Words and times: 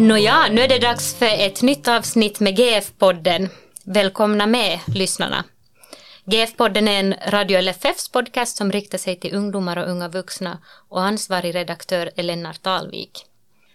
Nåja, 0.00 0.48
nu 0.50 0.60
är 0.60 0.68
det 0.68 0.78
dags 0.78 1.14
för 1.14 1.26
ett 1.26 1.62
nytt 1.62 1.88
avsnitt 1.88 2.40
med 2.40 2.58
GF-podden. 2.58 3.48
Välkomna 3.84 4.46
med, 4.46 4.80
lyssnarna. 4.94 5.44
GF-podden 6.24 6.88
är 6.88 7.00
en 7.00 7.14
Radio 7.26 7.60
LFFs 7.60 8.08
podcast 8.08 8.56
som 8.56 8.72
riktar 8.72 8.98
sig 8.98 9.20
till 9.20 9.34
ungdomar 9.34 9.76
och 9.76 9.90
unga 9.90 10.08
vuxna 10.08 10.58
och 10.88 11.02
ansvarig 11.02 11.54
redaktör 11.54 12.10
är 12.16 12.22
Lennart 12.22 12.66
Alvik. 12.66 13.26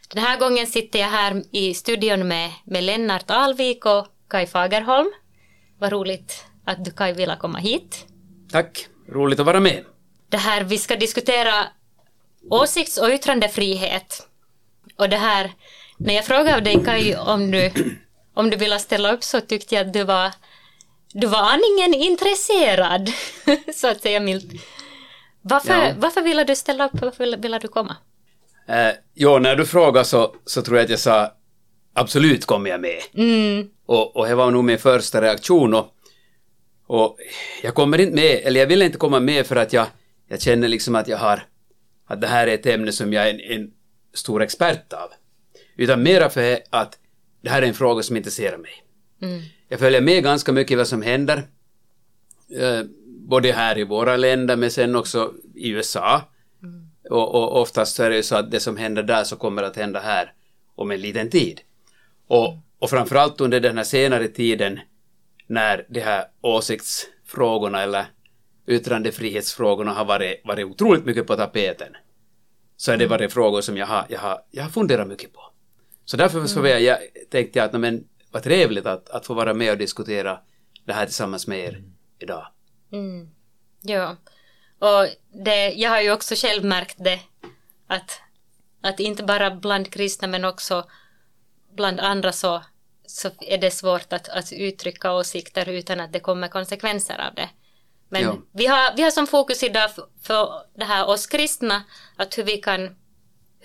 Den 0.09 0.23
här 0.23 0.39
gången 0.39 0.67
sitter 0.67 0.99
jag 0.99 1.07
här 1.07 1.43
i 1.51 1.73
studion 1.73 2.27
med, 2.27 2.51
med 2.63 2.83
Lennart 2.83 3.31
Alvik 3.31 3.85
och 3.85 4.07
Kai 4.27 4.47
Fagerholm. 4.47 5.11
Vad 5.79 5.91
roligt 5.91 6.45
att 6.65 6.85
du 6.85 6.91
Kai 6.91 7.13
ville 7.13 7.35
komma 7.35 7.59
hit. 7.59 8.05
Tack, 8.51 8.87
roligt 9.09 9.39
att 9.39 9.45
vara 9.45 9.59
med. 9.59 9.83
Det 10.29 10.37
här, 10.37 10.63
vi 10.63 10.77
ska 10.77 10.95
diskutera 10.95 11.67
åsikts 12.49 12.97
och 12.97 13.09
yttrandefrihet. 13.09 14.27
Och 14.97 15.09
det 15.09 15.17
här, 15.17 15.51
när 15.97 16.13
jag 16.13 16.25
frågade 16.25 16.61
dig 16.61 16.83
Kai 16.85 17.15
om 17.15 17.51
du, 17.51 17.71
om 18.33 18.49
du 18.49 18.57
ville 18.57 18.79
ställa 18.79 19.13
upp 19.13 19.23
så 19.23 19.41
tyckte 19.41 19.75
jag 19.75 19.87
att 19.87 19.93
du 19.93 20.03
var, 20.03 20.31
du 21.13 21.27
var 21.27 21.39
aningen 21.39 21.93
intresserad, 21.93 23.09
så 23.75 23.87
att 23.87 24.01
säga 24.01 24.19
milt. 24.19 24.51
Varför, 25.41 25.73
ja. 25.73 25.93
varför 25.97 26.21
ville 26.21 26.43
du 26.43 26.55
ställa 26.55 26.85
upp, 26.85 27.01
varför 27.01 27.37
ville 27.37 27.59
du 27.59 27.67
komma? 27.67 27.95
Eh, 28.67 28.91
jo, 29.13 29.39
när 29.39 29.55
du 29.55 29.65
frågade 29.65 30.05
så, 30.05 30.35
så 30.45 30.61
tror 30.61 30.77
jag 30.77 30.83
att 30.83 30.89
jag 30.89 30.99
sa 30.99 31.31
absolut 31.93 32.45
kommer 32.45 32.69
jag 32.69 32.81
med. 32.81 33.01
Mm. 33.13 33.69
Och, 33.85 34.15
och 34.15 34.27
det 34.27 34.35
var 34.35 34.51
nog 34.51 34.63
min 34.63 34.77
första 34.77 35.21
reaktion 35.21 35.73
och, 35.73 35.93
och 36.87 37.17
jag 37.63 37.73
kommer 37.73 37.99
inte 38.01 38.15
med, 38.15 38.41
eller 38.43 38.59
jag 38.59 38.67
vill 38.67 38.81
inte 38.81 38.97
komma 38.97 39.19
med 39.19 39.45
för 39.45 39.55
att 39.55 39.73
jag, 39.73 39.87
jag 40.27 40.41
känner 40.41 40.67
liksom 40.67 40.95
att 40.95 41.07
jag 41.07 41.17
har, 41.17 41.43
att 42.07 42.21
det 42.21 42.27
här 42.27 42.47
är 42.47 42.53
ett 42.53 42.65
ämne 42.65 42.91
som 42.91 43.13
jag 43.13 43.29
är 43.29 43.33
en, 43.33 43.39
en 43.39 43.71
stor 44.13 44.41
expert 44.41 44.93
av. 44.93 45.09
Utan 45.75 46.03
mera 46.03 46.29
för 46.29 46.59
att 46.69 46.99
det 47.41 47.49
här 47.49 47.61
är 47.61 47.67
en 47.67 47.73
fråga 47.73 48.03
som 48.03 48.17
intresserar 48.17 48.57
mig. 48.57 48.83
Mm. 49.21 49.41
Jag 49.67 49.79
följer 49.79 50.01
med 50.01 50.23
ganska 50.23 50.51
mycket 50.51 50.77
vad 50.77 50.87
som 50.87 51.01
händer. 51.01 51.43
Eh, 52.59 52.81
både 53.05 53.51
här 53.51 53.77
i 53.77 53.83
våra 53.83 54.17
länder 54.17 54.55
men 54.55 54.71
sen 54.71 54.95
också 54.95 55.33
i 55.55 55.69
USA. 55.69 56.21
Mm. 56.63 56.89
Och, 57.09 57.35
och 57.35 57.61
oftast 57.61 57.95
så 57.95 58.03
är 58.03 58.09
det 58.09 58.15
ju 58.15 58.23
så 58.23 58.35
att 58.35 58.51
det 58.51 58.59
som 58.59 58.77
händer 58.77 59.03
där 59.03 59.23
så 59.23 59.35
kommer 59.35 59.63
att 59.63 59.75
hända 59.75 59.99
här 59.99 60.33
om 60.75 60.91
en 60.91 61.01
liten 61.01 61.29
tid. 61.29 61.61
Och, 62.27 62.57
och 62.79 62.89
framförallt 62.89 63.41
under 63.41 63.59
den 63.59 63.77
här 63.77 63.83
senare 63.83 64.27
tiden 64.27 64.79
när 65.47 65.85
de 65.89 65.99
här 65.99 66.25
åsiktsfrågorna 66.41 67.81
eller 67.81 68.05
yttrandefrihetsfrågorna 68.67 69.93
har 69.93 70.05
varit, 70.05 70.41
varit 70.45 70.65
otroligt 70.65 71.05
mycket 71.05 71.27
på 71.27 71.35
tapeten 71.35 71.95
så 72.77 72.91
är 72.91 72.97
det 72.97 73.07
varit 73.07 73.33
frågor 73.33 73.61
som 73.61 73.77
jag 73.77 73.87
har, 73.87 74.05
jag 74.09 74.19
har, 74.19 74.41
jag 74.51 74.63
har 74.63 74.69
funderat 74.69 75.07
mycket 75.07 75.33
på. 75.33 75.41
Så 76.05 76.17
därför 76.17 76.47
så 76.47 76.65
jag, 76.65 76.81
jag 76.81 76.97
tänkte 77.29 77.59
jag 77.59 77.65
att 77.65 77.81
men, 77.81 78.07
vad 78.31 78.43
trevligt 78.43 78.85
att, 78.85 79.09
att 79.09 79.25
få 79.25 79.33
vara 79.33 79.53
med 79.53 79.71
och 79.71 79.77
diskutera 79.77 80.39
det 80.85 80.93
här 80.93 81.05
tillsammans 81.05 81.47
med 81.47 81.59
er 81.59 81.83
idag. 82.19 82.47
Mm. 82.91 83.29
Ja, 83.81 84.15
och 84.79 85.07
det, 85.45 85.73
jag 85.73 85.89
har 85.89 86.01
ju 86.01 86.11
också 86.11 86.35
själv 86.35 86.65
märkt 86.65 86.95
det 86.99 87.19
att, 87.87 88.21
att 88.81 88.99
inte 88.99 89.23
bara 89.23 89.51
bland 89.51 89.93
kristna 89.93 90.27
men 90.27 90.45
också 90.45 90.85
bland 91.75 91.99
andra 91.99 92.31
så, 92.31 92.63
så 93.05 93.29
är 93.39 93.57
det 93.57 93.71
svårt 93.71 94.13
att, 94.13 94.29
att 94.29 94.53
uttrycka 94.53 95.13
åsikter 95.13 95.69
utan 95.69 95.99
att 95.99 96.13
det 96.13 96.19
kommer 96.19 96.47
konsekvenser 96.47 97.27
av 97.27 97.35
det. 97.35 97.49
Men 98.09 98.23
ja. 98.23 98.37
vi, 98.51 98.65
har, 98.65 98.95
vi 98.95 99.03
har 99.03 99.11
som 99.11 99.27
fokus 99.27 99.63
idag 99.63 99.95
för, 99.95 100.05
för 100.21 100.65
det 100.75 100.85
här 100.85 101.09
oss 101.09 101.27
kristna, 101.27 101.83
att 102.15 102.37
hur 102.37 102.43
vi 102.43 102.57
kan, 102.57 102.95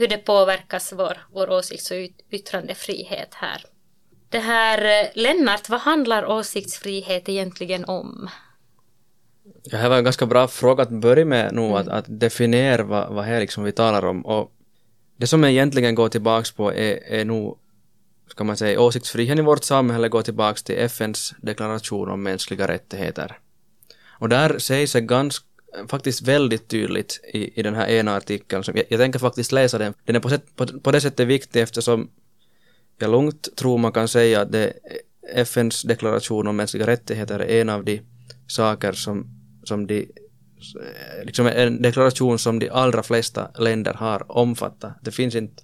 hur 0.00 0.08
det 0.08 0.18
påverkas 0.18 0.92
vår, 0.92 1.18
vår 1.32 1.50
åsikts 1.50 1.90
och 1.90 1.96
yttrandefrihet 2.30 3.34
här. 3.34 3.62
Det 4.28 4.38
här, 4.38 4.78
eh, 4.84 5.08
Lennart, 5.14 5.68
vad 5.68 5.80
handlar 5.80 6.26
åsiktsfrihet 6.26 7.28
egentligen 7.28 7.84
om? 7.84 8.28
Ja, 9.62 9.78
det 9.78 9.88
var 9.88 9.98
en 9.98 10.04
ganska 10.04 10.26
bra 10.26 10.48
fråga 10.48 10.82
att 10.82 10.90
börja 10.90 11.24
med 11.24 11.54
nu, 11.54 11.62
mm. 11.62 11.74
att, 11.74 11.88
att 11.88 12.04
definiera 12.08 12.82
vad, 12.82 13.14
vad 13.14 13.24
här 13.24 13.40
liksom 13.40 13.64
vi 13.64 13.72
talar 13.72 14.04
om. 14.04 14.26
Och 14.26 14.52
det 15.16 15.26
som 15.26 15.44
egentligen 15.44 15.94
går 15.94 16.08
tillbaks 16.08 16.52
på 16.52 16.72
är, 16.72 17.04
är 17.04 17.24
nog, 17.24 17.58
ska 18.28 18.44
man 18.44 18.56
säga, 18.56 18.80
åsiktsfriheten 18.80 19.38
i 19.38 19.42
vårt 19.42 19.64
samhälle 19.64 20.08
går 20.08 20.22
tillbaks 20.22 20.62
till 20.62 20.78
FNs 20.78 21.34
deklaration 21.38 22.10
om 22.10 22.22
mänskliga 22.22 22.68
rättigheter. 22.68 23.38
Och 24.20 24.28
där 24.28 24.58
sägs 24.58 24.92
det 24.92 25.00
ganska 25.00 25.46
faktiskt 25.88 26.22
väldigt 26.22 26.68
tydligt 26.68 27.20
i, 27.32 27.60
i 27.60 27.62
den 27.62 27.74
här 27.74 27.88
ena 27.88 28.16
artikeln. 28.16 28.64
Som 28.64 28.76
jag, 28.76 28.84
jag 28.88 29.00
tänker 29.00 29.18
faktiskt 29.18 29.52
läsa 29.52 29.78
den. 29.78 29.94
Den 30.04 30.16
är 30.16 30.20
på, 30.20 30.28
sätt, 30.28 30.56
på, 30.56 30.66
på 30.66 30.92
det 30.92 31.00
sättet 31.00 31.28
viktig 31.28 31.62
eftersom 31.62 32.10
jag 32.98 33.10
lugnt 33.10 33.56
tror 33.56 33.78
man 33.78 33.92
kan 33.92 34.08
säga 34.08 34.40
att 34.40 34.52
det, 34.52 34.72
FNs 35.34 35.82
deklaration 35.82 36.46
om 36.46 36.56
mänskliga 36.56 36.86
rättigheter 36.86 37.38
är 37.38 37.60
en 37.60 37.68
av 37.68 37.84
de 37.84 38.00
saker 38.46 38.92
som, 38.92 39.26
som 39.64 39.86
de 39.86 40.00
eh, 40.00 41.24
liksom 41.24 41.46
en 41.46 41.82
deklaration 41.82 42.38
som 42.38 42.58
de 42.58 42.70
allra 42.70 43.02
flesta 43.02 43.50
länder 43.58 43.94
har 43.94 44.32
omfattat. 44.38 44.92
Det 45.02 45.10
finns 45.10 45.34
inte 45.34 45.62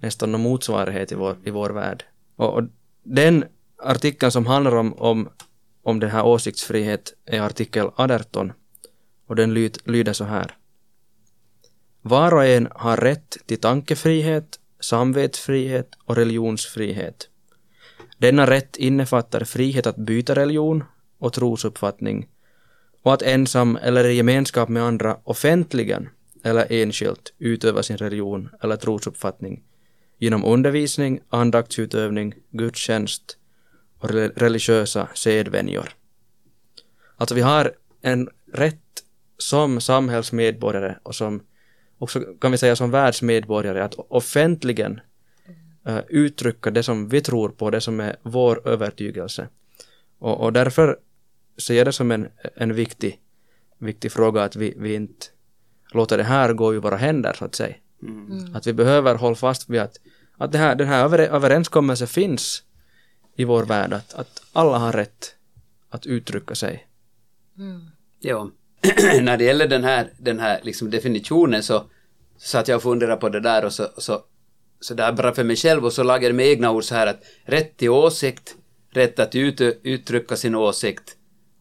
nästan 0.00 0.32
någon 0.32 0.40
motsvarighet 0.40 1.12
i 1.12 1.14
vår, 1.14 1.36
i 1.44 1.50
vår 1.50 1.70
värld. 1.70 2.04
Och, 2.36 2.54
och 2.54 2.62
den 3.02 3.44
artikeln 3.82 4.32
som 4.32 4.46
handlar 4.46 4.76
om, 4.76 4.94
om 4.94 5.28
om 5.82 6.00
den 6.00 6.10
här 6.10 6.26
åsiktsfrihet 6.26 7.14
är 7.26 7.40
artikel 7.40 7.90
18 7.96 8.52
och 9.30 9.36
den 9.36 9.54
lyd, 9.54 9.78
lyder 9.84 10.12
så 10.12 10.24
här. 10.24 10.56
Var 12.02 12.34
och 12.34 12.44
en 12.44 12.68
har 12.74 12.96
rätt 12.96 13.36
till 13.46 13.60
tankefrihet, 13.60 14.60
samvetsfrihet 14.80 15.88
och 16.04 16.16
religionsfrihet. 16.16 17.28
Denna 18.18 18.50
rätt 18.50 18.76
innefattar 18.76 19.44
frihet 19.44 19.86
att 19.86 19.96
byta 19.96 20.34
religion 20.34 20.84
och 21.18 21.32
trosuppfattning 21.32 22.28
och 23.02 23.14
att 23.14 23.22
ensam 23.22 23.76
eller 23.76 24.04
i 24.04 24.14
gemenskap 24.14 24.68
med 24.68 24.82
andra 24.82 25.18
offentligen 25.24 26.08
eller 26.44 26.66
enskilt 26.72 27.32
utöva 27.38 27.82
sin 27.82 27.96
religion 27.96 28.48
eller 28.62 28.76
trosuppfattning 28.76 29.62
genom 30.18 30.44
undervisning, 30.44 31.20
andaktsutövning, 31.28 32.34
gudstjänst, 32.50 33.36
och 33.98 34.10
religiösa 34.10 35.08
sedvänjor. 35.14 35.88
Alltså 37.16 37.34
vi 37.34 37.40
har 37.40 37.72
en 38.02 38.28
rätt 38.52 38.79
som 39.40 39.80
samhällsmedborgare 39.80 40.98
och 41.02 41.14
som 41.14 41.42
också 41.98 42.20
kan 42.40 42.52
vi 42.52 42.58
säga 42.58 42.76
som 42.76 42.90
världsmedborgare 42.90 43.82
att 43.82 43.94
offentligen 43.94 45.00
uh, 45.88 46.00
uttrycka 46.08 46.70
det 46.70 46.82
som 46.82 47.08
vi 47.08 47.20
tror 47.20 47.48
på, 47.48 47.70
det 47.70 47.80
som 47.80 48.00
är 48.00 48.16
vår 48.22 48.68
övertygelse. 48.68 49.48
Och, 50.18 50.40
och 50.40 50.52
därför 50.52 50.98
ser 51.58 51.74
jag 51.74 51.86
det 51.86 51.92
som 51.92 52.10
en, 52.10 52.28
en 52.56 52.74
viktig, 52.74 53.20
viktig 53.78 54.12
fråga 54.12 54.42
att 54.42 54.56
vi, 54.56 54.74
vi 54.76 54.94
inte 54.94 55.26
låter 55.92 56.18
det 56.18 56.24
här 56.24 56.52
gå 56.52 56.74
i 56.74 56.78
våra 56.78 56.96
händer 56.96 57.32
så 57.32 57.44
att 57.44 57.54
säga. 57.54 57.74
Mm. 58.02 58.56
Att 58.56 58.66
vi 58.66 58.72
behöver 58.72 59.14
hålla 59.14 59.36
fast 59.36 59.70
vid 59.70 59.80
att, 59.80 60.00
att 60.36 60.52
det 60.52 60.58
här, 60.58 60.74
den 60.74 60.88
här 60.88 61.18
överenskommelsen 61.18 62.08
finns 62.08 62.64
i 63.36 63.44
vår 63.44 63.64
värld 63.64 63.92
att, 63.92 64.14
att 64.14 64.42
alla 64.52 64.78
har 64.78 64.92
rätt 64.92 65.34
att 65.88 66.06
uttrycka 66.06 66.54
sig. 66.54 66.86
Mm. 67.58 67.86
Ja, 68.18 68.50
när 69.22 69.36
det 69.36 69.44
gäller 69.44 69.68
den 69.68 69.84
här, 69.84 70.12
den 70.18 70.38
här 70.38 70.60
liksom 70.62 70.90
definitionen 70.90 71.62
så 71.62 71.90
satt 72.38 72.68
jag 72.68 72.76
och 72.76 72.82
funderade 72.82 73.20
på 73.20 73.28
det 73.28 73.40
där 73.40 73.64
och 73.64 73.72
så, 73.72 73.88
så, 73.96 74.24
så 74.80 74.94
där 74.94 75.12
bara 75.12 75.34
för 75.34 75.44
mig 75.44 75.56
själv 75.56 75.84
och 75.84 75.92
så 75.92 76.02
lagade 76.02 76.26
jag 76.26 76.34
med 76.34 76.46
egna 76.46 76.70
ord 76.70 76.84
så 76.84 76.94
här 76.94 77.06
att 77.06 77.22
rätt 77.44 77.76
till 77.76 77.90
åsikt, 77.90 78.56
rätt 78.90 79.18
att 79.18 79.34
ut, 79.34 79.60
uttrycka 79.82 80.36
sin 80.36 80.54
åsikt 80.54 81.16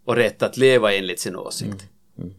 och 0.06 0.16
rätt 0.16 0.44
att 0.44 0.57
leva 0.57 0.94
enligt 0.94 1.19
sin 1.19 1.36
åsikt. 1.36 1.86
Mm. 2.18 2.30
Mm. 2.30 2.33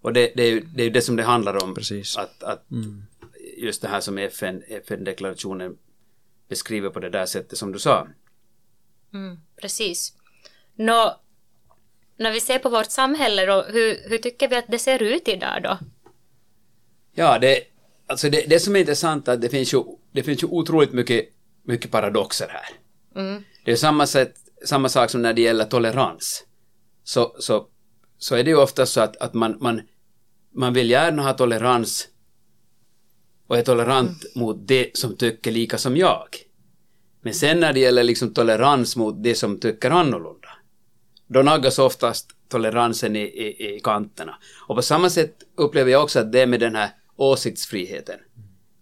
Och 0.00 0.12
det, 0.12 0.32
det, 0.36 0.42
är 0.42 0.50
ju, 0.50 0.60
det 0.60 0.82
är 0.82 0.90
det 0.90 1.02
som 1.02 1.16
det 1.16 1.22
handlar 1.22 1.64
om. 1.64 1.74
Precis. 1.74 2.16
Att, 2.16 2.42
att 2.42 2.70
mm. 2.70 3.02
Just 3.56 3.82
det 3.82 3.88
här 3.88 4.00
som 4.00 4.18
FN, 4.18 4.62
FN-deklarationen 4.68 5.76
beskriver 6.48 6.90
på 6.90 7.00
det 7.00 7.10
där 7.10 7.26
sättet 7.26 7.58
som 7.58 7.72
du 7.72 7.78
sa. 7.78 8.08
Mm, 9.12 9.40
precis. 9.60 10.14
Nå, 10.74 11.20
när 12.20 12.32
vi 12.32 12.40
ser 12.40 12.58
på 12.58 12.68
vårt 12.68 12.90
samhälle 12.90 13.46
då, 13.46 13.62
hur, 13.62 14.08
hur 14.08 14.18
tycker 14.18 14.48
vi 14.48 14.56
att 14.56 14.68
det 14.68 14.78
ser 14.78 15.02
ut 15.02 15.28
idag 15.28 15.62
då? 15.62 15.78
Ja, 17.14 17.38
det, 17.38 17.60
alltså 18.06 18.30
det, 18.30 18.44
det 18.48 18.60
som 18.60 18.76
är 18.76 18.80
intressant 18.80 19.28
är 19.28 19.32
att 19.32 19.40
det 19.40 19.48
finns 19.48 19.74
ju, 19.74 19.82
det 20.12 20.22
finns 20.22 20.42
ju 20.42 20.46
otroligt 20.46 20.92
mycket, 20.92 21.28
mycket 21.62 21.90
paradoxer 21.90 22.48
här. 22.48 22.68
Mm. 23.22 23.44
Det 23.64 23.72
är 23.72 23.76
samma, 23.76 24.06
sätt, 24.06 24.34
samma 24.64 24.88
sak 24.88 25.10
som 25.10 25.22
när 25.22 25.32
det 25.32 25.42
gäller 25.42 25.64
tolerans. 25.64 26.44
Så, 27.04 27.36
så, 27.38 27.66
så 28.18 28.34
är 28.34 28.44
det 28.44 28.50
ju 28.50 28.56
ofta 28.56 28.86
så 28.86 29.00
att, 29.00 29.16
att 29.16 29.34
man, 29.34 29.56
man, 29.60 29.80
man 30.54 30.74
vill 30.74 30.90
gärna 30.90 31.22
ha 31.22 31.32
tolerans 31.32 32.08
och 33.46 33.58
är 33.58 33.62
tolerant 33.62 34.24
mm. 34.24 34.46
mot 34.46 34.56
det 34.60 34.96
som 34.96 35.16
tycker 35.16 35.50
lika 35.50 35.78
som 35.78 35.96
jag. 35.96 36.26
Men 37.20 37.34
sen 37.34 37.60
när 37.60 37.72
det 37.72 37.80
gäller 37.80 38.02
liksom 38.02 38.34
tolerans 38.34 38.96
mot 38.96 39.22
det 39.22 39.34
som 39.34 39.60
tycker 39.60 39.90
annorlunda, 39.90 40.39
då 41.32 41.42
naggas 41.42 41.78
oftast 41.78 42.30
toleransen 42.48 43.16
i, 43.16 43.20
i, 43.20 43.76
i 43.76 43.80
kanterna. 43.80 44.34
Och 44.68 44.76
på 44.76 44.82
samma 44.82 45.10
sätt 45.10 45.34
upplever 45.56 45.90
jag 45.90 46.02
också 46.02 46.18
att 46.18 46.32
det 46.32 46.40
är 46.40 46.46
med 46.46 46.60
den 46.60 46.76
här 46.76 46.90
åsiktsfriheten 47.16 48.20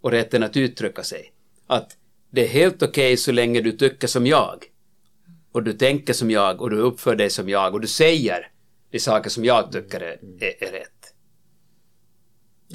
och 0.00 0.10
rätten 0.10 0.42
att 0.42 0.56
uttrycka 0.56 1.02
sig. 1.02 1.32
Att 1.66 1.96
det 2.30 2.44
är 2.44 2.48
helt 2.48 2.82
okej 2.82 3.16
så 3.16 3.32
länge 3.32 3.60
du 3.60 3.72
tycker 3.72 4.06
som 4.06 4.26
jag. 4.26 4.64
Och 5.52 5.62
du 5.62 5.72
tänker 5.72 6.12
som 6.12 6.30
jag 6.30 6.62
och 6.62 6.70
du 6.70 6.76
uppför 6.76 7.16
dig 7.16 7.30
som 7.30 7.48
jag 7.48 7.74
och 7.74 7.80
du 7.80 7.86
säger 7.86 8.50
de 8.90 8.98
saker 8.98 9.30
som 9.30 9.44
jag 9.44 9.72
tycker 9.72 10.00
är, 10.00 10.18
är, 10.40 10.64
är 10.64 10.72
rätt. 10.72 11.14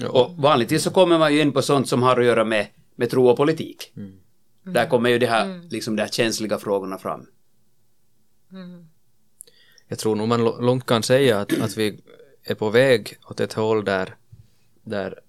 Och 0.09 0.35
vanligtvis 0.37 0.83
så 0.83 0.91
kommer 0.91 1.19
man 1.19 1.33
ju 1.33 1.41
in 1.41 1.51
på 1.51 1.61
sånt 1.61 1.89
som 1.89 2.03
har 2.03 2.19
att 2.19 2.25
göra 2.25 2.43
med, 2.45 2.67
med 2.95 3.09
tro 3.09 3.27
och 3.27 3.37
politik. 3.37 3.93
Där 4.63 4.89
kommer 4.89 5.09
ju 5.09 5.19
de 5.19 5.25
här, 5.25 5.69
liksom 5.69 5.95
de 5.95 6.01
här 6.01 6.09
känsliga 6.09 6.57
frågorna 6.57 6.97
fram. 6.97 7.27
Jag 9.93 9.99
tror 9.99 10.15
nog 10.15 10.27
man 10.27 10.43
långt 10.43 10.85
kan 10.85 11.03
säga 11.03 11.39
att, 11.39 11.61
att 11.61 11.77
vi 11.77 11.99
är 12.43 12.55
på 12.55 12.69
väg 12.69 13.17
åt 13.29 13.39
ett 13.39 13.53
håll 13.53 13.85
där, 13.85 14.15
där 14.83 15.19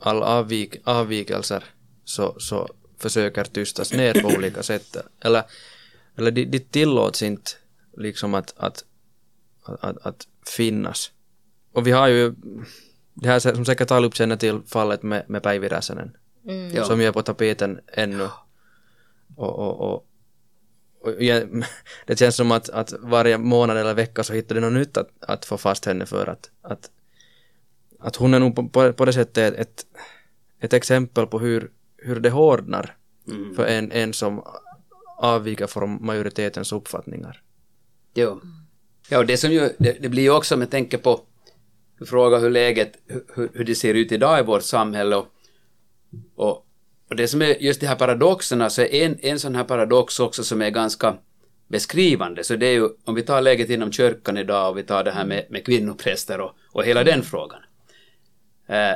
all 0.00 0.22
avvik, 0.22 0.76
avvikelser 0.84 1.64
så, 2.04 2.34
så 2.38 2.68
försöker 2.98 3.44
tystas 3.44 3.92
ner 3.92 4.22
på 4.22 4.28
olika 4.28 4.62
sätt. 4.62 4.96
Eller, 5.20 5.42
eller 6.16 6.30
det, 6.30 6.44
det 6.44 6.72
tillåts 6.72 7.22
inte 7.22 7.50
liksom 7.96 8.34
att, 8.34 8.54
att, 8.56 8.84
att, 9.62 10.06
att 10.06 10.26
finnas. 10.56 11.12
Och 11.72 11.86
vi 11.86 11.90
har 11.90 12.08
ju 12.08 12.34
det 13.14 13.28
här 13.28 13.38
som 13.38 13.64
säkert 13.64 13.90
allihop 13.90 14.14
känner 14.14 14.36
till 14.36 14.60
fallet 14.66 15.02
med, 15.02 15.24
med 15.28 15.42
Päivi 15.42 15.68
Räsänen. 15.68 16.16
Ja. 16.74 16.84
Som 16.84 17.00
ju 17.00 17.06
är 17.06 17.12
på 17.12 17.22
tapeten 17.22 17.80
ännu. 17.86 18.28
Och, 19.36 19.58
och, 19.58 19.94
och 19.94 20.06
jag, 21.18 21.64
det 22.06 22.18
känns 22.18 22.36
som 22.36 22.52
att, 22.52 22.68
att 22.68 22.92
varje 23.00 23.38
månad 23.38 23.76
eller 23.76 23.94
vecka 23.94 24.24
så 24.24 24.32
hittar 24.32 24.54
det 24.54 24.60
något 24.60 24.72
nytt 24.72 24.96
att, 24.96 25.10
att 25.20 25.44
få 25.44 25.58
fast 25.58 25.84
henne 25.84 26.06
för 26.06 26.26
att, 26.26 26.50
att, 26.62 26.90
att 28.00 28.16
hon 28.16 28.34
är 28.34 28.38
nog 28.38 28.56
på, 28.56 28.68
på, 28.68 28.92
på 28.92 29.04
det 29.04 29.12
sättet 29.12 29.54
ett, 29.54 29.86
ett 30.60 30.72
exempel 30.72 31.26
på 31.26 31.38
hur, 31.38 31.70
hur 31.96 32.20
det 32.20 32.30
hårdnar 32.30 32.96
för 33.56 33.66
en, 33.66 33.92
en 33.92 34.12
som 34.12 34.42
avviker 35.18 35.66
från 35.66 36.06
majoritetens 36.06 36.72
uppfattningar. 36.72 37.42
Jo. 38.14 38.40
Ja, 39.08 39.18
och 39.18 39.26
det 39.26 39.36
som 39.36 39.52
ju, 39.52 39.68
det, 39.78 39.96
det 40.00 40.08
blir 40.08 40.22
ju 40.22 40.30
också 40.30 40.54
om 40.54 40.60
jag 40.60 40.70
tänker 40.70 40.98
på 40.98 41.20
fråga 42.06 42.38
hur 42.38 42.50
läget, 42.50 42.92
hur, 43.34 43.50
hur 43.54 43.64
det 43.64 43.74
ser 43.74 43.94
ut 43.94 44.12
idag 44.12 44.40
i 44.40 44.42
vårt 44.42 44.62
samhälle 44.62 45.16
och, 45.16 45.26
och, 46.34 46.63
och 47.08 47.16
det 47.16 47.28
som 47.28 47.42
är 47.42 47.62
just 47.62 47.80
de 47.80 47.86
här 47.86 47.96
paradoxerna 47.96 48.70
så 48.70 48.82
är 48.82 48.94
en, 48.94 49.18
en 49.22 49.38
sån 49.38 49.54
här 49.54 49.64
paradox 49.64 50.20
också 50.20 50.44
som 50.44 50.62
är 50.62 50.70
ganska 50.70 51.16
beskrivande 51.68 52.44
så 52.44 52.56
det 52.56 52.66
är 52.66 52.72
ju 52.72 52.88
om 53.04 53.14
vi 53.14 53.22
tar 53.22 53.40
läget 53.40 53.70
inom 53.70 53.92
kyrkan 53.92 54.36
idag 54.36 54.70
och 54.70 54.78
vi 54.78 54.82
tar 54.82 55.04
det 55.04 55.10
här 55.10 55.24
med, 55.24 55.46
med 55.50 55.64
kvinnopräster 55.64 56.40
och, 56.40 56.52
och 56.72 56.84
hela 56.84 57.04
den 57.04 57.22
frågan. 57.22 57.60
Eh, 58.66 58.94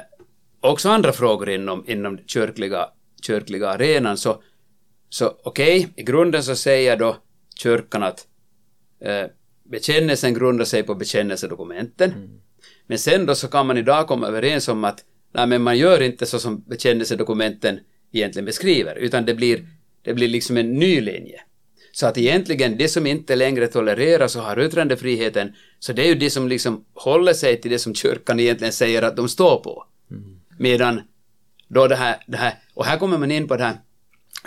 också 0.60 0.88
andra 0.88 1.12
frågor 1.12 1.48
inom, 1.48 1.84
inom 1.86 2.18
kyrkliga, 2.26 2.88
kyrkliga 3.22 3.68
arenan 3.68 4.16
så, 4.16 4.42
så 5.08 5.38
okej, 5.44 5.88
i 5.96 6.02
grunden 6.02 6.42
så 6.42 6.56
säger 6.56 6.96
då 6.96 7.16
kyrkan 7.54 8.02
att 8.02 8.26
eh, 9.00 9.26
bekännelsen 9.64 10.34
grundar 10.34 10.64
sig 10.64 10.82
på 10.82 10.94
bekännelsedokumenten. 10.94 12.40
Men 12.86 12.98
sen 12.98 13.26
då 13.26 13.34
så 13.34 13.48
kan 13.48 13.66
man 13.66 13.78
idag 13.78 14.06
komma 14.06 14.26
överens 14.26 14.68
om 14.68 14.84
att 14.84 15.04
nej, 15.32 15.46
men 15.46 15.62
man 15.62 15.78
gör 15.78 16.02
inte 16.02 16.26
så 16.26 16.38
som 16.38 16.60
bekännelsedokumenten 16.60 17.80
egentligen 18.12 18.46
beskriver, 18.46 18.94
utan 18.94 19.24
det 19.24 19.34
blir, 19.34 19.68
det 20.02 20.14
blir 20.14 20.28
liksom 20.28 20.56
en 20.56 20.72
ny 20.72 21.00
linje. 21.00 21.40
Så 21.92 22.06
att 22.06 22.18
egentligen 22.18 22.76
det 22.76 22.88
som 22.88 23.06
inte 23.06 23.36
längre 23.36 23.66
tolereras 23.66 24.36
och 24.36 24.42
har 24.42 24.60
yttrandefriheten, 24.60 25.52
så 25.78 25.92
det 25.92 26.02
är 26.02 26.06
ju 26.06 26.14
det 26.14 26.30
som 26.30 26.48
liksom 26.48 26.84
håller 26.94 27.32
sig 27.32 27.60
till 27.60 27.70
det 27.70 27.78
som 27.78 27.94
kyrkan 27.94 28.40
egentligen 28.40 28.72
säger 28.72 29.02
att 29.02 29.16
de 29.16 29.28
står 29.28 29.60
på. 29.60 29.84
Medan 30.58 31.00
då 31.68 31.86
det 31.88 31.96
här, 31.96 32.16
det 32.26 32.36
här, 32.36 32.54
och 32.74 32.84
här 32.84 32.98
kommer 32.98 33.18
man 33.18 33.30
in 33.30 33.48
på 33.48 33.56
det 33.56 33.64
här, 33.64 33.76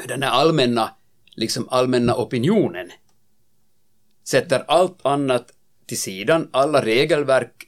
den 0.07 0.23
här 0.23 0.29
allmänna, 0.29 0.95
liksom 1.35 1.67
allmänna 1.69 2.15
opinionen 2.15 2.89
sätter 4.23 4.63
allt 4.67 5.05
annat 5.05 5.51
till 5.87 5.99
sidan, 5.99 6.49
alla 6.51 6.85
regelverk 6.85 7.67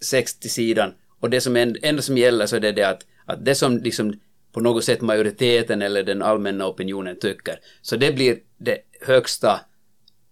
sätts 0.00 0.38
till 0.38 0.50
sidan 0.50 0.94
och 1.20 1.30
det 1.30 1.40
som 1.40 1.56
en- 1.56 1.76
enda 1.82 2.02
som 2.02 2.18
gäller 2.18 2.46
så 2.46 2.56
är 2.56 2.60
det, 2.60 2.72
det 2.72 2.88
att, 2.88 3.06
att 3.26 3.44
det 3.44 3.54
som 3.54 3.78
liksom 3.78 4.20
på 4.54 4.60
något 4.60 4.84
sätt 4.84 5.00
majoriteten 5.00 5.82
eller 5.82 6.02
den 6.02 6.22
allmänna 6.22 6.66
opinionen 6.66 7.18
tycker, 7.18 7.60
så 7.82 7.96
det 7.96 8.12
blir 8.12 8.38
det 8.58 8.78
högsta 9.00 9.60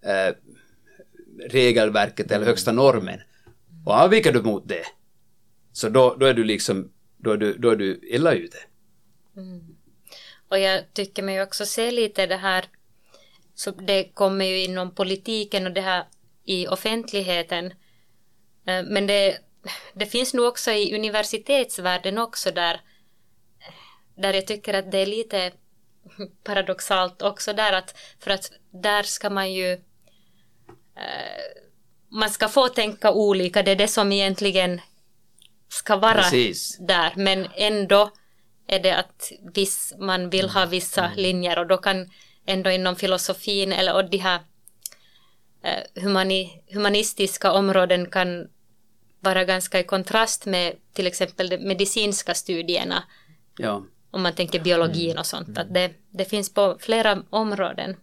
eh, 0.05 0.35
regelverket 1.49 2.31
eller 2.31 2.45
högsta 2.45 2.71
normen. 2.71 3.19
Och 3.85 3.93
avviker 3.93 4.33
du 4.33 4.41
mot 4.41 4.67
det, 4.67 4.85
så 5.71 5.89
då, 5.89 6.15
då 6.19 6.25
är 6.25 6.33
du 6.33 6.43
liksom, 6.43 6.91
då 7.17 7.31
är 7.31 7.37
du, 7.37 7.53
då 7.57 7.69
är 7.69 7.75
du 7.75 7.99
illa 8.03 8.33
ute. 8.33 8.57
Och 10.49 10.59
jag 10.59 10.93
tycker 10.93 11.23
mig 11.23 11.41
också 11.41 11.65
se 11.65 11.91
lite 11.91 12.25
det 12.25 12.37
här, 12.37 12.65
så 13.55 13.71
det 13.71 14.03
kommer 14.13 14.45
ju 14.45 14.63
inom 14.63 14.95
politiken 14.95 15.67
och 15.67 15.73
det 15.73 15.81
här 15.81 16.05
i 16.45 16.67
offentligheten. 16.67 17.65
Eh, 18.65 18.83
Men 18.83 19.07
det, 19.07 19.37
det 19.93 20.05
finns 20.05 20.33
nog 20.33 20.45
också 20.45 20.71
i 20.71 20.95
universitetsvärlden 20.95 22.17
också 22.17 22.51
där, 22.51 22.81
där 24.15 24.33
jag 24.33 24.47
tycker 24.47 24.73
att 24.73 24.91
det 24.91 24.97
är 24.97 25.05
lite 25.05 25.51
paradoxalt 26.43 27.21
också 27.21 27.53
där 27.53 27.73
att, 27.73 27.97
för 28.19 28.31
att 28.31 28.51
där 28.71 29.03
ska 29.03 29.29
man 29.29 29.53
ju 29.53 29.71
eh, 30.95 31.63
man 32.13 32.29
ska 32.29 32.47
få 32.47 32.67
tänka 32.67 33.11
olika, 33.11 33.63
det 33.63 33.71
är 33.71 33.75
det 33.75 33.87
som 33.87 34.11
egentligen 34.11 34.81
ska 35.69 35.95
vara 35.95 36.21
Precis. 36.21 36.77
där, 36.79 37.13
men 37.15 37.47
ändå 37.55 38.11
är 38.67 38.79
det 38.79 38.95
att 38.95 39.31
viss, 39.53 39.93
man 39.99 40.29
vill 40.29 40.49
ha 40.49 40.65
vissa 40.65 41.11
linjer 41.15 41.59
och 41.59 41.67
då 41.67 41.77
kan 41.77 42.09
ändå 42.45 42.69
inom 42.69 42.95
filosofin 42.95 43.71
eller 43.71 43.93
och 43.95 44.09
de 44.09 44.17
här 44.17 44.39
eh, 45.63 46.01
humani, 46.03 46.63
humanistiska 46.67 47.51
områden 47.51 48.09
kan 48.09 48.47
vara 49.19 49.43
ganska 49.43 49.79
i 49.79 49.83
kontrast 49.83 50.45
med 50.45 50.75
till 50.93 51.07
exempel 51.07 51.49
de 51.49 51.57
medicinska 51.57 52.33
studierna. 52.33 53.03
Ja, 53.57 53.83
om 54.13 54.21
man 54.21 54.33
tänker 54.33 54.59
biologin 54.59 55.17
och 55.17 55.25
sånt, 55.25 55.57
att 55.57 55.73
det, 55.73 55.91
det 56.11 56.25
finns 56.25 56.53
på 56.53 56.77
flera 56.79 57.23
områden 57.29 57.95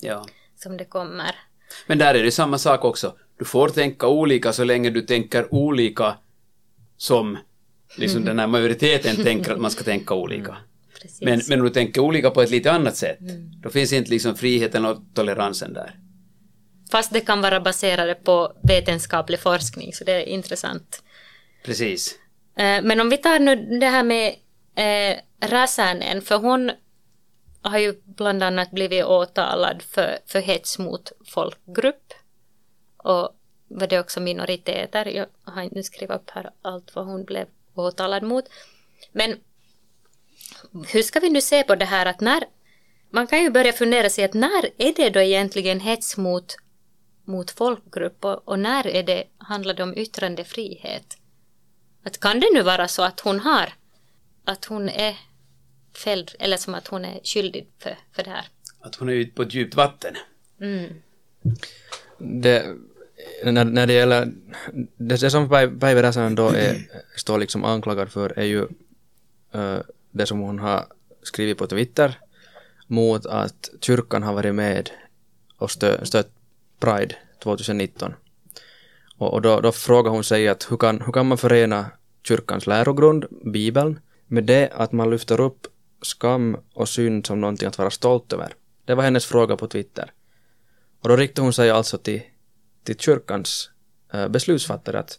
ja. 0.00 0.26
som 0.56 0.76
det 0.76 0.84
kommer. 0.84 1.34
Men 1.86 1.98
där 1.98 2.14
är 2.14 2.22
det 2.22 2.32
samma 2.32 2.58
sak 2.58 2.84
också. 2.84 3.14
Du 3.38 3.44
får 3.44 3.68
tänka 3.68 4.06
olika 4.06 4.52
så 4.52 4.64
länge 4.64 4.90
du 4.90 5.02
tänker 5.02 5.54
olika 5.54 6.16
som 6.96 7.38
liksom 7.96 8.24
den 8.24 8.38
här 8.38 8.46
majoriteten 8.46 9.16
tänker 9.24 9.52
att 9.52 9.60
man 9.60 9.70
ska 9.70 9.84
tänka 9.84 10.14
olika. 10.14 10.56
Precis. 11.02 11.20
Men, 11.20 11.40
men 11.48 11.60
om 11.60 11.66
du 11.66 11.72
tänker 11.72 12.00
olika 12.00 12.30
på 12.30 12.42
ett 12.42 12.50
lite 12.50 12.72
annat 12.72 12.96
sätt, 12.96 13.18
då 13.62 13.70
finns 13.70 13.92
inte 13.92 14.10
liksom 14.10 14.36
friheten 14.36 14.84
och 14.84 14.98
toleransen 15.14 15.72
där. 15.72 15.94
Fast 16.90 17.12
det 17.12 17.20
kan 17.20 17.40
vara 17.40 17.60
baserade 17.60 18.14
på 18.14 18.52
vetenskaplig 18.62 19.40
forskning, 19.40 19.92
så 19.92 20.04
det 20.04 20.12
är 20.12 20.22
intressant. 20.22 21.02
Precis. 21.64 22.18
Eh, 22.56 22.82
Men 22.82 23.00
om 23.00 23.08
vi 23.08 23.16
tar 23.16 23.38
nu 23.38 23.78
det 23.80 23.86
här 23.86 24.02
med 24.02 24.34
eh, 24.74 25.16
Räsänen, 25.40 26.22
för 26.22 26.38
hon 26.38 26.72
har 27.62 27.78
ju 27.78 28.00
bland 28.04 28.42
annat 28.42 28.70
blivit 28.70 29.04
åtalad 29.04 29.82
för, 29.82 30.18
för 30.26 30.40
hets 30.40 30.78
mot 30.78 31.12
folkgrupp. 31.26 32.12
Och 32.96 33.36
var 33.68 33.86
det 33.86 34.00
också 34.00 34.20
minoriteter. 34.20 35.06
Jag 35.06 35.26
har 35.42 35.62
inte 35.62 35.82
skrivit 35.82 36.16
upp 36.16 36.30
här 36.30 36.50
allt 36.62 36.94
vad 36.94 37.06
hon 37.06 37.24
blev 37.24 37.46
åtalad 37.74 38.22
mot. 38.22 38.44
Men 39.12 39.36
hur 40.92 41.02
ska 41.02 41.20
vi 41.20 41.30
nu 41.30 41.40
se 41.40 41.62
på 41.62 41.74
det 41.74 41.84
här 41.84 42.06
att 42.06 42.20
när 42.20 42.44
man 43.10 43.26
kan 43.26 43.42
ju 43.42 43.50
börja 43.50 43.72
fundera 43.72 44.10
sig 44.10 44.24
att 44.24 44.34
när 44.34 44.70
är 44.78 44.94
det 44.96 45.10
då 45.10 45.20
egentligen 45.20 45.80
hets 45.80 46.16
mot, 46.16 46.56
mot 47.24 47.50
folkgrupp 47.50 48.24
och, 48.24 48.48
och 48.48 48.58
när 48.58 48.86
är 48.86 49.02
det, 49.02 49.24
handlar 49.38 49.74
det 49.74 49.82
om 49.82 49.96
yttrandefrihet? 49.96 51.16
Att 52.04 52.20
kan 52.20 52.40
det 52.40 52.50
nu 52.54 52.62
vara 52.62 52.88
så 52.88 53.02
att 53.02 53.20
hon 53.20 53.40
har, 53.40 53.72
att 54.44 54.64
hon 54.64 54.88
är 54.88 55.16
fälld, 55.96 56.30
eller 56.38 56.56
som 56.56 56.74
att 56.74 56.86
hon 56.86 57.04
är 57.04 57.20
skyldig 57.24 57.66
för, 57.78 57.98
för 58.12 58.22
det 58.22 58.30
här? 58.30 58.44
Att 58.80 58.94
hon 58.94 59.08
är 59.08 59.12
ute 59.12 59.34
på 59.34 59.42
ett 59.42 59.54
djupt 59.54 59.74
vatten. 59.74 60.14
det, 62.18 62.76
när, 63.44 63.64
när 63.64 63.86
det 63.86 63.92
gäller, 63.92 64.32
det, 64.96 65.16
det 65.20 65.30
som 65.30 65.48
Päiv- 65.48 65.80
Päivi 65.80 66.02
Räsänen 66.02 66.34
då 66.34 66.48
är, 66.48 66.90
står 67.16 67.38
liksom 67.38 67.64
anklagad 67.64 68.10
för 68.12 68.38
är 68.38 68.44
ju 68.44 68.62
eh, 69.52 69.78
det 70.10 70.26
som 70.26 70.38
hon 70.38 70.58
har 70.58 70.86
skrivit 71.22 71.58
på 71.58 71.66
Twitter 71.66 72.18
mot 72.86 73.26
att 73.26 73.70
kyrkan 73.80 74.22
har 74.22 74.32
varit 74.32 74.54
med 74.54 74.90
och 75.56 75.70
stö, 75.70 76.04
stött 76.04 76.30
Pride 76.78 77.14
2019. 77.42 78.14
Och, 79.16 79.32
och 79.32 79.42
då, 79.42 79.60
då 79.60 79.72
frågar 79.72 80.10
hon 80.10 80.24
sig 80.24 80.48
att 80.48 80.72
hur 80.72 80.76
kan, 80.76 81.00
hur 81.00 81.12
kan 81.12 81.26
man 81.26 81.38
förena 81.38 81.86
kyrkans 82.22 82.66
lärogrund, 82.66 83.24
Bibeln, 83.44 84.00
med 84.30 84.44
det 84.44 84.68
att 84.72 84.92
man 84.92 85.10
lyfter 85.10 85.40
upp 85.40 85.66
skam 86.02 86.56
och 86.74 86.88
synd 86.88 87.26
som 87.26 87.40
någonting 87.40 87.68
att 87.68 87.78
vara 87.78 87.90
stolt 87.90 88.32
över. 88.32 88.54
Det 88.84 88.94
var 88.94 89.02
hennes 89.02 89.26
fråga 89.26 89.56
på 89.56 89.66
Twitter. 89.66 90.12
Och 91.00 91.08
då 91.08 91.16
riktar 91.16 91.42
hon 91.42 91.52
sig 91.52 91.70
alltså 91.70 91.98
till, 91.98 92.22
till 92.84 92.98
kyrkans 92.98 93.70
äh, 94.12 94.28
beslutsfattare 94.28 94.98
att, 94.98 95.18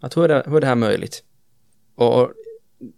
att 0.00 0.16
hur, 0.16 0.24
är 0.24 0.28
det, 0.28 0.42
hur 0.46 0.56
är 0.56 0.60
det 0.60 0.66
här 0.66 0.74
möjligt? 0.74 1.24
Och 1.94 2.20
och 2.20 2.32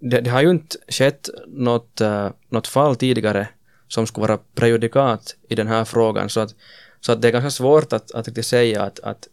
det, 0.01 0.21
det 0.21 0.31
har 0.31 0.43
ju 0.43 0.51
inte 0.51 0.77
skett 0.89 1.29
något, 1.47 2.01
äh, 2.01 2.31
något 2.49 2.67
fall 2.67 2.97
tidigare 2.97 3.49
som 3.89 4.07
skulle 4.07 4.27
vara 4.27 4.39
prejudikat 4.55 5.37
i 5.49 5.55
den 5.55 5.67
här 5.67 5.85
frågan. 5.85 6.29
Så 6.29 6.41
att, 6.41 6.55
så 7.01 7.13
att 7.13 7.23
det 7.23 7.29
är 7.29 7.33
ganska 7.33 7.51
svårt 7.51 7.93
att, 7.93 8.13
att 8.13 8.27
riktigt 8.27 8.47
säga 8.47 8.83
att, 8.83 9.01
att 9.01 9.29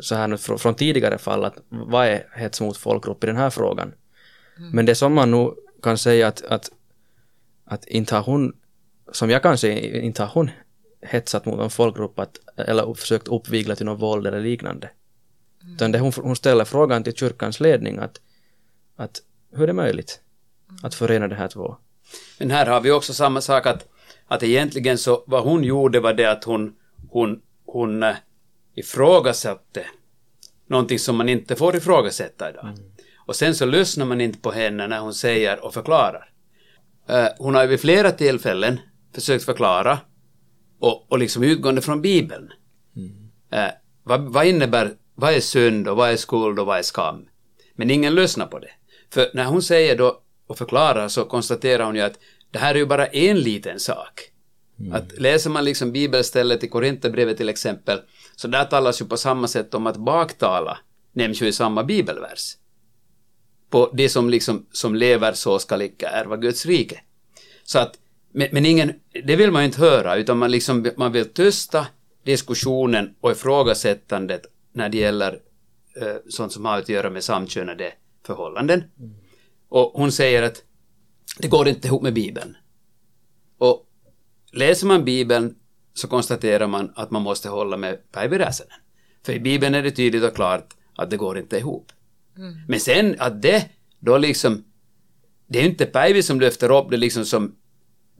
så 0.00 0.14
här 0.14 0.28
nu 0.28 0.36
från, 0.36 0.58
från 0.58 0.74
tidigare 0.74 1.18
fall, 1.18 1.44
att 1.44 1.56
vad 1.68 2.06
är 2.06 2.26
hets 2.34 2.60
mot 2.60 2.76
folkgrupp 2.76 3.24
i 3.24 3.26
den 3.26 3.36
här 3.36 3.50
frågan? 3.50 3.92
Mm. 4.60 4.70
Men 4.72 4.86
det 4.86 4.94
som 4.94 5.14
man 5.14 5.30
nog 5.30 5.54
kan 5.82 5.98
säga 5.98 6.28
att, 6.28 6.42
att, 6.42 6.70
att 7.64 7.84
inte 7.84 8.14
har 8.14 8.22
hon, 8.22 8.56
som 9.12 9.30
jag 9.30 9.42
kan 9.42 9.58
se, 9.58 10.00
inte 10.00 10.22
har 10.22 10.30
hon 10.34 10.50
hetsat 11.02 11.46
mot 11.46 11.60
en 11.60 11.70
folkgrupp 11.70 12.18
att, 12.18 12.38
eller 12.56 12.94
försökt 12.94 13.28
uppvigla 13.28 13.76
till 13.76 13.86
något 13.86 14.00
våld 14.00 14.26
eller 14.26 14.40
liknande. 14.40 14.90
Mm. 15.62 15.74
Utan 15.74 15.92
det 15.92 15.98
hon, 15.98 16.12
hon 16.16 16.36
ställer 16.36 16.64
frågan 16.64 17.04
till 17.04 17.14
kyrkans 17.14 17.60
ledning 17.60 17.98
att, 17.98 18.20
att 18.96 19.22
hur 19.52 19.62
är 19.62 19.66
det 19.66 19.72
möjligt 19.72 20.20
att 20.82 20.94
förena 20.94 21.28
de 21.28 21.34
här 21.34 21.48
två? 21.48 21.76
Men 22.38 22.50
här 22.50 22.66
har 22.66 22.80
vi 22.80 22.90
också 22.90 23.14
samma 23.14 23.40
sak 23.40 23.66
att, 23.66 23.88
att 24.26 24.42
egentligen 24.42 24.98
så 24.98 25.24
vad 25.26 25.44
hon 25.44 25.64
gjorde 25.64 26.00
var 26.00 26.14
det 26.14 26.26
att 26.26 26.44
hon, 26.44 26.76
hon, 27.10 27.42
hon 27.66 28.02
äh, 28.02 28.14
ifrågasatte 28.74 29.86
någonting 30.66 30.98
som 30.98 31.16
man 31.16 31.28
inte 31.28 31.56
får 31.56 31.76
ifrågasätta 31.76 32.50
idag. 32.50 32.64
Mm. 32.64 32.89
Och 33.30 33.36
sen 33.36 33.54
så 33.54 33.66
lyssnar 33.66 34.06
man 34.06 34.20
inte 34.20 34.38
på 34.38 34.50
henne 34.50 34.86
när 34.86 35.00
hon 35.00 35.14
säger 35.14 35.64
och 35.64 35.74
förklarar. 35.74 36.30
Uh, 37.10 37.26
hon 37.38 37.54
har 37.54 37.62
ju 37.62 37.68
vid 37.68 37.80
flera 37.80 38.12
tillfällen 38.12 38.80
försökt 39.14 39.44
förklara 39.44 39.98
och, 40.80 41.12
och 41.12 41.18
liksom 41.18 41.42
utgående 41.42 41.80
från 41.80 42.02
Bibeln. 42.02 42.52
Mm. 42.96 43.10
Uh, 43.54 43.72
vad, 44.02 44.20
vad 44.20 44.46
innebär, 44.46 44.92
vad 45.14 45.34
är 45.34 45.40
synd 45.40 45.88
och 45.88 45.96
vad 45.96 46.10
är 46.10 46.16
skuld 46.16 46.58
och 46.58 46.66
vad 46.66 46.78
är 46.78 46.82
skam? 46.82 47.28
Men 47.74 47.90
ingen 47.90 48.14
lyssnar 48.14 48.46
på 48.46 48.58
det. 48.58 48.70
För 49.10 49.30
när 49.34 49.44
hon 49.44 49.62
säger 49.62 49.98
då 49.98 50.22
och 50.46 50.58
förklarar 50.58 51.08
så 51.08 51.24
konstaterar 51.24 51.84
hon 51.84 51.96
ju 51.96 52.02
att 52.02 52.18
det 52.50 52.58
här 52.58 52.74
är 52.74 52.78
ju 52.78 52.86
bara 52.86 53.06
en 53.06 53.38
liten 53.38 53.80
sak. 53.80 54.20
Mm. 54.80 54.92
Att 54.92 55.18
läser 55.18 55.50
man 55.50 55.64
liksom 55.64 55.92
bibelstället 55.92 56.64
i 56.64 56.68
Korinthierbrevet 56.68 57.36
till 57.36 57.48
exempel, 57.48 58.00
så 58.36 58.48
där 58.48 58.64
talas 58.64 59.00
ju 59.00 59.04
på 59.04 59.16
samma 59.16 59.48
sätt 59.48 59.74
om 59.74 59.86
att 59.86 59.96
baktala 59.96 60.78
nämns 61.12 61.42
ju 61.42 61.46
i 61.46 61.52
samma 61.52 61.84
bibelvers. 61.84 62.56
På 63.70 63.90
det 63.92 64.08
som 64.08 64.30
liksom 64.30 64.66
som 64.72 64.94
lever 64.94 65.32
så 65.32 65.58
ska 65.58 65.84
icke 65.84 66.06
ärva 66.06 66.36
Guds 66.36 66.66
rike. 66.66 67.00
Så 67.64 67.78
att, 67.78 67.98
men, 68.32 68.48
men, 68.52 68.66
ingen, 68.66 68.92
det 69.24 69.36
vill 69.36 69.50
man 69.50 69.62
ju 69.62 69.66
inte 69.66 69.80
höra, 69.80 70.16
utan 70.16 70.38
man 70.38 70.50
liksom, 70.50 70.90
man 70.96 71.12
vill 71.12 71.28
tysta 71.32 71.86
diskussionen 72.24 73.14
och 73.20 73.30
ifrågasättandet 73.30 74.42
när 74.72 74.88
det 74.88 74.98
gäller 74.98 75.40
eh, 75.96 76.16
sånt 76.28 76.52
som 76.52 76.64
har 76.64 76.78
att 76.78 76.88
göra 76.88 77.10
med 77.10 77.24
samkönade 77.24 77.92
förhållanden. 78.26 78.84
Mm. 78.98 79.14
Och 79.68 79.92
hon 79.94 80.12
säger 80.12 80.42
att 80.42 80.62
det 81.38 81.48
går 81.48 81.68
inte 81.68 81.88
ihop 81.88 82.02
med 82.02 82.14
Bibeln. 82.14 82.56
Och 83.58 83.86
läser 84.52 84.86
man 84.86 85.04
Bibeln 85.04 85.54
så 85.94 86.08
konstaterar 86.08 86.66
man 86.66 86.92
att 86.94 87.10
man 87.10 87.22
måste 87.22 87.48
hålla 87.48 87.76
med 87.76 88.12
Päivi 88.12 88.38
Räsänen. 88.38 88.78
För 89.22 89.32
i 89.32 89.40
Bibeln 89.40 89.74
är 89.74 89.82
det 89.82 89.90
tydligt 89.90 90.24
och 90.24 90.34
klart 90.34 90.74
att 90.96 91.10
det 91.10 91.16
går 91.16 91.38
inte 91.38 91.58
ihop. 91.58 91.92
Mm. 92.40 92.54
Men 92.68 92.80
sen 92.80 93.16
att 93.18 93.42
det 93.42 93.68
då 93.98 94.18
liksom, 94.18 94.64
det 95.46 95.58
är 95.58 95.64
inte 95.64 95.86
Päivi 95.86 96.22
som 96.22 96.40
lyfter 96.40 96.78
upp 96.78 96.90
det 96.90 96.96
liksom 96.96 97.24
som 97.24 97.56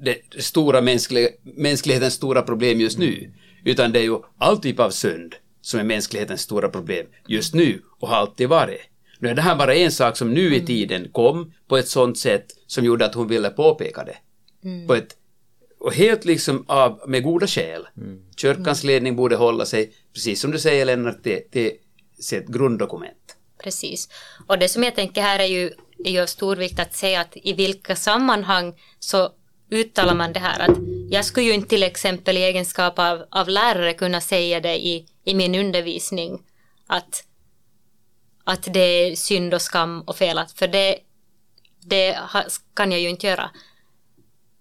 det 0.00 0.42
stora 0.42 0.80
mänskliga, 0.80 1.28
mänsklighetens 1.42 2.14
stora 2.14 2.42
problem 2.42 2.80
just 2.80 2.98
nu, 2.98 3.32
utan 3.64 3.92
det 3.92 3.98
är 3.98 4.04
ju 4.04 4.18
all 4.38 4.58
typ 4.58 4.80
av 4.80 4.90
synd 4.90 5.34
som 5.60 5.80
är 5.80 5.84
mänsklighetens 5.84 6.40
stora 6.40 6.68
problem 6.68 7.06
just 7.26 7.54
nu 7.54 7.82
och 7.98 8.08
har 8.08 8.16
alltid 8.16 8.48
varit. 8.48 8.80
Nu 9.18 9.28
är 9.28 9.34
det 9.34 9.42
här 9.42 9.56
bara 9.56 9.74
en 9.74 9.92
sak 9.92 10.16
som 10.16 10.34
nu 10.34 10.42
i 10.42 10.54
mm. 10.54 10.66
tiden 10.66 11.08
kom 11.12 11.52
på 11.68 11.76
ett 11.76 11.88
sånt 11.88 12.18
sätt 12.18 12.46
som 12.66 12.84
gjorde 12.84 13.04
att 13.04 13.14
hon 13.14 13.28
ville 13.28 13.50
påpeka 13.50 14.04
det. 14.04 14.16
Mm. 14.64 14.86
På 14.86 14.94
ett, 14.94 15.16
och 15.78 15.94
helt 15.94 16.24
liksom 16.24 16.64
av, 16.68 17.00
med 17.06 17.22
goda 17.22 17.46
skäl. 17.46 17.88
Mm. 17.96 18.22
Kyrkans 18.36 18.84
ledning 18.84 19.16
borde 19.16 19.36
hålla 19.36 19.66
sig, 19.66 19.92
precis 20.14 20.40
som 20.40 20.50
du 20.50 20.58
säger 20.58 20.84
Lennart, 20.84 21.22
till, 21.22 21.40
till 21.50 21.70
sitt 22.18 22.46
grunddokument. 22.46 23.16
Precis. 23.62 24.08
Och 24.46 24.58
det 24.58 24.68
som 24.68 24.82
jag 24.82 24.94
tänker 24.94 25.22
här 25.22 25.38
är 25.38 25.44
ju, 25.44 25.70
är 26.04 26.10
ju 26.10 26.20
av 26.20 26.26
stor 26.26 26.56
vikt 26.56 26.80
att 26.80 26.94
se 26.94 27.16
att 27.16 27.32
i 27.34 27.52
vilka 27.52 27.96
sammanhang 27.96 28.74
så 28.98 29.32
uttalar 29.70 30.14
man 30.14 30.32
det 30.32 30.40
här 30.40 30.60
att 30.60 30.78
jag 31.10 31.24
skulle 31.24 31.46
ju 31.46 31.52
inte 31.52 31.68
till 31.68 31.82
exempel 31.82 32.36
i 32.36 32.42
egenskap 32.42 32.98
av, 32.98 33.24
av 33.30 33.48
lärare 33.48 33.94
kunna 33.94 34.20
säga 34.20 34.60
det 34.60 34.86
i, 34.86 35.06
i 35.24 35.34
min 35.34 35.54
undervisning 35.54 36.42
att 36.86 37.24
att 38.44 38.72
det 38.72 38.80
är 38.80 39.16
synd 39.16 39.54
och 39.54 39.62
skam 39.62 40.00
och 40.00 40.16
fel, 40.16 40.40
för 40.54 40.68
det, 40.68 40.98
det 41.80 42.18
kan 42.74 42.92
jag 42.92 43.00
ju 43.00 43.08
inte 43.08 43.26
göra. 43.26 43.50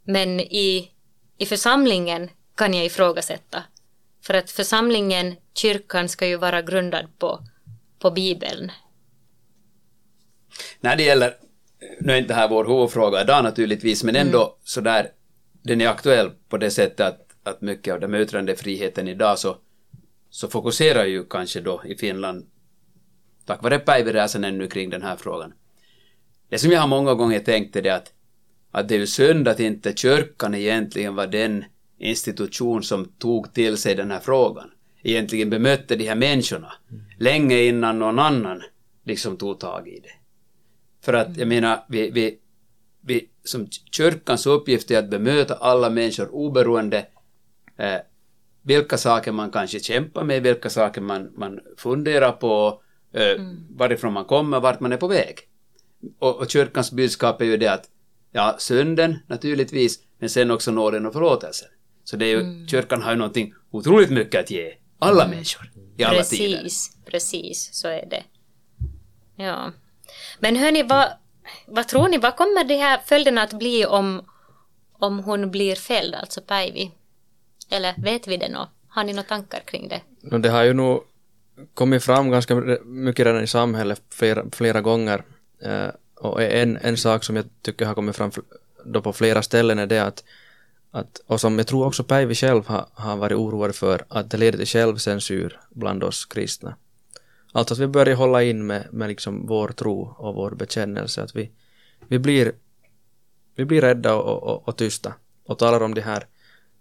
Men 0.03 0.39
i, 0.39 0.91
i 1.37 1.45
församlingen 1.45 2.29
kan 2.55 2.73
jag 2.73 2.85
ifrågasätta. 2.85 3.63
För 4.23 4.33
att 4.33 4.51
församlingen, 4.51 5.35
kyrkan, 5.53 6.09
ska 6.09 6.27
ju 6.27 6.35
vara 6.35 6.61
grundad 6.61 7.19
på, 7.19 7.39
på 7.99 8.11
Bibeln. 8.11 8.71
När 10.79 10.95
det 10.95 11.03
gäller, 11.03 11.33
nu 11.99 12.13
är 12.13 12.17
inte 12.17 12.33
här 12.33 12.49
vår 12.49 12.65
huvudfråga 12.65 13.21
idag 13.21 13.43
naturligtvis, 13.43 14.03
men 14.03 14.15
ändå 14.15 14.41
mm. 14.41 14.53
sådär, 14.63 15.11
den 15.63 15.81
är 15.81 15.87
aktuell 15.87 16.31
på 16.49 16.57
det 16.57 16.71
sättet 16.71 16.99
att, 16.99 17.19
att 17.43 17.61
mycket 17.61 17.93
av 17.93 17.99
den 17.99 18.15
yttrandefriheten 18.15 19.07
idag 19.07 19.39
så, 19.39 19.57
så 20.29 20.47
fokuserar 20.47 21.05
ju 21.05 21.25
kanske 21.25 21.61
då 21.61 21.81
i 21.85 21.95
Finland 21.95 22.45
tack 23.45 23.63
vare 23.63 23.79
Päivi 23.79 24.13
Räsänen 24.13 24.57
nu 24.57 24.67
kring 24.67 24.89
den 24.89 25.01
här 25.01 25.15
frågan. 25.15 25.53
Det 26.49 26.57
som 26.57 26.71
jag 26.71 26.79
har 26.79 26.87
många 26.87 27.13
gånger 27.13 27.39
tänkt 27.39 27.75
är 27.75 27.81
det 27.81 27.95
att, 27.95 28.13
att 28.71 28.87
det 28.87 28.95
är 28.95 28.99
ju 28.99 29.07
synd 29.07 29.47
att 29.47 29.59
inte 29.59 29.95
kyrkan 29.95 30.55
egentligen 30.55 31.15
var 31.15 31.27
den 31.27 31.65
institution 31.99 32.83
som 32.83 33.05
tog 33.05 33.53
till 33.53 33.77
sig 33.77 33.95
den 33.95 34.11
här 34.11 34.19
frågan. 34.19 34.71
Egentligen 35.03 35.49
bemötte 35.49 35.95
de 35.95 36.07
här 36.07 36.15
människorna 36.15 36.73
mm. 36.91 37.03
länge 37.19 37.61
innan 37.61 37.99
någon 37.99 38.19
annan 38.19 38.63
liksom 39.03 39.37
tog 39.37 39.59
tag 39.59 39.87
i 39.87 39.99
det. 39.99 40.18
För 41.01 41.13
att 41.13 41.37
jag 41.37 41.47
menar, 41.47 41.85
vi, 41.89 42.11
vi, 42.11 42.39
vi, 43.01 43.29
som 43.43 43.67
kyrkans 43.91 44.45
uppgift 44.45 44.91
är 44.91 44.99
att 44.99 45.09
bemöta 45.09 45.55
alla 45.55 45.89
människor 45.89 46.35
oberoende 46.35 47.05
eh, 47.77 47.97
vilka 48.61 48.97
saker 48.97 49.31
man 49.31 49.51
kanske 49.51 49.79
kämpar 49.79 50.23
med, 50.23 50.43
vilka 50.43 50.69
saker 50.69 51.01
man, 51.01 51.31
man 51.35 51.59
funderar 51.77 52.31
på 52.31 52.81
Eh, 53.13 53.31
mm. 53.31 53.65
varifrån 53.69 54.13
man 54.13 54.25
kommer, 54.25 54.59
vart 54.59 54.79
man 54.79 54.91
är 54.91 54.97
på 54.97 55.07
väg. 55.07 55.39
Och, 56.19 56.37
och 56.37 56.49
kyrkans 56.49 56.91
budskap 56.91 57.41
är 57.41 57.45
ju 57.45 57.57
det 57.57 57.67
att, 57.67 57.89
ja, 58.31 58.55
synden 58.59 59.15
naturligtvis, 59.27 59.99
men 60.19 60.29
sen 60.29 60.51
också 60.51 60.71
nåden 60.71 61.05
och 61.05 61.13
förlåtelsen. 61.13 61.67
Så 62.03 62.17
det 62.17 62.25
är 62.25 62.29
ju, 62.29 62.39
mm. 62.39 62.67
kyrkan 62.67 63.01
har 63.01 63.11
ju 63.11 63.17
någonting 63.17 63.53
otroligt 63.71 64.09
mycket 64.09 64.43
att 64.43 64.51
ge 64.51 64.73
alla 64.99 65.23
mm. 65.23 65.35
människor 65.35 65.71
i 65.97 66.03
alla 66.03 66.17
precis, 66.17 66.39
tider. 66.39 66.61
Precis, 66.61 66.97
precis, 67.05 67.69
så 67.73 67.87
är 67.87 68.05
det. 68.09 68.23
Ja. 69.43 69.71
Men 70.39 70.55
hörni, 70.55 70.83
vad, 70.83 71.07
vad 71.65 71.87
tror 71.87 72.07
ni, 72.07 72.17
vad 72.17 72.35
kommer 72.35 72.63
de 72.63 72.75
här 72.75 72.99
följderna 73.05 73.41
att 73.41 73.53
bli 73.53 73.85
om, 73.85 74.25
om 74.93 75.19
hon 75.19 75.51
blir 75.51 75.75
fälld, 75.75 76.15
alltså 76.15 76.41
Päivi? 76.41 76.91
Eller 77.69 77.93
vet 77.97 78.27
vi 78.27 78.37
det 78.37 78.49
nå? 78.49 78.67
Har 78.87 79.03
ni 79.03 79.13
några 79.13 79.27
tankar 79.27 79.59
kring 79.59 79.87
det? 79.87 80.01
No, 80.21 80.37
det 80.37 80.49
har 80.49 80.63
ju 80.63 80.73
nog 80.73 81.03
kommit 81.73 82.03
fram 82.03 82.29
ganska 82.29 82.55
mycket 82.83 83.25
redan 83.25 83.43
i 83.43 83.47
samhället 83.47 84.01
flera, 84.09 84.45
flera 84.51 84.81
gånger. 84.81 85.23
Eh, 85.61 85.87
och 86.15 86.43
en, 86.43 86.77
en 86.77 86.97
sak 86.97 87.23
som 87.23 87.35
jag 87.35 87.45
tycker 87.61 87.85
har 87.85 87.95
kommit 87.95 88.15
fram 88.15 88.31
då 88.85 89.01
på 89.01 89.13
flera 89.13 89.41
ställen 89.41 89.79
är 89.79 89.85
det 89.85 89.99
att, 89.99 90.23
att 90.91 91.21
och 91.25 91.41
som 91.41 91.57
jag 91.57 91.67
tror 91.67 91.85
också 91.85 92.03
Päivi 92.03 92.35
själv 92.35 92.67
har, 92.67 92.85
har 92.93 93.17
varit 93.17 93.37
oroad 93.37 93.75
för, 93.75 94.05
att 94.07 94.31
det 94.31 94.37
leder 94.37 94.57
till 94.57 94.67
självcensur 94.67 95.59
bland 95.69 96.03
oss 96.03 96.25
kristna. 96.25 96.75
Alltså 97.51 97.73
att 97.73 97.79
vi 97.79 97.87
börjar 97.87 98.15
hålla 98.15 98.43
in 98.43 98.67
med, 98.67 98.87
med 98.91 99.07
liksom 99.07 99.47
vår 99.47 99.67
tro 99.67 100.15
och 100.17 100.35
vår 100.35 100.51
bekännelse, 100.51 101.23
att 101.23 101.35
vi, 101.35 101.51
vi, 102.07 102.19
blir, 102.19 102.51
vi 103.55 103.65
blir 103.65 103.81
rädda 103.81 104.15
och, 104.15 104.43
och, 104.43 104.67
och 104.67 104.77
tysta 104.77 105.13
och 105.45 105.59
talar 105.59 105.81
om 105.81 105.93
de 105.93 106.01
här 106.01 106.27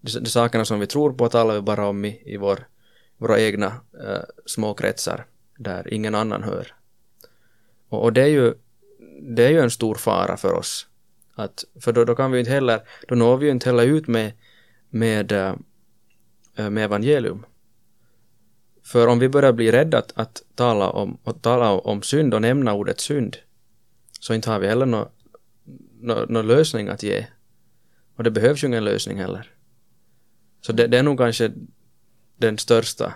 de, 0.01 0.19
de 0.21 0.31
sakerna 0.31 0.65
som 0.65 0.81
vi 0.81 0.87
tror 0.87 1.13
på 1.13 1.29
talar 1.29 1.55
vi 1.55 1.61
bara 1.61 1.87
om 1.87 2.05
i, 2.05 2.23
i 2.27 2.37
vår 2.37 2.67
våra 3.19 3.41
egna 3.41 3.67
äh, 4.07 4.23
små 4.47 4.75
kretsar 4.75 5.27
där 5.59 5.95
ingen 5.95 6.15
annan 6.15 6.43
hör. 6.43 6.75
Och, 7.89 8.03
och, 8.03 8.13
det, 8.13 8.23
är 8.23 8.27
ju, 8.27 8.55
det 9.23 9.45
är 9.47 9.51
ju 9.51 9.61
en 9.61 9.71
stor 9.71 9.95
fara 9.95 10.37
för 10.37 10.53
oss. 10.53 10.87
Att, 11.35 11.65
för 11.81 11.93
då, 11.93 12.05
då 12.05 12.15
kan 12.15 12.31
vi 12.31 12.39
inte 12.39 12.51
heller, 12.51 12.81
då 13.09 13.15
når 13.15 13.37
vi 13.37 13.47
ju 13.47 13.53
inte 13.53 13.69
heller 13.69 13.85
ut 13.85 14.07
med, 14.07 14.33
med, 14.91 15.33
äh, 15.33 16.71
med 16.71 16.85
evangelium. 16.85 17.47
För 18.89 19.07
om 19.07 19.19
vi 19.19 19.29
börjar 19.29 19.53
bli 19.53 19.73
rädda 19.73 19.99
att, 19.99 20.13
att 20.15 20.43
tala, 20.55 20.91
om, 20.91 21.19
att 21.25 21.43
tala 21.43 21.71
om 21.73 22.03
synd 22.03 22.35
och 22.35 22.43
nämna 22.43 22.75
ordet 22.75 23.01
synd, 23.01 23.37
så 24.21 24.35
inte 24.35 24.51
har 24.51 24.59
vi 24.59 24.69
heller 24.69 24.87
någon 24.87 25.09
no, 26.01 26.27
no 26.29 26.43
lösning 26.43 26.89
att 26.89 27.03
ge. 27.03 27.27
Och 28.17 28.25
det 28.25 28.31
behövs 28.31 28.65
ju 28.65 28.67
ingen 28.67 28.85
lösning 28.85 29.19
heller. 29.19 29.51
Så 30.61 30.73
det, 30.73 30.87
det 30.87 30.99
är 30.99 31.03
nog 31.03 31.19
kanske 31.19 31.53
den 32.37 32.59
största 32.59 33.15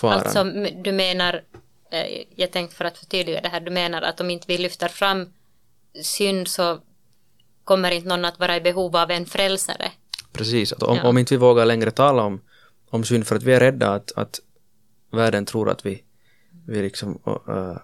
faran? 0.00 0.18
Alltså 0.18 0.44
du 0.84 0.92
menar, 0.92 1.42
eh, 1.90 2.24
jag 2.36 2.50
tänkte 2.52 2.76
för 2.76 2.84
att 2.84 2.98
förtydliga 2.98 3.40
det 3.40 3.48
här, 3.48 3.60
du 3.60 3.70
menar 3.70 4.02
att 4.02 4.20
om 4.20 4.30
inte 4.30 4.44
vi 4.48 4.58
lyfter 4.58 4.88
fram 4.88 5.32
synd 6.02 6.48
så 6.48 6.80
kommer 7.64 7.90
inte 7.90 8.08
någon 8.08 8.24
att 8.24 8.38
vara 8.38 8.56
i 8.56 8.60
behov 8.60 8.96
av 8.96 9.10
en 9.10 9.26
frälsare? 9.26 9.92
Precis, 10.32 10.72
att 10.72 10.82
om, 10.82 10.96
Ja. 10.96 11.08
om 11.08 11.18
inte 11.18 11.34
vi 11.34 11.38
vågar 11.38 11.66
längre 11.66 11.90
tala 11.90 12.22
om, 12.22 12.40
om 12.90 13.04
synd 13.04 13.26
för 13.26 13.36
att 13.36 13.42
vi 13.42 13.52
är 13.52 13.60
rädda 13.60 13.90
att, 13.90 14.12
att 14.16 14.40
världen 15.14 15.44
tror 15.44 15.70
att 15.70 15.86
vi, 15.86 16.02
vi, 16.66 16.82
liksom, 16.82 17.20
uh, 17.48 17.76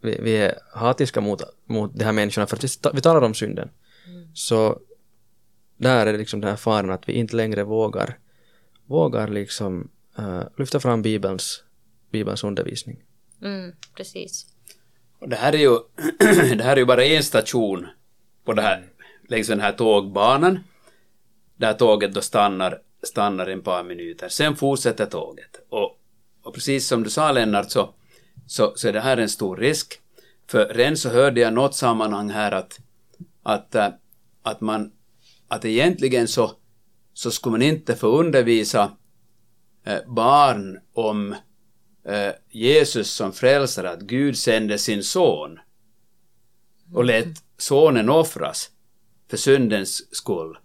vi, 0.00 0.18
vi 0.22 0.36
är 0.36 0.58
hatiska 0.72 1.20
mot, 1.20 1.42
mot 1.64 1.94
de 1.94 2.04
här 2.04 2.12
människorna 2.12 2.46
för 2.46 2.56
att 2.56 2.94
vi, 2.94 3.00
talar 3.00 3.22
om 3.22 3.34
synden. 3.34 3.70
Så 4.34 4.80
där 5.76 6.06
är 6.06 6.18
liksom 6.18 6.40
den 6.40 6.50
här 6.50 6.56
faran 6.56 6.90
att 6.90 7.08
vi 7.08 7.12
inte 7.12 7.36
längre 7.36 7.64
vågar, 7.64 8.18
vågar 8.86 9.28
liksom 9.28 9.90
uh, 10.18 10.42
lyfta 10.58 10.80
fram 10.80 11.02
Bibelns, 11.02 11.64
Bibelns 12.10 12.44
undervisning. 12.44 13.02
Mm, 13.42 13.72
precis. 13.96 14.46
Och 15.18 15.28
det 15.28 15.36
här 15.36 15.52
är 15.52 15.58
ju, 15.58 15.78
det 16.56 16.64
här 16.64 16.72
är 16.72 16.76
ju 16.76 16.84
bara 16.84 17.04
en 17.04 17.22
station 17.22 17.86
på 18.44 18.52
det 18.52 18.62
här, 18.62 18.84
längs 19.28 19.48
den 19.48 19.60
här 19.60 19.72
tågbanan. 19.72 20.58
Där 21.56 21.72
tåget 21.72 22.14
då 22.14 22.20
stannar, 22.20 22.82
stannar 23.02 23.46
en 23.46 23.62
par 23.62 23.84
minuter. 23.84 24.28
Sen 24.28 24.56
fortsätter 24.56 25.06
tåget. 25.06 25.66
Och, 25.68 25.97
och 26.48 26.54
precis 26.54 26.86
som 26.86 27.02
du 27.02 27.10
sa 27.10 27.32
Lennart 27.32 27.70
så, 27.70 27.94
så, 28.46 28.72
så 28.76 28.88
är 28.88 28.92
det 28.92 29.00
här 29.00 29.16
en 29.16 29.28
stor 29.28 29.56
risk. 29.56 30.00
För 30.46 30.74
redan 30.74 30.96
så 30.96 31.08
hörde 31.08 31.40
jag 31.40 31.52
något 31.52 31.74
sammanhang 31.74 32.30
här 32.30 32.52
att, 32.52 32.80
att, 33.42 33.74
äh, 33.74 33.88
att 34.42 34.60
man, 34.60 34.92
att 35.48 35.64
egentligen 35.64 36.28
så, 36.28 36.52
så 37.14 37.30
skulle 37.30 37.50
man 37.50 37.62
inte 37.62 37.96
få 37.96 38.06
undervisa 38.06 38.92
eh, 39.84 39.98
barn 40.06 40.78
om 40.92 41.32
eh, 42.04 42.32
Jesus 42.50 43.10
som 43.10 43.32
frälsare, 43.32 43.90
att 43.90 44.00
Gud 44.00 44.38
sände 44.38 44.78
sin 44.78 45.02
son 45.02 45.58
och 46.94 47.04
lät 47.04 47.44
sonen 47.58 48.08
offras 48.08 48.70
för 49.30 49.36
syndens 49.36 50.16
skull. 50.16 50.58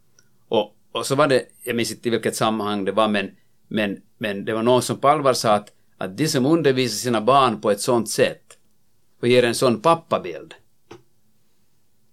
Och, 0.48 0.76
och 0.92 1.06
så 1.06 1.16
var 1.16 1.28
det, 1.28 1.46
jag 1.64 1.76
minns 1.76 1.92
inte 1.92 2.08
i 2.08 2.12
vilket 2.12 2.36
sammanhang 2.36 2.86
det 2.86 2.92
var, 2.92 3.08
men, 3.08 3.32
men, 3.74 4.02
men 4.18 4.46
det 4.46 4.54
var 4.54 4.64
någon 4.64 4.82
som 4.82 5.00
på 5.00 5.08
allvar 5.08 5.34
sa 5.34 5.54
att, 5.54 5.74
att 5.98 6.18
de 6.18 6.28
som 6.28 6.46
undervisar 6.46 6.96
sina 6.96 7.22
barn 7.22 7.62
på 7.62 7.72
ett 7.72 7.82
sånt 7.82 8.10
sätt 8.10 8.58
och 9.22 9.28
ger 9.28 9.44
en 9.44 9.56
sån 9.56 9.82
pappabild, 9.82 10.54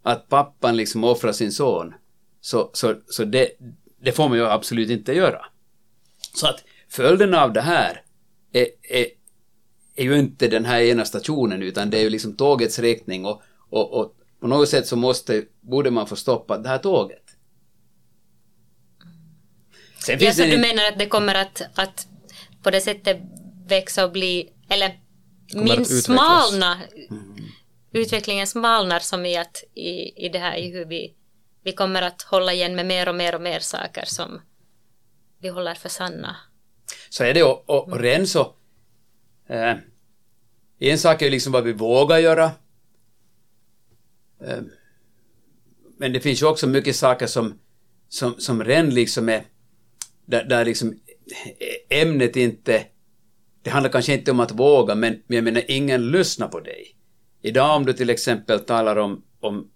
att 0.02 0.28
pappan 0.28 0.76
liksom 0.76 1.04
offrar 1.04 1.32
sin 1.32 1.52
son, 1.52 1.94
så, 2.40 2.70
så, 2.72 2.94
så 3.08 3.24
det, 3.24 3.50
det 4.02 4.12
får 4.12 4.28
man 4.28 4.38
ju 4.38 4.46
absolut 4.46 4.90
inte 4.90 5.12
göra. 5.12 5.46
Så 6.34 6.46
att 6.46 6.64
följden 6.88 7.34
av 7.34 7.52
det 7.52 7.60
här 7.60 8.02
är, 8.52 8.66
är, 8.82 9.06
är 9.94 10.04
ju 10.04 10.18
inte 10.18 10.48
den 10.48 10.64
här 10.64 10.80
ena 10.80 11.04
stationen 11.04 11.62
utan 11.62 11.90
det 11.90 11.98
är 11.98 12.02
ju 12.02 12.10
liksom 12.10 12.36
tågets 12.36 12.78
riktning 12.78 13.24
och, 13.24 13.42
och, 13.70 13.92
och 13.92 14.16
på 14.40 14.46
något 14.46 14.68
sätt 14.68 14.86
så 14.86 14.96
måste, 14.96 15.44
borde 15.60 15.90
man 15.90 16.06
få 16.06 16.16
stoppa 16.16 16.58
det 16.58 16.68
här 16.68 16.78
tåget. 16.78 17.29
Sen 20.04 20.18
Ja, 20.20 20.32
så 20.32 20.42
det 20.42 20.48
du 20.48 20.54
en- 20.54 20.60
menar 20.60 20.84
att 20.88 20.98
det 20.98 21.06
kommer 21.06 21.34
att, 21.34 21.62
att 21.74 22.06
på 22.62 22.70
det 22.70 22.80
sättet 22.80 23.20
växa 23.68 24.04
och 24.04 24.12
bli, 24.12 24.52
eller 24.68 25.00
min 25.54 25.84
smalna, 25.84 26.80
utvecklingen 27.92 28.46
smalnar 28.46 29.00
som 29.00 29.26
i 29.26 29.36
att 29.36 29.64
i, 29.74 30.26
i 30.26 30.28
det 30.28 30.38
här 30.38 30.56
i 30.56 30.70
hur 30.72 30.84
vi, 30.84 31.14
vi 31.64 31.72
kommer 31.72 32.02
att 32.02 32.22
hålla 32.22 32.52
igen 32.52 32.74
med 32.76 32.86
mer 32.86 33.08
och 33.08 33.14
mer 33.14 33.34
och 33.34 33.40
mer 33.42 33.60
saker 33.60 34.04
som 34.06 34.40
vi 35.38 35.48
håller 35.48 35.74
för 35.74 35.88
sanna. 35.88 36.36
så 37.10 37.24
är 37.24 37.34
det 37.34 37.42
och, 37.42 37.70
och, 37.70 37.88
och 37.88 38.00
redan 38.00 38.26
så 38.26 38.54
eh, 39.48 39.74
en 40.78 40.98
sak 40.98 41.22
är 41.22 41.26
ju 41.26 41.30
liksom 41.30 41.52
vad 41.52 41.64
vi 41.64 41.72
vågar 41.72 42.18
göra. 42.18 42.44
Eh, 44.44 44.58
men 45.98 46.12
det 46.12 46.20
finns 46.20 46.42
ju 46.42 46.46
också 46.46 46.66
mycket 46.66 46.96
saker 46.96 47.26
som 47.26 47.58
som, 48.08 48.34
som 48.40 48.64
redan 48.64 48.90
liksom 48.90 49.28
är 49.28 49.44
där, 50.30 50.44
där 50.44 50.64
liksom 50.64 50.98
ämnet 51.88 52.36
inte 52.36 52.86
det 53.62 53.70
handlar 53.70 53.90
kanske 53.90 54.14
inte 54.14 54.30
om 54.30 54.40
att 54.40 54.52
våga 54.52 54.94
men, 54.94 55.22
men 55.26 55.36
jag 55.36 55.44
menar 55.44 55.62
ingen 55.68 56.10
lyssnar 56.10 56.48
på 56.48 56.60
dig 56.60 56.96
idag 57.42 57.76
om 57.76 57.86
du 57.86 57.92
till 57.92 58.10
exempel 58.10 58.60
talar 58.60 58.96
om, 58.96 59.22
om 59.40 59.70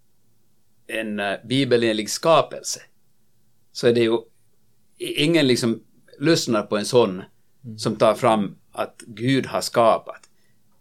en 0.87 1.21
uh, 1.21 1.35
bibeleenlig 1.45 2.11
skapelse 2.11 2.81
så 3.73 3.87
är 3.87 3.93
det 3.93 4.01
ju 4.01 4.19
ingen 4.99 5.47
liksom 5.47 5.83
lyssnar 6.19 6.62
på 6.62 6.77
en 6.77 6.85
sån 6.85 7.23
som 7.77 7.97
tar 7.97 8.14
fram 8.14 8.57
att 8.73 9.03
Gud 9.07 9.47
har 9.47 9.61
skapat. 9.61 10.21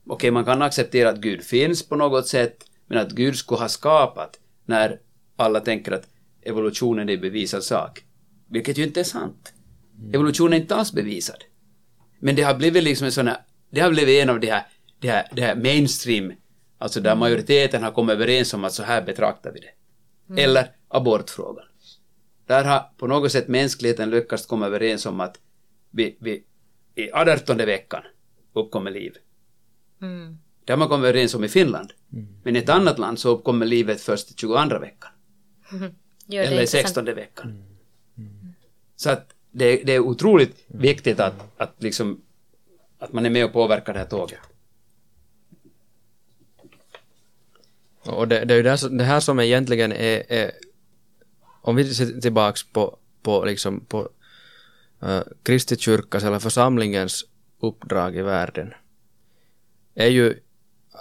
Okej, 0.07 0.31
man 0.31 0.45
kan 0.45 0.61
acceptera 0.61 1.09
att 1.09 1.17
Gud 1.17 1.43
finns 1.43 1.87
på 1.89 1.95
något 1.95 2.27
sätt, 2.27 2.65
men 2.87 2.97
att 2.97 3.11
Gud 3.11 3.35
skulle 3.35 3.59
ha 3.59 3.69
skapat 3.69 4.39
när 4.65 4.99
alla 5.35 5.59
tänker 5.59 5.91
att 5.91 6.07
evolutionen 6.41 7.09
är 7.09 7.17
bevisad 7.17 7.63
sak. 7.63 8.03
Vilket 8.47 8.77
ju 8.77 8.83
inte 8.83 8.99
är 8.99 9.03
sant. 9.03 9.52
Evolutionen 10.13 10.53
är 10.53 10.57
inte 10.57 10.75
alls 10.75 10.93
bevisad. 10.93 11.43
Men 12.19 12.35
det 12.35 12.41
har 12.41 12.55
blivit 12.55 12.83
liksom 12.83 13.05
en 13.05 13.11
sån 13.11 13.27
här, 13.27 13.37
det 13.69 13.81
har 13.81 13.89
blivit 13.89 14.23
en 14.23 14.29
av 14.29 14.39
de 14.39 14.47
här, 14.47 14.63
de 14.99 15.07
här, 15.07 15.27
de 15.31 15.41
här 15.41 15.55
mainstream, 15.55 16.33
alltså 16.77 17.01
där 17.01 17.15
majoriteten 17.15 17.83
har 17.83 17.91
kommit 17.91 18.13
överens 18.13 18.53
om 18.53 18.63
att 18.63 18.73
så 18.73 18.83
här 18.83 19.01
betraktar 19.01 19.51
vi 19.51 19.59
det. 19.59 20.41
Eller 20.41 20.67
abortfrågan. 20.87 21.65
Där 22.45 22.63
har 22.63 22.79
på 22.97 23.07
något 23.07 23.31
sätt 23.31 23.47
mänskligheten 23.47 24.09
lyckats 24.09 24.45
komma 24.45 24.65
överens 24.65 25.05
om 25.05 25.19
att 25.19 25.39
vi, 25.91 26.17
vi, 26.19 26.43
i 26.95 27.11
18 27.11 27.57
veckan 27.57 28.03
uppkommer 28.53 28.91
liv. 28.91 29.13
Mm. 30.01 30.37
Det 30.65 30.73
har 30.73 30.77
man 30.77 30.87
kommit 30.87 31.05
överens 31.05 31.35
om 31.35 31.43
i 31.43 31.47
Finland. 31.47 31.93
Men 32.43 32.55
i 32.55 32.59
ett 32.59 32.69
annat 32.69 32.99
land 32.99 33.19
så 33.19 33.29
uppkommer 33.29 33.65
livet 33.65 34.01
först 34.01 34.31
i 34.31 34.33
22 34.37 34.79
veckan. 34.79 35.11
Det 36.25 36.37
är 36.37 36.41
eller 36.41 36.57
i 36.57 36.61
intressant. 36.61 36.83
16 36.83 37.05
veckan. 37.05 37.63
Så 38.95 39.09
att 39.09 39.32
det, 39.53 39.83
det 39.83 39.93
är 39.93 39.99
otroligt 39.99 40.63
viktigt 40.67 41.19
att, 41.19 41.33
att 41.57 41.73
liksom 41.77 42.21
att 42.99 43.13
man 43.13 43.25
är 43.25 43.29
med 43.29 43.45
och 43.45 43.53
påverkar 43.53 43.93
det 43.93 43.99
här 43.99 44.05
tåget. 44.05 44.39
Och 48.05 48.27
det, 48.27 48.45
det 48.45 48.53
är 48.53 48.57
ju 48.57 48.63
det 48.63 48.69
här, 48.69 48.77
som- 48.77 48.97
det 48.97 49.03
här 49.03 49.19
som 49.19 49.39
egentligen 49.39 49.91
är, 49.91 50.23
är 50.31 50.51
om 51.61 51.75
vi 51.75 51.93
ser 51.93 52.21
tillbaks 52.21 52.63
på, 52.63 52.97
på 53.21 53.45
liksom 53.45 53.79
på 53.79 54.09
uh, 55.03 55.21
Kristi 55.43 55.75
kyrkas 55.77 56.23
eller 56.23 56.39
församlingens 56.39 57.25
uppdrag 57.59 58.15
i 58.17 58.21
världen 58.21 58.73
är 59.95 60.07
ju 60.07 60.39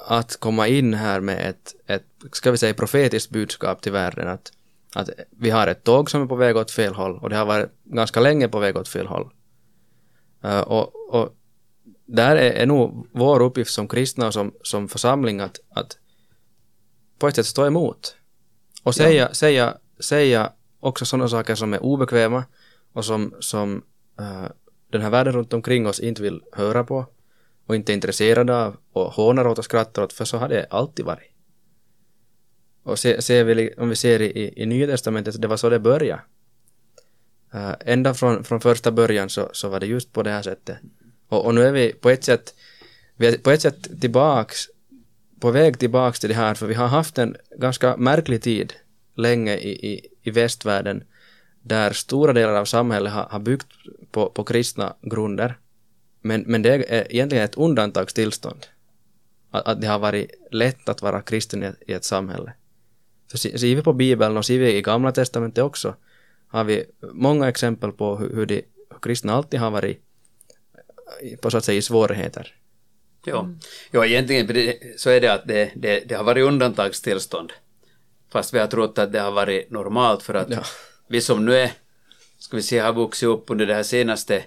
att 0.07 0.37
komma 0.37 0.69
in 0.69 0.95
här 0.95 1.21
med 1.21 1.51
ett, 1.51 1.75
ett 1.87 2.05
ska 2.33 2.51
vi 2.51 2.59
säga 2.59 2.75
profetiskt 2.75 3.31
budskap 3.31 3.83
till 3.83 3.93
världen 3.93 4.29
att, 4.29 4.53
att 4.95 5.11
vi 5.31 5.51
har 5.51 5.67
ett 5.67 5.85
tåg 5.85 6.11
som 6.11 6.23
är 6.23 6.27
på 6.27 6.37
väg 6.37 6.57
åt 6.57 6.71
fel 6.71 6.95
håll 6.95 7.19
och 7.19 7.31
det 7.31 7.37
har 7.37 7.45
varit 7.45 7.71
ganska 7.85 8.21
länge 8.21 8.49
på 8.49 8.59
väg 8.59 8.77
åt 8.77 8.89
fel 8.89 9.07
håll. 9.07 9.31
Uh, 10.45 10.61
och, 10.61 11.15
och 11.15 11.37
där 12.07 12.37
är, 12.37 12.51
är 12.51 12.67
nog 12.67 13.07
vår 13.13 13.43
uppgift 13.43 13.73
som 13.73 13.89
kristna 13.89 14.27
och 14.27 14.33
som, 14.33 14.55
som 14.63 14.89
församling 14.89 15.41
att, 15.41 15.61
att 15.71 15.99
på 17.19 17.29
ett 17.29 17.37
sätt 17.37 17.47
stå 17.47 17.67
emot. 17.67 18.17
Och 18.83 18.95
säga, 18.95 19.35
säga, 19.35 19.77
säga 20.01 20.53
också 20.81 21.05
sådana 21.05 21.29
saker 21.29 21.55
som 21.55 21.75
är 21.75 21.83
obekväma 21.83 22.45
och 22.93 23.05
som, 23.05 23.35
som 23.41 23.83
eh, 24.19 24.47
den 24.91 25.01
här 25.01 25.11
världen 25.11 25.33
runt 25.33 25.53
omkring 25.53 25.87
oss 25.87 26.01
inte 26.01 26.23
vill 26.23 26.43
höra 26.53 26.85
på 26.85 27.07
och 27.67 27.75
inte 27.75 27.93
är 27.93 27.95
intresserade 27.95 28.57
av 28.57 28.77
och 28.93 29.13
hånar 29.13 29.47
åt 29.47 29.59
och 29.59 29.65
skrattar 29.65 30.03
åt, 30.03 30.13
för 30.13 30.25
så 30.25 30.39
har 30.39 30.49
det 30.49 30.67
alltid 30.71 31.05
varit. 31.05 31.32
Och 32.83 32.99
se, 32.99 33.23
ser 33.23 33.45
vi, 33.45 33.75
om 33.77 33.89
vi 33.89 33.97
ser 33.97 34.23
i, 34.23 34.25
i, 34.25 34.63
i 34.63 34.67
Nya 34.67 34.87
Testamentet, 34.87 35.43
det 35.43 35.49
var 35.49 35.57
så 35.57 35.69
det 35.69 35.79
började. 35.79 36.23
Uh, 37.55 37.75
ända 37.81 38.15
från, 38.15 38.45
från 38.45 38.61
första 38.61 38.91
början 38.91 39.31
så, 39.31 39.51
så 39.53 39.69
var 39.69 39.81
det 39.81 39.87
just 39.87 40.13
på 40.13 40.23
det 40.23 40.31
här 40.31 40.43
sättet. 40.43 40.77
Och, 41.29 41.47
och 41.47 41.55
nu 41.55 41.63
är 41.63 41.73
vi 41.73 41.93
på 41.93 42.11
ett 42.11 42.25
sätt, 42.25 42.55
vi 43.17 43.27
är 43.27 43.39
på 43.39 43.51
ett 43.51 43.63
sätt 43.63 44.01
tillbaks 44.01 44.69
på 45.43 45.51
väg 45.51 45.79
tillbaks 45.79 46.21
till 46.21 46.29
det 46.29 46.35
här, 46.35 46.55
för 46.55 46.67
vi 46.67 46.75
har 46.75 46.87
haft 46.87 47.19
en 47.19 47.37
ganska 47.59 47.97
märklig 47.97 48.43
tid 48.43 48.73
länge 49.15 49.57
i, 49.57 49.93
i, 49.93 50.07
i 50.23 50.31
västvärlden 50.31 51.05
där 51.63 51.93
stora 51.93 52.33
delar 52.33 52.55
av 52.55 52.65
samhället 52.65 53.13
har, 53.13 53.25
har 53.25 53.39
byggt 53.39 53.67
på, 54.11 54.31
på 54.31 54.45
kristna 54.45 54.97
grunder. 55.03 55.59
Men, 56.21 56.45
men 56.47 56.63
det 56.63 56.75
är 56.75 57.13
egentligen 57.13 57.45
ett 57.45 57.55
undantagstillstånd. 57.55 58.67
Att, 59.51 59.67
att 59.67 59.81
det 59.81 59.87
har 59.87 59.99
varit 59.99 60.31
lätt 60.51 60.89
att 60.89 61.03
vara 61.03 61.23
kristen 61.23 61.63
i 61.63 61.67
ett, 61.67 61.83
i 61.87 61.93
ett 61.93 62.05
samhälle. 62.05 62.53
Se- 63.39 63.59
ser 63.59 63.75
vi 63.77 63.83
på 63.83 63.93
Bibeln 63.93 64.37
och 64.37 64.47
ser 64.47 64.59
vi 64.59 64.77
i 64.77 64.83
Gamla 64.83 65.13
Testamentet 65.13 65.65
också 65.65 65.95
har 66.49 66.65
vi 66.65 66.85
många 67.13 67.49
exempel 67.49 67.93
på 67.93 68.17
hur, 68.17 68.35
hur 68.35 68.47
de 68.47 68.55
hur 68.91 68.99
kristna 69.03 69.33
alltid 69.33 69.61
har 69.61 69.71
varit 69.71 70.03
på 71.41 71.51
så 71.51 71.57
att 71.59 71.65
säga 71.65 71.79
i 71.79 71.83
svårigheter. 71.83 72.55
Ja, 73.25 73.49
ja 73.91 74.07
egentligen 74.07 74.73
så 74.97 75.11
är 75.11 75.21
det 75.21 75.29
att 75.33 75.49
det, 75.49 75.73
det, 75.77 76.01
det 76.09 76.15
har 76.15 76.25
varit 76.25 76.45
undantagstillstånd. 76.47 77.53
Fast 78.33 78.55
vi 78.55 78.59
har 78.59 78.67
trott 78.67 78.99
att 78.99 79.13
det 79.13 79.21
har 79.21 79.33
varit 79.33 79.71
normalt 79.71 80.23
för 80.23 80.35
att 80.35 80.51
Ja. 80.51 80.63
vi 81.09 81.21
som 81.21 81.45
nu 81.45 81.55
är, 81.55 81.71
ska 82.39 82.57
vi 82.57 82.63
se, 82.63 82.79
har 82.79 82.93
vuxit 82.93 83.27
upp 83.29 83.51
under 83.51 83.67
det 83.67 83.75
här 83.75 83.83
senaste, 83.83 84.45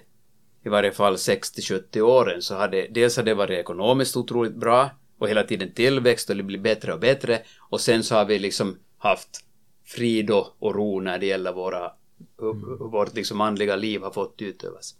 i 0.64 0.68
varje 0.68 0.92
fall 0.92 1.14
60-70 1.16 2.00
åren, 2.00 2.42
så 2.42 2.54
har 2.54 2.68
det, 2.68 2.86
dels 2.90 3.16
har 3.16 3.24
det 3.24 3.34
varit 3.34 3.58
ekonomiskt 3.58 4.16
otroligt 4.16 4.54
bra 4.56 4.90
och 5.18 5.28
hela 5.28 5.42
tiden 5.42 5.72
tillväxt 5.72 6.30
och 6.30 6.36
det 6.36 6.42
blir 6.42 6.58
bättre 6.58 6.92
och 6.92 7.00
bättre. 7.00 7.42
Och 7.58 7.80
sen 7.80 8.04
så 8.04 8.14
har 8.14 8.24
vi 8.24 8.38
liksom 8.38 8.78
haft 8.98 9.44
frid 9.84 10.30
och 10.30 10.74
ro 10.74 11.00
när 11.00 11.18
det 11.18 11.26
gäller 11.26 11.52
våra 11.52 11.92
hur, 12.38 12.78
hur 12.78 12.90
vårt 12.90 13.14
liksom 13.14 13.40
andliga 13.40 13.76
liv 13.76 14.02
har 14.02 14.10
fått 14.10 14.42
utövas. 14.42 14.94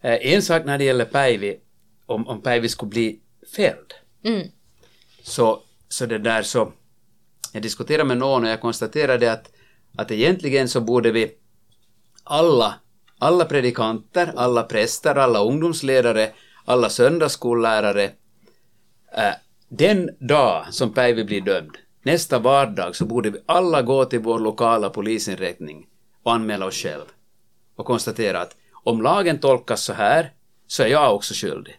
Eh, 0.00 0.32
en 0.34 0.42
sak 0.42 0.64
när 0.64 0.78
det 0.78 0.84
gäller 0.84 1.04
Päivi, 1.04 1.60
om, 2.06 2.28
om 2.28 2.42
Päivi 2.42 2.68
skulle 2.68 2.90
bli 2.90 3.20
fälld, 3.56 3.94
Mm. 4.24 4.48
så, 5.22 5.62
så 5.88 6.06
det 6.06 6.18
där 6.18 6.42
så, 6.42 6.72
jag 7.52 7.62
diskuterade 7.62 8.04
med 8.04 8.18
någon 8.18 8.44
och 8.44 8.50
jag 8.50 8.60
konstaterade 8.60 9.32
att, 9.32 9.52
att 9.96 10.10
egentligen 10.10 10.68
så 10.68 10.80
borde 10.80 11.10
vi 11.12 11.32
alla, 12.24 12.74
alla 13.18 13.44
predikanter, 13.44 14.32
alla 14.36 14.62
präster, 14.62 15.14
alla 15.14 15.44
ungdomsledare, 15.44 16.32
alla 16.64 16.90
söndagsskollärare, 16.90 18.10
den 19.68 20.10
dag 20.18 20.74
som 20.74 20.94
Päivi 20.94 21.24
blir 21.24 21.40
dömd, 21.40 21.78
nästa 22.02 22.38
vardag 22.38 22.96
så 22.96 23.04
borde 23.04 23.30
vi 23.30 23.38
alla 23.46 23.82
gå 23.82 24.04
till 24.04 24.20
vår 24.20 24.38
lokala 24.38 24.90
polisinrättning 24.90 25.86
och 26.22 26.32
anmäla 26.32 26.66
oss 26.66 26.74
själv 26.74 27.04
och 27.76 27.86
konstatera 27.86 28.40
att 28.40 28.56
om 28.72 29.02
lagen 29.02 29.38
tolkas 29.38 29.84
så 29.84 29.92
här 29.92 30.32
så 30.66 30.82
är 30.82 30.86
jag 30.86 31.14
också 31.14 31.34
skyldig. 31.34 31.78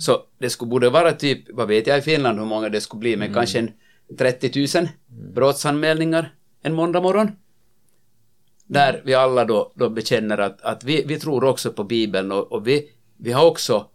Så 0.00 0.22
det 0.38 0.50
skulle 0.50 0.68
borde 0.68 0.90
vara 0.90 1.12
typ, 1.12 1.44
vad 1.50 1.68
vet 1.68 1.86
jag 1.86 1.98
i 1.98 2.02
Finland 2.02 2.38
hur 2.38 2.46
många 2.46 2.68
det 2.68 2.80
skulle 2.80 3.00
bli, 3.00 3.16
men 3.16 3.34
kanske 3.34 3.58
en 3.58 3.72
30 4.18 4.78
000 4.78 4.88
brottsanmälningar 5.34 6.34
en 6.62 6.74
måndag 6.74 7.00
morgon. 7.00 7.30
Där 8.66 9.02
vi 9.04 9.14
alla 9.14 9.44
då, 9.44 9.72
då 9.74 9.90
bekänner 9.90 10.38
att, 10.38 10.62
att 10.62 10.84
vi, 10.84 11.04
vi 11.06 11.20
tror 11.20 11.44
också 11.44 11.72
på 11.72 11.84
Bibeln 11.84 12.32
och, 12.32 12.52
och 12.52 12.66
vi, 12.66 12.90
vi 13.16 13.32
har 13.32 13.46
också 13.46 13.88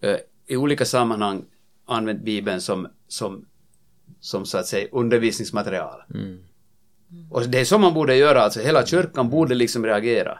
eh, 0.00 0.16
i 0.46 0.56
olika 0.56 0.84
sammanhang 0.84 1.44
använt 1.86 2.22
Bibeln 2.22 2.60
som, 2.60 2.88
som, 3.08 3.46
som 4.20 4.46
så 4.46 4.58
att 4.58 4.66
säga 4.66 4.88
undervisningsmaterial. 4.92 6.02
Och 7.30 7.48
det 7.48 7.60
är 7.60 7.64
så 7.64 7.78
man 7.78 7.94
borde 7.94 8.16
göra, 8.16 8.42
alltså 8.42 8.60
hela 8.60 8.86
kyrkan 8.86 9.30
borde 9.30 9.54
liksom 9.54 9.86
reagera. 9.86 10.38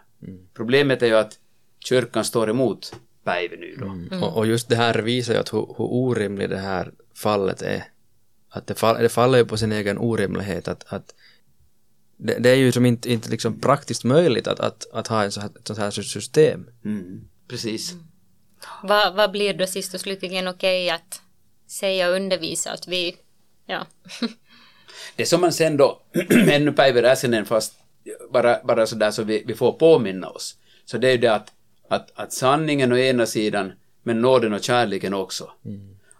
Problemet 0.55 1.03
är 1.03 1.07
ju 1.07 1.15
att 1.15 1.39
kyrkan 1.79 2.25
står 2.25 2.51
emot 2.51 2.97
Päivi 3.25 3.57
nu 3.57 3.77
då. 3.77 4.17
Och, 4.27 4.37
och 4.37 4.47
just 4.47 4.69
det 4.69 4.77
här 4.77 4.95
visar 4.95 5.35
ju 5.35 5.41
att 5.41 5.53
hur, 5.53 5.75
hur 5.79 5.93
orimligt 5.93 6.51
det 6.51 6.59
här 6.59 6.93
fallet 7.15 7.63
är. 7.63 7.85
Att 8.49 8.67
det, 8.67 8.75
fall, 8.75 9.03
det 9.03 9.09
faller 9.09 9.39
ju 9.39 9.45
på 9.45 9.57
sin 9.57 9.73
egen 9.73 9.99
orimlighet. 9.99 10.69
Att, 10.69 10.93
att 10.93 11.15
det, 12.17 12.39
det 12.39 12.51
är 12.51 12.55
ju 12.55 12.73
som 12.73 12.87
inte, 12.87 13.13
inte 13.13 13.31
liksom 13.31 13.61
praktiskt 13.61 14.05
möjligt 14.05 14.47
att, 14.47 14.61
att, 14.61 14.87
att 14.93 15.07
ha 15.07 15.25
en 15.25 15.33
så 15.33 15.41
här, 15.41 15.49
ett 15.49 15.67
sånt 15.67 15.79
här 15.79 15.91
system. 15.91 16.67
Mm, 16.85 17.29
precis. 17.49 17.95
Vad, 18.83 19.15
vad 19.15 19.31
blir 19.31 19.55
då 19.55 19.67
sist 19.67 19.95
och 19.95 20.01
slutligen 20.01 20.49
okej 20.49 20.91
att 20.91 21.21
säga 21.75 22.09
och 22.09 22.17
undervisa? 22.17 22.71
Att 22.71 22.89
vi, 22.89 23.17
ja. 23.67 23.87
Det 25.17 25.27
som 25.27 25.41
man 25.41 25.53
sen 25.53 25.77
då, 25.77 26.03
ännu 26.31 26.73
Päivi 26.73 27.03
Räsänen 27.03 27.45
fast 27.45 27.75
bara, 28.33 28.59
bara 28.65 28.87
sådär 28.87 29.11
så 29.11 29.23
vi, 29.23 29.45
vi 29.47 29.55
får 29.55 29.73
påminna 29.73 30.29
oss, 30.29 30.57
så 30.85 30.99
det 30.99 31.09
är 31.09 31.13
ju 31.13 31.19
det 31.19 31.35
att, 31.35 31.53
att, 31.89 32.11
att 32.15 32.33
sanningen 32.33 32.93
å 32.93 32.97
ena 32.97 33.27
sidan, 33.27 33.73
men 34.03 34.21
nåden 34.21 34.53
och 34.53 34.63
kärleken 34.63 35.15
också. 35.15 35.51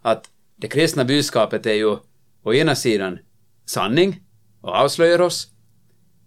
Att 0.03 0.31
det 0.57 0.69
kristna 0.69 1.05
budskapet 1.05 1.67
är 1.67 1.73
ju 1.73 1.97
å 2.43 2.55
ena 2.55 2.75
sidan 2.75 3.19
sanning 3.67 4.21
och 4.61 4.75
avslöjar 4.75 5.21
oss, 5.21 5.49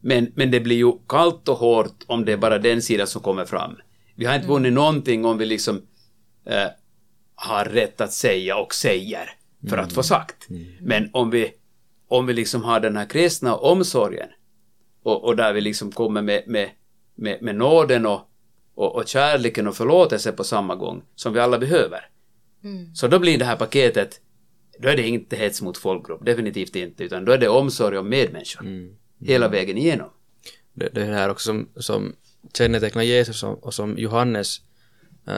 men, 0.02 0.32
men 0.36 0.52
det 0.52 0.60
blir 0.60 0.76
ju 0.76 0.92
kallt 1.08 1.50
och 1.50 1.58
hårt 1.58 2.04
om 2.08 2.26
det 2.26 2.34
är 2.34 2.38
bara 2.38 2.60
den 2.60 2.82
sidan 2.82 3.08
som 3.08 3.22
kommer 3.22 3.46
fram. 3.46 3.78
Vi 4.16 4.26
har 4.26 4.36
inte 4.36 4.48
vunnit 4.48 4.74
någonting 4.74 5.26
om 5.26 5.38
vi 5.38 5.46
liksom 5.46 5.82
eh, 6.46 6.68
har 7.39 7.65
rätt 7.65 8.02
att 8.02 8.13
säga 8.13 8.58
och 8.58 8.73
säger 8.73 9.30
för 9.69 9.78
att 9.78 9.93
få 9.93 10.04
sagt. 10.04 10.47
Men 10.82 11.10
om 11.13 11.30
vi, 11.30 11.52
om 12.08 12.26
vi 12.26 12.34
liksom 12.34 12.63
har 12.63 12.80
den 12.80 12.97
här 12.97 13.06
kristna 13.06 13.56
omsorgen 13.56 14.30
och, 15.04 15.23
och 15.23 15.36
där 15.36 15.54
vi 15.54 15.62
liksom 15.62 15.91
kommer 15.91 16.21
med, 16.21 16.43
med, 16.47 16.69
med, 17.15 17.41
med 17.41 17.56
nåden 17.56 18.06
och, 18.06 18.21
och, 18.76 18.95
och 18.95 19.08
kärleken 19.08 19.67
och 19.67 19.76
förlåtelse 19.76 20.32
på 20.32 20.43
samma 20.43 20.76
gång 20.76 21.04
som 21.15 21.34
vi 21.34 21.39
alla 21.39 21.60
behöver. 21.60 22.10
Så 22.93 23.08
då 23.08 23.19
blir 23.19 23.38
det 23.38 23.45
här 23.45 23.56
paketet, 23.56 24.21
då 24.80 24.89
är 24.89 24.95
det 24.97 25.08
inte 25.08 25.36
hets 25.36 25.62
mot 25.62 25.78
folkgrupp, 25.78 26.26
definitivt 26.26 26.76
inte, 26.76 27.04
utan 27.04 27.26
då 27.26 27.32
är 27.32 27.38
det 27.38 27.47
omsorg 27.50 27.97
om 27.97 28.10
medmänniskor. 28.10 28.65
Hela 29.19 29.47
vägen 29.47 29.78
igenom. 29.78 30.10
Det, 30.73 30.89
det 30.93 31.02
är 31.02 31.08
det 31.10 31.15
här 31.15 31.30
också 31.30 31.45
som, 31.45 31.69
som 31.76 32.15
kännetecknar 32.58 33.04
Jesus 33.04 33.43
och, 33.43 33.63
och 33.63 33.73
som 33.73 33.97
Johannes 33.97 34.62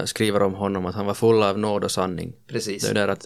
skriver 0.06 0.44
om 0.44 0.54
honom, 0.54 0.86
att 0.86 0.96
han 0.96 1.06
var 1.06 1.14
full 1.14 1.44
av 1.44 1.60
nåd 1.60 1.84
och 1.84 1.92
sanning. 1.92 2.34
Precis. 2.48 2.84
Det 2.84 2.90
är 2.90 2.94
där 2.94 3.08
att, 3.08 3.26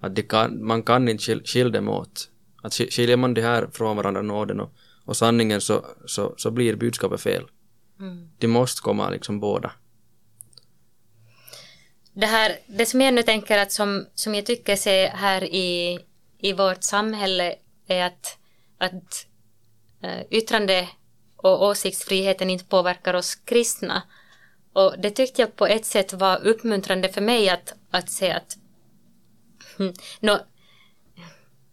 att 0.00 0.28
kan, 0.28 0.66
man 0.66 0.82
kan 0.82 1.08
inte 1.08 1.24
skil, 1.24 1.42
skilja 1.44 1.70
dem 1.70 1.88
åt. 1.88 2.28
Att 2.62 2.72
skil- 2.72 2.90
skiljer 2.90 3.16
man 3.16 3.34
det 3.34 3.42
här 3.42 3.68
från 3.72 3.96
varandra, 3.96 4.22
nåden 4.22 4.60
och, 4.60 4.72
och 5.04 5.16
sanningen, 5.16 5.60
så, 5.60 5.86
så, 6.06 6.34
så 6.36 6.50
blir 6.50 6.76
budskapet 6.76 7.20
fel. 7.20 7.46
De 8.38 8.46
måste 8.46 8.82
komma 8.82 9.10
liksom 9.10 9.40
båda. 9.40 9.72
Det, 12.12 12.26
här, 12.26 12.58
det 12.66 12.86
som 12.86 13.00
jag 13.00 13.14
nu 13.14 13.22
tänker 13.22 13.58
att 13.58 13.72
som, 13.72 14.06
som 14.14 14.34
jag 14.34 14.46
tycker 14.46 14.76
ser 14.76 15.08
här 15.08 15.44
i, 15.44 15.98
i 16.38 16.52
vårt 16.52 16.82
samhälle 16.82 17.54
är 17.86 18.04
att, 18.04 18.38
att 18.78 19.26
eh, 20.02 20.22
yttrande 20.30 20.88
och 21.36 21.64
åsiktsfriheten 21.64 22.50
inte 22.50 22.64
påverkar 22.64 23.14
oss 23.14 23.34
kristna. 23.34 24.02
Och 24.72 24.94
det 24.98 25.10
tyckte 25.10 25.42
jag 25.42 25.56
på 25.56 25.66
ett 25.66 25.84
sätt 25.86 26.12
var 26.12 26.46
uppmuntrande 26.46 27.08
för 27.08 27.20
mig 27.20 27.48
att, 27.48 27.74
att 27.90 28.10
se 28.10 28.30
att 28.30 28.56
hmm, 29.76 29.94
Nå, 30.20 30.38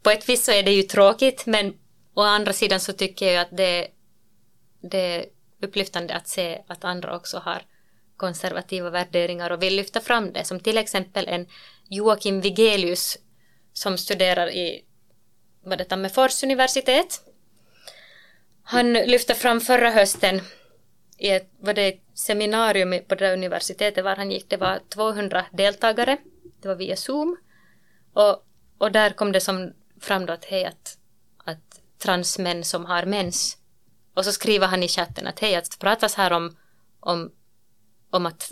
på 0.04 0.10
ett 0.10 0.30
vis 0.30 0.46
så 0.46 0.52
är 0.52 0.64
det 0.64 0.72
ju 0.72 0.84
tråkigt 0.84 1.46
men 1.46 1.74
å 2.14 2.22
andra 2.22 2.54
sidan 2.54 2.80
så 2.80 2.94
tycker 2.94 3.32
jag 3.34 3.42
att 3.42 3.58
det, 3.58 3.88
det 4.82 4.98
är 4.98 5.26
upplyftande 5.62 6.16
att 6.16 6.28
se 6.28 6.62
att 6.68 6.84
andra 6.84 7.16
också 7.16 7.38
har 7.38 7.62
konservativa 8.18 8.90
värderingar 8.90 9.50
och 9.50 9.64
vill 9.64 9.76
lyfta 9.76 10.00
fram 10.00 10.34
det. 10.34 10.44
Som 10.44 10.60
till 10.60 10.78
exempel 10.78 11.28
en 11.28 11.48
Joakim 11.90 12.42
Vigelius 12.42 13.18
som 13.74 13.98
studerar 13.98 14.50
i 14.50 14.86
vad 15.64 15.78
det 15.78 15.84
Tammerfors 15.84 16.44
universitet. 16.44 17.22
Han 18.64 18.94
lyfte 18.94 19.36
fram 19.36 19.62
förra 19.62 19.92
hösten 19.92 20.42
i 21.18 21.30
ett 21.30 21.50
var 21.60 21.74
det 21.74 21.88
ett 21.88 22.09
seminarium 22.20 23.04
på 23.08 23.16
det 23.16 23.26
där 23.26 23.34
universitetet 23.34 24.04
var 24.04 24.16
han 24.16 24.32
gick. 24.32 24.50
Det 24.50 24.58
var 24.58 24.80
200 24.90 25.46
deltagare. 25.52 26.18
Det 26.62 26.68
var 26.68 26.76
via 26.76 26.96
Zoom. 26.96 27.38
Och, 28.14 28.46
och 28.78 28.92
där 28.92 29.10
kom 29.10 29.32
det 29.32 29.42
som 29.42 29.74
fram 30.00 30.26
då 30.26 30.34
att 30.34 30.46
hej 30.46 30.66
att, 30.66 30.98
att 31.38 31.82
transmän 31.98 32.64
som 32.64 32.86
har 32.86 33.06
mens. 33.06 33.58
Och 34.14 34.26
så 34.26 34.32
skriver 34.32 34.68
han 34.68 34.84
i 34.84 34.88
chatten 34.88 35.28
att 35.28 35.40
hej 35.40 35.56
att 35.56 35.72
det 35.72 35.80
pratas 35.80 36.16
här 36.16 36.32
om, 36.32 36.58
om, 37.00 37.32
om 38.10 38.26
att 38.26 38.52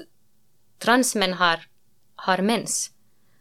transmän 0.79 1.33
har, 1.33 1.59
har 2.15 2.37
mens. 2.37 2.91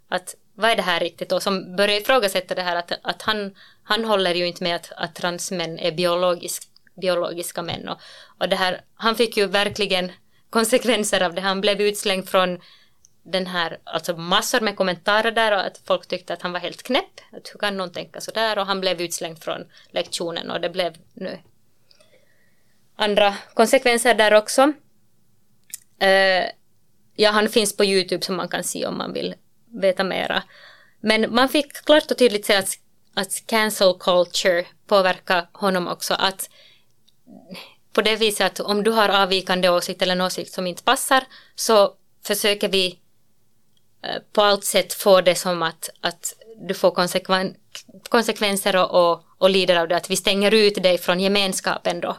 Att 0.08 0.34
vad 0.54 0.70
är 0.70 0.76
det 0.76 0.82
här 0.82 1.00
riktigt? 1.00 1.32
Och 1.32 1.42
som 1.42 1.76
börjar 1.76 2.00
ifrågasätta 2.00 2.54
det 2.54 2.62
här 2.62 2.76
att, 2.76 2.92
att 3.02 3.22
han, 3.22 3.54
han 3.82 4.04
håller 4.04 4.34
ju 4.34 4.46
inte 4.46 4.62
med 4.62 4.76
att, 4.76 4.92
att 4.96 5.14
transmän 5.14 5.78
är 5.78 5.92
biologiskt 5.92 6.75
biologiska 7.00 7.62
män. 7.62 7.88
Och, 7.88 8.00
och 8.40 8.48
det 8.48 8.56
här, 8.56 8.80
han 8.94 9.16
fick 9.16 9.36
ju 9.36 9.46
verkligen 9.46 10.12
konsekvenser 10.50 11.20
av 11.20 11.34
det. 11.34 11.40
Han 11.40 11.60
blev 11.60 11.80
utslängd 11.80 12.28
från 12.28 12.60
den 13.22 13.46
här, 13.46 13.78
alltså 13.84 14.16
massor 14.16 14.60
med 14.60 14.76
kommentarer 14.76 15.32
där 15.32 15.52
och 15.52 15.66
att 15.66 15.80
folk 15.86 16.06
tyckte 16.06 16.32
att 16.32 16.42
han 16.42 16.52
var 16.52 16.60
helt 16.60 16.82
knäpp. 16.82 17.20
Att 17.32 17.50
hur 17.54 17.58
kan 17.58 17.76
någon 17.76 17.92
tänka 17.92 18.20
så 18.20 18.30
där? 18.30 18.58
Och 18.58 18.66
han 18.66 18.80
blev 18.80 19.00
utslängd 19.00 19.42
från 19.42 19.64
lektionen 19.90 20.50
och 20.50 20.60
det 20.60 20.70
blev 20.70 20.96
nu 21.14 21.38
andra 22.96 23.34
konsekvenser 23.54 24.14
där 24.14 24.34
också. 24.34 24.62
Uh, 26.02 26.46
ja, 27.16 27.30
han 27.30 27.48
finns 27.48 27.76
på 27.76 27.84
YouTube 27.84 28.24
som 28.24 28.36
man 28.36 28.48
kan 28.48 28.64
se 28.64 28.86
om 28.86 28.98
man 28.98 29.12
vill 29.12 29.34
veta 29.80 30.04
mera. 30.04 30.42
Men 31.00 31.34
man 31.34 31.48
fick 31.48 31.72
klart 31.72 32.10
och 32.10 32.18
tydligt 32.18 32.46
se 32.46 32.56
att, 32.56 32.78
att 33.14 33.46
cancel 33.46 33.94
culture 34.00 34.66
påverkar 34.86 35.48
honom 35.52 35.88
också. 35.88 36.14
Att 36.14 36.50
på 37.92 38.02
det 38.02 38.16
viset 38.16 38.46
att 38.46 38.60
om 38.60 38.82
du 38.82 38.90
har 38.90 39.08
avvikande 39.08 39.68
åsikt 39.68 40.02
eller 40.02 40.12
en 40.12 40.20
åsikt 40.20 40.52
som 40.52 40.66
inte 40.66 40.82
passar 40.82 41.24
så 41.54 41.94
försöker 42.26 42.68
vi 42.68 42.98
eh, 44.02 44.22
på 44.32 44.42
allt 44.42 44.64
sätt 44.64 44.92
få 44.92 45.20
det 45.20 45.34
som 45.34 45.62
att, 45.62 45.90
att 46.00 46.34
du 46.56 46.74
får 46.74 46.90
konsekven, 46.90 47.56
konsekvenser 48.08 48.76
och, 48.76 48.90
och, 48.90 49.24
och 49.38 49.50
lider 49.50 49.76
av 49.76 49.88
det. 49.88 49.96
Att 49.96 50.10
vi 50.10 50.16
stänger 50.16 50.54
ut 50.54 50.82
dig 50.82 50.98
från 50.98 51.20
gemenskapen 51.20 52.00
då. 52.00 52.16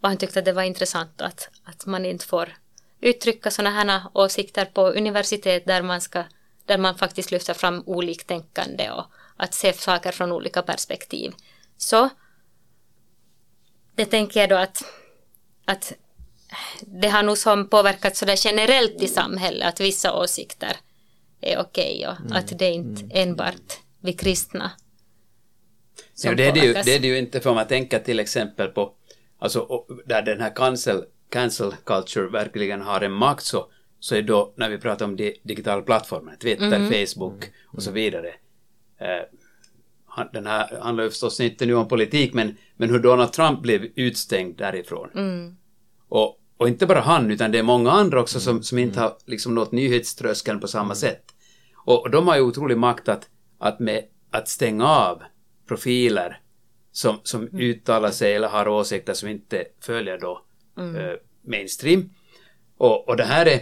Och 0.00 0.08
han 0.08 0.16
tyckte 0.16 0.38
att 0.38 0.44
det 0.44 0.52
var 0.52 0.62
intressant 0.62 1.20
att, 1.20 1.48
att 1.64 1.86
man 1.86 2.06
inte 2.06 2.26
får 2.26 2.56
uttrycka 3.00 3.50
sådana 3.50 3.70
här 3.70 4.02
åsikter 4.12 4.64
på 4.64 4.88
universitet 4.88 5.66
där 5.66 5.82
man, 5.82 6.00
ska, 6.00 6.24
där 6.66 6.78
man 6.78 6.98
faktiskt 6.98 7.30
lyfter 7.30 7.54
fram 7.54 7.82
oliktänkande 7.86 8.90
och 8.90 9.04
att 9.36 9.54
se 9.54 9.72
saker 9.72 10.12
från 10.12 10.32
olika 10.32 10.62
perspektiv. 10.62 11.32
Så 11.76 12.08
det 13.94 14.04
tänker 14.04 14.40
jag 14.40 14.48
då 14.48 14.56
att, 14.56 14.84
att 15.64 15.92
det 16.80 17.08
har 17.08 17.22
nog 17.22 17.38
som 17.38 17.68
påverkat 17.68 18.16
sådär 18.16 18.36
generellt 18.44 19.02
i 19.02 19.08
samhället 19.08 19.68
att 19.68 19.80
vissa 19.80 20.12
åsikter 20.12 20.76
är 21.40 21.58
okej 21.58 22.08
och 22.08 22.36
att 22.36 22.58
det 22.58 22.64
är 22.64 22.72
inte 22.72 23.18
enbart 23.18 23.80
vi 24.00 24.12
kristna 24.12 24.70
som 26.14 26.30
Ja, 26.30 26.36
det, 26.36 26.46
är 26.46 26.52
det, 26.52 26.60
ju, 26.60 26.72
det 26.72 26.94
är 26.94 27.00
det 27.00 27.06
ju 27.06 27.18
inte 27.18 27.40
för 27.40 27.54
man 27.54 27.66
tänker 27.66 27.98
till 27.98 28.20
exempel 28.20 28.68
på, 28.68 28.92
alltså 29.38 29.84
där 30.06 30.22
den 30.22 30.40
här 30.40 30.54
cancel, 30.54 31.04
cancel 31.30 31.72
culture 31.84 32.28
verkligen 32.28 32.80
har 32.80 33.00
en 33.00 33.12
makt 33.12 33.44
så, 33.44 33.66
så 34.00 34.14
är 34.14 34.22
då 34.22 34.54
när 34.56 34.70
vi 34.70 34.78
pratar 34.78 35.04
om 35.04 35.16
di, 35.16 35.40
digitala 35.42 35.82
plattformar, 35.82 36.36
Twitter, 36.36 36.90
Facebook 36.90 37.44
och 37.66 37.82
så 37.82 37.90
vidare. 37.90 38.28
Eh, 38.98 39.22
han- 40.16 40.28
den 40.32 40.46
här 40.46 40.78
handlar 40.80 41.04
ju 41.04 41.10
förstås 41.10 41.40
inte 41.40 41.66
nu 41.66 41.74
om 41.74 41.88
politik 41.88 42.34
men, 42.34 42.56
men 42.76 42.90
hur 42.90 42.98
Donald 42.98 43.32
Trump 43.32 43.60
blev 43.62 43.84
utstängd 43.96 44.56
därifrån. 44.58 45.08
Och, 46.08 46.40
och 46.56 46.68
inte 46.68 46.86
bara 46.86 47.00
han, 47.00 47.30
utan 47.30 47.52
det 47.52 47.58
är 47.58 47.62
många 47.62 47.90
andra 47.90 48.20
också 48.20 48.40
som, 48.40 48.62
som 48.62 48.78
inte 48.78 49.00
har 49.00 49.16
liksom 49.26 49.54
nått 49.54 49.72
nyhetströskeln 49.72 50.60
på 50.60 50.68
samma 50.68 50.94
sätt. 50.94 51.24
Och, 51.86 52.02
och 52.02 52.10
de 52.10 52.28
har 52.28 52.36
ju 52.36 52.42
otrolig 52.42 52.78
makt 52.78 53.08
att, 53.08 53.28
att, 53.58 53.80
med, 53.80 54.04
att 54.30 54.48
stänga 54.48 54.86
av 54.88 55.22
profiler 55.68 56.40
som, 56.92 57.20
som 57.22 57.48
uttalar 57.58 58.10
sig 58.10 58.34
eller 58.34 58.48
har 58.48 58.68
åsikter 58.68 59.14
som 59.14 59.28
inte 59.28 59.64
följer 59.80 60.18
då 60.18 60.44
eh, 60.96 61.18
mainstream. 61.46 62.10
Och, 62.76 63.08
och 63.08 63.16
det 63.16 63.24
här 63.24 63.46
är 63.46 63.60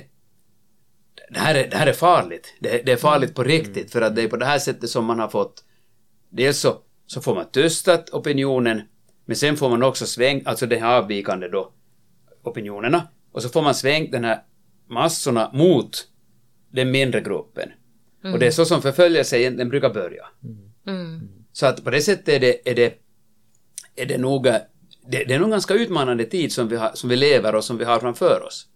det 1.30 1.38
här 1.38 1.54
är, 1.54 1.68
det 1.70 1.76
här 1.76 1.86
är 1.86 1.92
farligt. 1.92 2.54
Det, 2.60 2.82
det 2.86 2.92
är 2.92 2.96
farligt 2.96 3.34
på 3.34 3.42
riktigt 3.44 3.92
för 3.92 4.00
att 4.00 4.16
det 4.16 4.22
är 4.22 4.28
på 4.28 4.36
det 4.36 4.44
här 4.46 4.58
sättet 4.58 4.90
som 4.90 5.04
man 5.04 5.18
har 5.18 5.28
fått 5.28 5.64
dels 6.32 6.58
så, 6.58 6.80
så 7.06 7.20
får 7.20 7.34
man 7.34 7.50
tystat 7.50 8.10
opinionen 8.10 8.82
men 9.24 9.36
sen 9.36 9.56
får 9.56 9.68
man 9.68 9.82
också 9.82 10.06
sväng, 10.06 10.42
alltså 10.44 10.66
det 10.66 10.76
här 10.76 10.98
avvikande 10.98 11.48
då 11.48 11.72
opinionerna 12.42 13.08
och 13.32 13.42
så 13.42 13.48
får 13.48 13.62
man 13.62 13.74
svängt 13.74 14.12
den 14.12 14.24
här 14.24 14.42
massorna 14.88 15.50
mot 15.52 16.08
den 16.70 16.90
mindre 16.90 17.20
gruppen. 17.20 17.68
Och 18.32 18.38
det 18.38 18.46
är 18.46 18.50
så 18.50 18.64
som 18.64 18.82
förföljelse 18.82 19.38
egentligen 19.38 19.68
brukar 19.68 19.90
börja. 19.94 20.26
Så 21.52 21.66
att 21.66 21.84
på 21.84 21.90
det 21.90 22.00
sättet 22.00 22.28
är 22.28 22.40
det, 22.40 22.70
är 22.70 22.74
det, 22.74 22.94
är 23.96 24.06
det 24.06 24.18
nog, 24.18 24.44
det, 24.44 24.64
det 25.06 25.34
är 25.34 25.38
nog 25.38 25.50
ganska 25.50 25.74
utmanande 25.74 26.24
tid 26.24 26.52
som 26.52 26.68
vi, 26.68 26.76
har, 26.76 26.90
som 26.94 27.08
vi 27.10 27.16
lever 27.16 27.54
och 27.54 27.64
som 27.64 27.78
vi 27.78 27.84
har 27.84 28.00
framför 28.00 28.42
oss. 28.46 28.66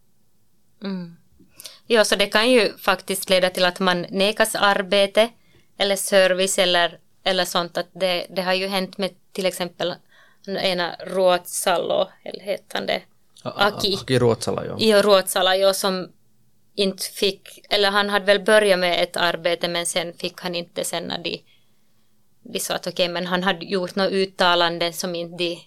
Ja, 1.86 2.04
så 2.04 2.16
det 2.16 2.26
kan 2.26 2.50
ju 2.50 2.76
faktiskt 2.78 3.30
leda 3.30 3.50
till 3.50 3.64
att 3.64 3.80
man 3.80 4.06
nekas 4.10 4.54
arbete 4.54 5.28
eller 5.78 5.96
service 5.96 6.58
eller, 6.58 6.98
eller 7.26 7.44
sånt. 7.44 7.78
Att 7.78 7.88
det, 7.92 8.26
det 8.30 8.42
har 8.42 8.54
ju 8.54 8.66
hänt 8.66 8.98
med 8.98 9.10
till 9.32 9.46
exempel 9.46 9.94
ena 10.46 10.96
Ruotsalo, 11.06 12.08
eller 12.24 12.58
han 12.72 12.86
det? 12.86 13.02
Aki. 13.42 13.94
Aki 13.94 14.18
Ruotsala, 14.18 14.64
joo. 14.66 14.80
I 14.80 15.02
Ruotsala, 15.02 15.56
jo, 15.56 15.74
som 15.74 16.08
inte 16.74 17.04
fick, 17.04 17.48
eller 17.70 17.90
han 17.90 18.08
hade 18.08 18.24
väl 18.24 18.40
börjat 18.40 18.78
med 18.78 19.02
ett 19.02 19.16
arbete 19.16 19.68
men 19.68 19.86
sen 19.86 20.12
fick 20.12 20.40
han 20.40 20.54
inte 20.54 20.84
sen 20.84 21.04
när 21.04 21.18
de, 21.18 21.42
de 22.42 22.60
sa 22.60 22.74
att 22.74 22.86
okej, 22.86 23.08
men 23.08 23.26
han 23.26 23.42
hade 23.42 23.66
gjort 23.66 23.94
något 23.94 24.12
uttalande 24.12 24.92
som 24.92 25.14
inte 25.14 25.36
de, 25.36 25.58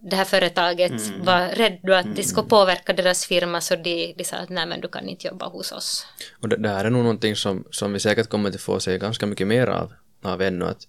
det 0.00 0.16
här 0.16 0.24
företaget 0.24 0.92
var 1.24 1.48
rädda 1.48 1.98
att 1.98 2.16
det 2.16 2.22
skulle 2.22 2.48
påverka 2.48 2.92
deras 2.92 3.26
firma 3.26 3.60
så 3.60 3.76
de, 3.76 4.14
de 4.18 4.24
sa 4.24 4.36
att 4.36 4.48
nej 4.48 4.66
men 4.66 4.80
du 4.80 4.88
kan 4.88 5.08
inte 5.08 5.26
jobba 5.26 5.48
hos 5.48 5.72
oss. 5.72 6.06
Och 6.40 6.48
det, 6.48 6.56
det 6.56 6.68
här 6.68 6.84
är 6.84 6.90
nog 6.90 7.02
någonting 7.02 7.36
som, 7.36 7.64
som 7.70 7.92
vi 7.92 8.00
säkert 8.00 8.28
kommer 8.28 8.50
att 8.50 8.60
få 8.60 8.80
se 8.80 8.98
ganska 8.98 9.26
mycket 9.26 9.46
mer 9.46 9.66
av, 9.66 9.92
av 10.22 10.42
ännu. 10.42 10.64
Att, 10.64 10.88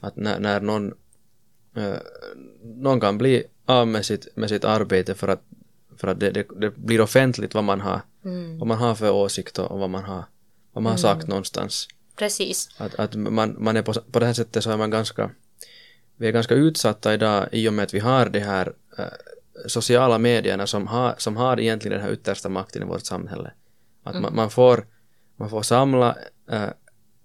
att 0.00 0.16
när, 0.16 0.40
när 0.40 0.60
någon, 0.60 0.94
eh, 1.76 1.96
någon 2.62 3.00
kan 3.00 3.18
bli 3.18 3.44
av 3.66 3.88
med 3.88 4.06
sitt, 4.06 4.36
med 4.36 4.48
sitt 4.48 4.64
arbete 4.64 5.14
för 5.14 5.28
att, 5.28 5.42
för 5.96 6.08
att 6.08 6.20
det, 6.20 6.30
det, 6.30 6.46
det 6.56 6.76
blir 6.76 7.00
offentligt 7.00 7.54
vad 7.54 7.64
man 7.64 7.80
har, 7.80 8.00
vad 8.58 8.66
man 8.68 8.78
har 8.78 8.94
för 8.94 9.10
åsikt 9.10 9.58
och 9.58 9.78
vad 9.78 9.90
man 9.90 10.04
har, 10.04 10.24
vad 10.72 10.82
man 10.82 10.92
har 10.92 10.98
sagt 10.98 11.28
någonstans. 11.28 11.88
Precis. 12.16 12.68
Att, 12.78 12.94
att 12.94 13.14
man, 13.14 13.56
man 13.58 13.76
är 13.76 13.82
på, 13.82 13.92
på 13.92 14.18
det 14.18 14.26
här 14.26 14.32
sättet 14.32 14.64
så 14.64 14.70
är 14.70 14.76
man 14.76 14.90
ganska, 14.90 15.30
vi 16.16 16.28
är 16.28 16.32
ganska 16.32 16.54
utsatta 16.54 17.14
idag 17.14 17.48
i 17.52 17.68
och 17.68 17.72
med 17.72 17.82
att 17.82 17.94
vi 17.94 17.98
har 17.98 18.26
de 18.26 18.40
här 18.40 18.72
eh, 18.98 19.04
sociala 19.66 20.18
medierna 20.18 20.66
som 20.66 20.86
har, 20.86 21.14
som 21.18 21.36
har 21.36 21.60
egentligen 21.60 21.98
den 21.98 22.06
här 22.06 22.12
yttersta 22.12 22.48
makten 22.48 22.82
i 22.82 22.86
vårt 22.86 23.04
samhälle. 23.04 23.50
Att 24.02 24.20
man, 24.22 24.34
man, 24.34 24.50
får, 24.50 24.86
man 25.36 25.50
får 25.50 25.62
samla 25.62 26.16
eh, 26.50 26.68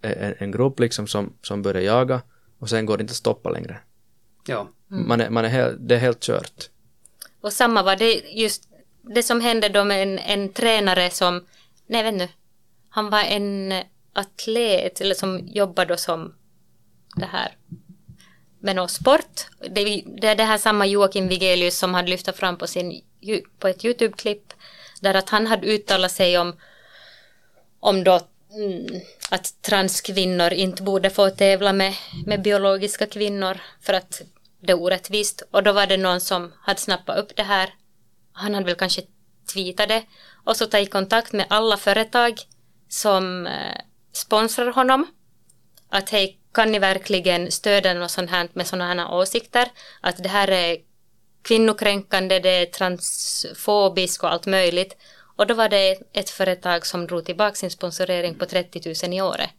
en, 0.03 0.35
en 0.37 0.51
grupp 0.51 0.79
liksom 0.79 1.07
som, 1.07 1.33
som 1.41 1.61
börjar 1.61 1.81
jaga 1.81 2.21
och 2.59 2.69
sen 2.69 2.85
går 2.85 2.97
det 2.97 3.01
inte 3.01 3.11
att 3.11 3.17
stoppa 3.17 3.49
längre. 3.49 3.79
Ja. 4.45 4.69
Man 4.87 5.21
är, 5.21 5.29
man 5.29 5.45
är 5.45 5.49
helt, 5.49 5.77
det 5.79 5.95
är 5.95 5.99
helt 5.99 6.19
kört. 6.19 6.69
Och 7.41 7.53
samma 7.53 7.83
var 7.83 7.95
det 7.95 8.13
just 8.13 8.67
det 9.01 9.23
som 9.23 9.41
hände 9.41 9.69
då 9.69 9.83
med 9.83 10.03
en, 10.03 10.19
en 10.19 10.49
tränare 10.49 11.09
som, 11.09 11.45
nej 11.87 12.03
vet 12.03 12.13
nu, 12.13 12.27
han 12.89 13.09
var 13.09 13.23
en 13.23 13.73
atlet 14.13 15.01
eller 15.01 15.15
som 15.15 15.47
jobbade 15.47 15.93
då 15.93 15.97
som 15.97 16.33
det 17.15 17.25
här 17.25 17.57
med 18.59 18.75
någon 18.75 18.89
sport. 18.89 19.47
Det, 19.59 20.03
det 20.21 20.27
är 20.27 20.35
det 20.35 20.43
här 20.43 20.57
samma 20.57 20.85
Joakim 20.85 21.27
Vigelius 21.27 21.77
som 21.77 21.93
hade 21.93 22.07
lyft 22.09 22.35
fram 22.35 22.57
på, 22.57 22.67
sin, 22.67 23.01
på 23.59 23.67
ett 23.67 23.85
YouTube-klipp 23.85 24.53
där 25.01 25.13
att 25.13 25.29
han 25.29 25.47
hade 25.47 25.67
uttalat 25.67 26.11
sig 26.11 26.37
om, 26.37 26.55
om 27.79 28.03
då 28.03 28.19
mm, 28.55 29.01
att 29.33 29.61
transkvinnor 29.61 30.53
inte 30.53 30.83
borde 30.83 31.09
få 31.09 31.29
tävla 31.29 31.73
med, 31.73 31.93
med 32.25 32.41
biologiska 32.41 33.05
kvinnor 33.05 33.57
för 33.81 33.93
att 33.93 34.21
det 34.61 34.71
är 34.71 34.81
orättvist. 34.81 35.43
Och 35.51 35.63
då 35.63 35.71
var 35.71 35.87
det 35.87 35.97
någon 35.97 36.21
som 36.21 36.51
hade 36.61 36.79
snappat 36.79 37.17
upp 37.17 37.35
det 37.35 37.43
här. 37.43 37.73
Han 38.33 38.53
hade 38.53 38.65
väl 38.65 38.75
kanske 38.75 39.01
tweetat 39.53 39.89
det 39.89 40.03
och 40.43 40.57
så 40.57 40.65
tagit 40.65 40.91
kontakt 40.91 41.33
med 41.33 41.45
alla 41.49 41.77
företag 41.77 42.33
som 42.89 43.47
eh, 43.47 43.81
sponsrar 44.11 44.71
honom. 44.71 45.07
Att 45.89 46.09
hej, 46.09 46.39
kan 46.53 46.71
ni 46.71 46.79
verkligen 46.79 47.51
stödja 47.51 47.93
något 47.93 48.11
sånt 48.11 48.31
här 48.31 48.49
med 48.53 48.67
sådana 48.67 49.03
här 49.03 49.13
åsikter? 49.13 49.67
Att 50.01 50.23
det 50.23 50.29
här 50.29 50.47
är 50.47 50.77
kvinnokränkande, 51.41 52.39
det 52.39 52.49
är 52.49 52.65
transfobiskt 52.65 54.23
och 54.23 54.31
allt 54.31 54.45
möjligt. 54.45 54.97
Och 55.35 55.47
då 55.47 55.53
var 55.53 55.69
det 55.69 55.97
ett 56.13 56.29
företag 56.29 56.85
som 56.85 57.07
drog 57.07 57.25
tillbaka 57.25 57.55
sin 57.55 57.71
sponsorering 57.71 58.35
på 58.35 58.45
30 58.45 59.07
000 59.07 59.13
i 59.13 59.21
året. 59.21 59.49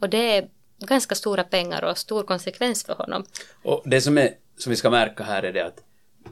Och 0.00 0.08
det 0.08 0.36
är 0.36 0.48
ganska 0.78 1.14
stora 1.14 1.44
pengar 1.44 1.84
och 1.84 1.98
stor 1.98 2.22
konsekvens 2.22 2.84
för 2.84 2.94
honom. 2.94 3.24
Och 3.62 3.82
det 3.84 4.00
som, 4.00 4.18
är, 4.18 4.30
som 4.58 4.70
vi 4.70 4.76
ska 4.76 4.90
märka 4.90 5.24
här 5.24 5.42
är 5.42 5.52
det 5.52 5.66
att 5.66 5.82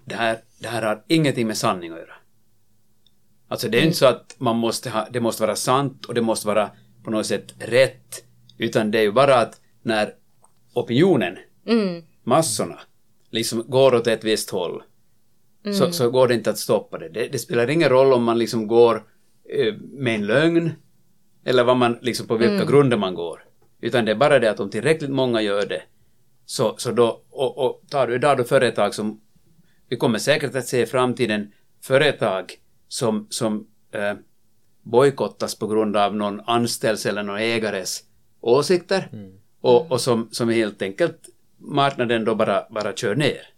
det 0.04 0.14
här, 0.14 0.38
det 0.58 0.68
här 0.68 0.82
har 0.82 1.02
ingenting 1.06 1.46
med 1.46 1.58
sanning 1.58 1.92
att 1.92 1.98
göra. 1.98 2.14
Alltså 3.48 3.68
det 3.68 3.78
är 3.78 3.82
inte 3.82 3.96
så 3.96 4.06
att 4.06 4.34
man 4.38 4.56
måste 4.56 4.90
ha, 4.90 5.08
det 5.10 5.20
måste 5.20 5.42
vara 5.42 5.56
sant 5.56 6.06
och 6.06 6.14
det 6.14 6.20
måste 6.20 6.46
vara 6.46 6.70
på 7.04 7.10
något 7.10 7.26
sätt 7.26 7.54
rätt. 7.58 8.24
Utan 8.58 8.90
det 8.90 8.98
är 8.98 9.02
ju 9.02 9.12
bara 9.12 9.34
att 9.34 9.60
när 9.82 10.14
opinionen, 10.74 11.38
massorna, 12.24 12.78
liksom 13.30 13.64
går 13.66 13.94
åt 13.94 14.06
ett 14.06 14.24
visst 14.24 14.50
håll 14.50 14.82
så, 15.70 15.92
så 15.92 16.10
går 16.10 16.28
det 16.28 16.34
inte 16.34 16.50
att 16.50 16.58
stoppa 16.58 16.98
det. 16.98 17.08
det. 17.08 17.28
Det 17.28 17.38
spelar 17.38 17.70
ingen 17.70 17.88
roll 17.88 18.12
om 18.12 18.24
man 18.24 18.38
liksom 18.38 18.66
går 18.66 18.96
eh, 19.48 19.74
med 19.92 20.14
en 20.14 20.26
lögn 20.26 20.70
eller 21.44 21.64
vad 21.64 21.76
man, 21.76 21.98
liksom 22.00 22.26
på 22.26 22.36
vilka 22.36 22.64
grunder 22.64 22.96
man 22.96 23.14
går. 23.14 23.44
Utan 23.80 24.04
det 24.04 24.10
är 24.10 24.16
bara 24.16 24.38
det 24.38 24.50
att 24.50 24.60
om 24.60 24.70
tillräckligt 24.70 25.10
många 25.10 25.42
gör 25.42 25.66
det 25.66 25.82
så, 26.46 26.74
så 26.78 26.92
då, 26.92 27.22
och, 27.30 27.58
och 27.58 27.82
tar 27.90 28.06
du 28.06 28.14
idag 28.14 28.36
då 28.36 28.44
företag 28.44 28.94
som, 28.94 29.20
vi 29.88 29.96
kommer 29.96 30.18
säkert 30.18 30.54
att 30.54 30.66
se 30.66 30.82
i 30.82 30.86
framtiden 30.86 31.52
företag 31.80 32.52
som, 32.88 33.26
som 33.30 33.66
eh, 33.92 34.14
bojkottas 34.82 35.54
på 35.54 35.66
grund 35.66 35.96
av 35.96 36.16
någon 36.16 36.40
anställds 36.40 37.06
eller 37.06 37.22
någon 37.22 37.38
ägares 37.38 38.04
åsikter 38.40 39.08
och, 39.60 39.92
och 39.92 40.00
som, 40.00 40.28
som 40.32 40.48
helt 40.48 40.82
enkelt 40.82 41.18
marknaden 41.58 42.24
då 42.24 42.34
bara, 42.34 42.66
bara 42.70 42.92
kör 42.92 43.14
ner. 43.14 43.48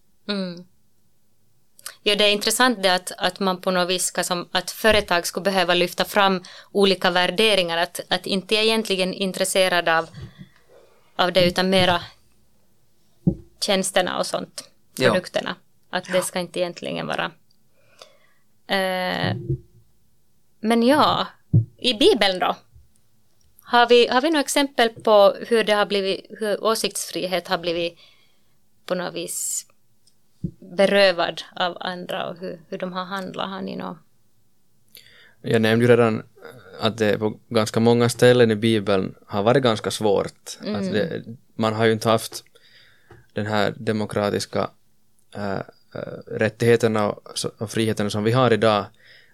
Ja, 2.06 2.14
det 2.14 2.24
är 2.24 2.32
intressant 2.32 2.82
det 2.82 2.94
att, 2.94 3.12
att 3.18 3.40
man 3.40 3.60
på 3.60 3.70
något 3.70 3.88
vis 3.88 4.04
ska 4.04 4.24
som 4.24 4.48
att 4.52 4.70
företag 4.70 5.26
skulle 5.26 5.44
behöva 5.44 5.74
lyfta 5.74 6.04
fram 6.04 6.42
olika 6.72 7.10
värderingar, 7.10 7.76
att, 7.78 8.00
att 8.08 8.26
inte 8.26 8.54
är 8.54 8.62
egentligen 8.62 9.14
intresserad 9.14 9.88
av, 9.88 10.08
av 11.16 11.32
det 11.32 11.46
utan 11.46 11.70
mera 11.70 12.02
tjänsterna 13.60 14.18
och 14.18 14.26
sånt, 14.26 14.70
Ja. 14.96 15.08
produkterna. 15.08 15.56
Att 15.90 16.12
det 16.12 16.22
ska 16.22 16.38
inte 16.38 16.60
egentligen 16.60 17.06
vara. 17.06 17.24
Eh, 18.66 19.36
men 20.60 20.82
ja, 20.82 21.26
i 21.78 21.94
Bibeln 21.94 22.38
då? 22.38 22.56
Har 23.60 23.86
vi, 23.88 24.08
har 24.08 24.20
vi 24.20 24.30
några 24.30 24.40
exempel 24.40 24.88
på 24.88 25.36
hur 25.48 25.64
det 25.64 25.72
har 25.72 25.86
blivit, 25.86 26.26
hur 26.30 26.64
åsiktsfrihet 26.64 27.48
har 27.48 27.58
blivit 27.58 27.98
på 28.86 28.94
något 28.94 29.14
vis 29.14 29.66
berövad 30.58 31.42
av 31.56 31.76
andra 31.80 32.26
och 32.28 32.38
hur, 32.38 32.60
hur 32.68 32.78
de 32.78 32.92
har 32.92 33.04
handlat? 33.04 33.50
Har 33.50 33.62
ni 33.62 33.76
något? 33.76 33.96
Jag 35.42 35.62
nämnde 35.62 35.84
ju 35.84 35.90
redan 35.90 36.22
att 36.80 36.98
det 36.98 37.18
på 37.18 37.38
ganska 37.48 37.80
många 37.80 38.08
ställen 38.08 38.50
i 38.50 38.56
Bibeln 38.56 39.14
har 39.26 39.42
varit 39.42 39.62
ganska 39.62 39.90
svårt. 39.90 40.58
Att 40.60 40.92
det, 40.92 41.22
man 41.54 41.72
har 41.72 41.84
ju 41.84 41.92
inte 41.92 42.08
haft 42.08 42.44
den 43.32 43.46
här 43.46 43.74
demokratiska 43.76 44.70
äh, 45.34 45.52
äh, 45.54 45.60
rättigheterna 46.26 47.10
och, 47.10 47.34
och 47.58 47.70
friheterna 47.70 48.10
som 48.10 48.24
vi 48.24 48.32
har 48.32 48.52
idag. 48.52 48.84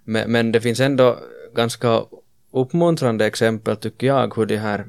Men, 0.05 0.33
men 0.33 0.53
det 0.53 0.61
finns 0.61 0.81
ändå 0.81 1.18
ganska 1.55 2.03
uppmuntrande 2.51 3.27
exempel 3.27 3.77
tycker 3.77 4.07
jag 4.07 4.37
hur 4.37 4.46
de 4.46 4.57
här, 4.57 4.87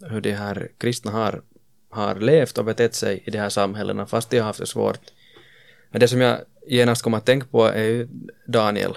hur 0.00 0.20
de 0.20 0.32
här 0.32 0.68
kristna 0.78 1.10
har, 1.10 1.42
har 1.90 2.14
levt 2.14 2.58
och 2.58 2.64
betett 2.64 2.94
sig 2.94 3.22
i 3.24 3.30
de 3.30 3.38
här 3.38 3.48
samhällena 3.48 4.06
fast 4.06 4.30
de 4.30 4.38
har 4.38 4.46
haft 4.46 4.60
det 4.60 4.66
svårt. 4.66 5.00
Men 5.90 6.00
det 6.00 6.08
som 6.08 6.20
jag 6.20 6.40
genast 6.66 7.02
kom 7.02 7.14
att 7.14 7.26
tänka 7.26 7.46
på 7.46 7.64
är 7.64 7.84
ju 7.84 8.08
Daniel 8.46 8.96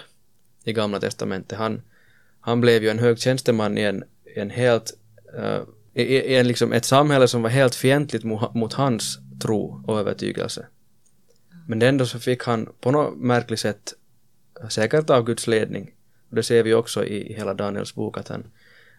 i 0.63 0.73
Gamla 0.73 0.99
Testamentet. 0.99 1.57
Han, 1.57 1.81
han 2.39 2.61
blev 2.61 2.83
ju 2.83 2.89
en 2.89 2.99
hög 2.99 3.19
tjänsteman 3.19 3.77
i 3.77 3.81
en, 3.81 4.03
i 4.35 4.39
en 4.39 4.49
helt, 4.49 4.93
uh, 5.39 5.59
i, 5.93 6.03
i 6.03 6.35
en 6.35 6.47
liksom 6.47 6.73
ett 6.73 6.85
samhälle 6.85 7.27
som 7.27 7.41
var 7.41 7.49
helt 7.49 7.75
fientligt 7.75 8.23
mot, 8.23 8.53
mot 8.53 8.73
hans 8.73 9.19
tro 9.41 9.83
och 9.87 9.99
övertygelse. 9.99 10.65
Men 11.67 11.81
ändå 11.81 12.05
så 12.05 12.19
fick 12.19 12.43
han 12.43 12.69
på 12.81 12.91
något 12.91 13.17
märkligt 13.17 13.59
sätt, 13.59 13.93
eh, 14.61 14.67
säkert 14.67 15.09
av 15.09 15.25
Guds 15.25 15.47
ledning, 15.47 15.91
och 16.29 16.35
det 16.35 16.43
ser 16.43 16.63
vi 16.63 16.73
också 16.73 17.05
i, 17.05 17.31
i 17.31 17.33
hela 17.33 17.53
Daniels 17.53 17.95
bok, 17.95 18.17
att 18.17 18.27
han, 18.27 18.43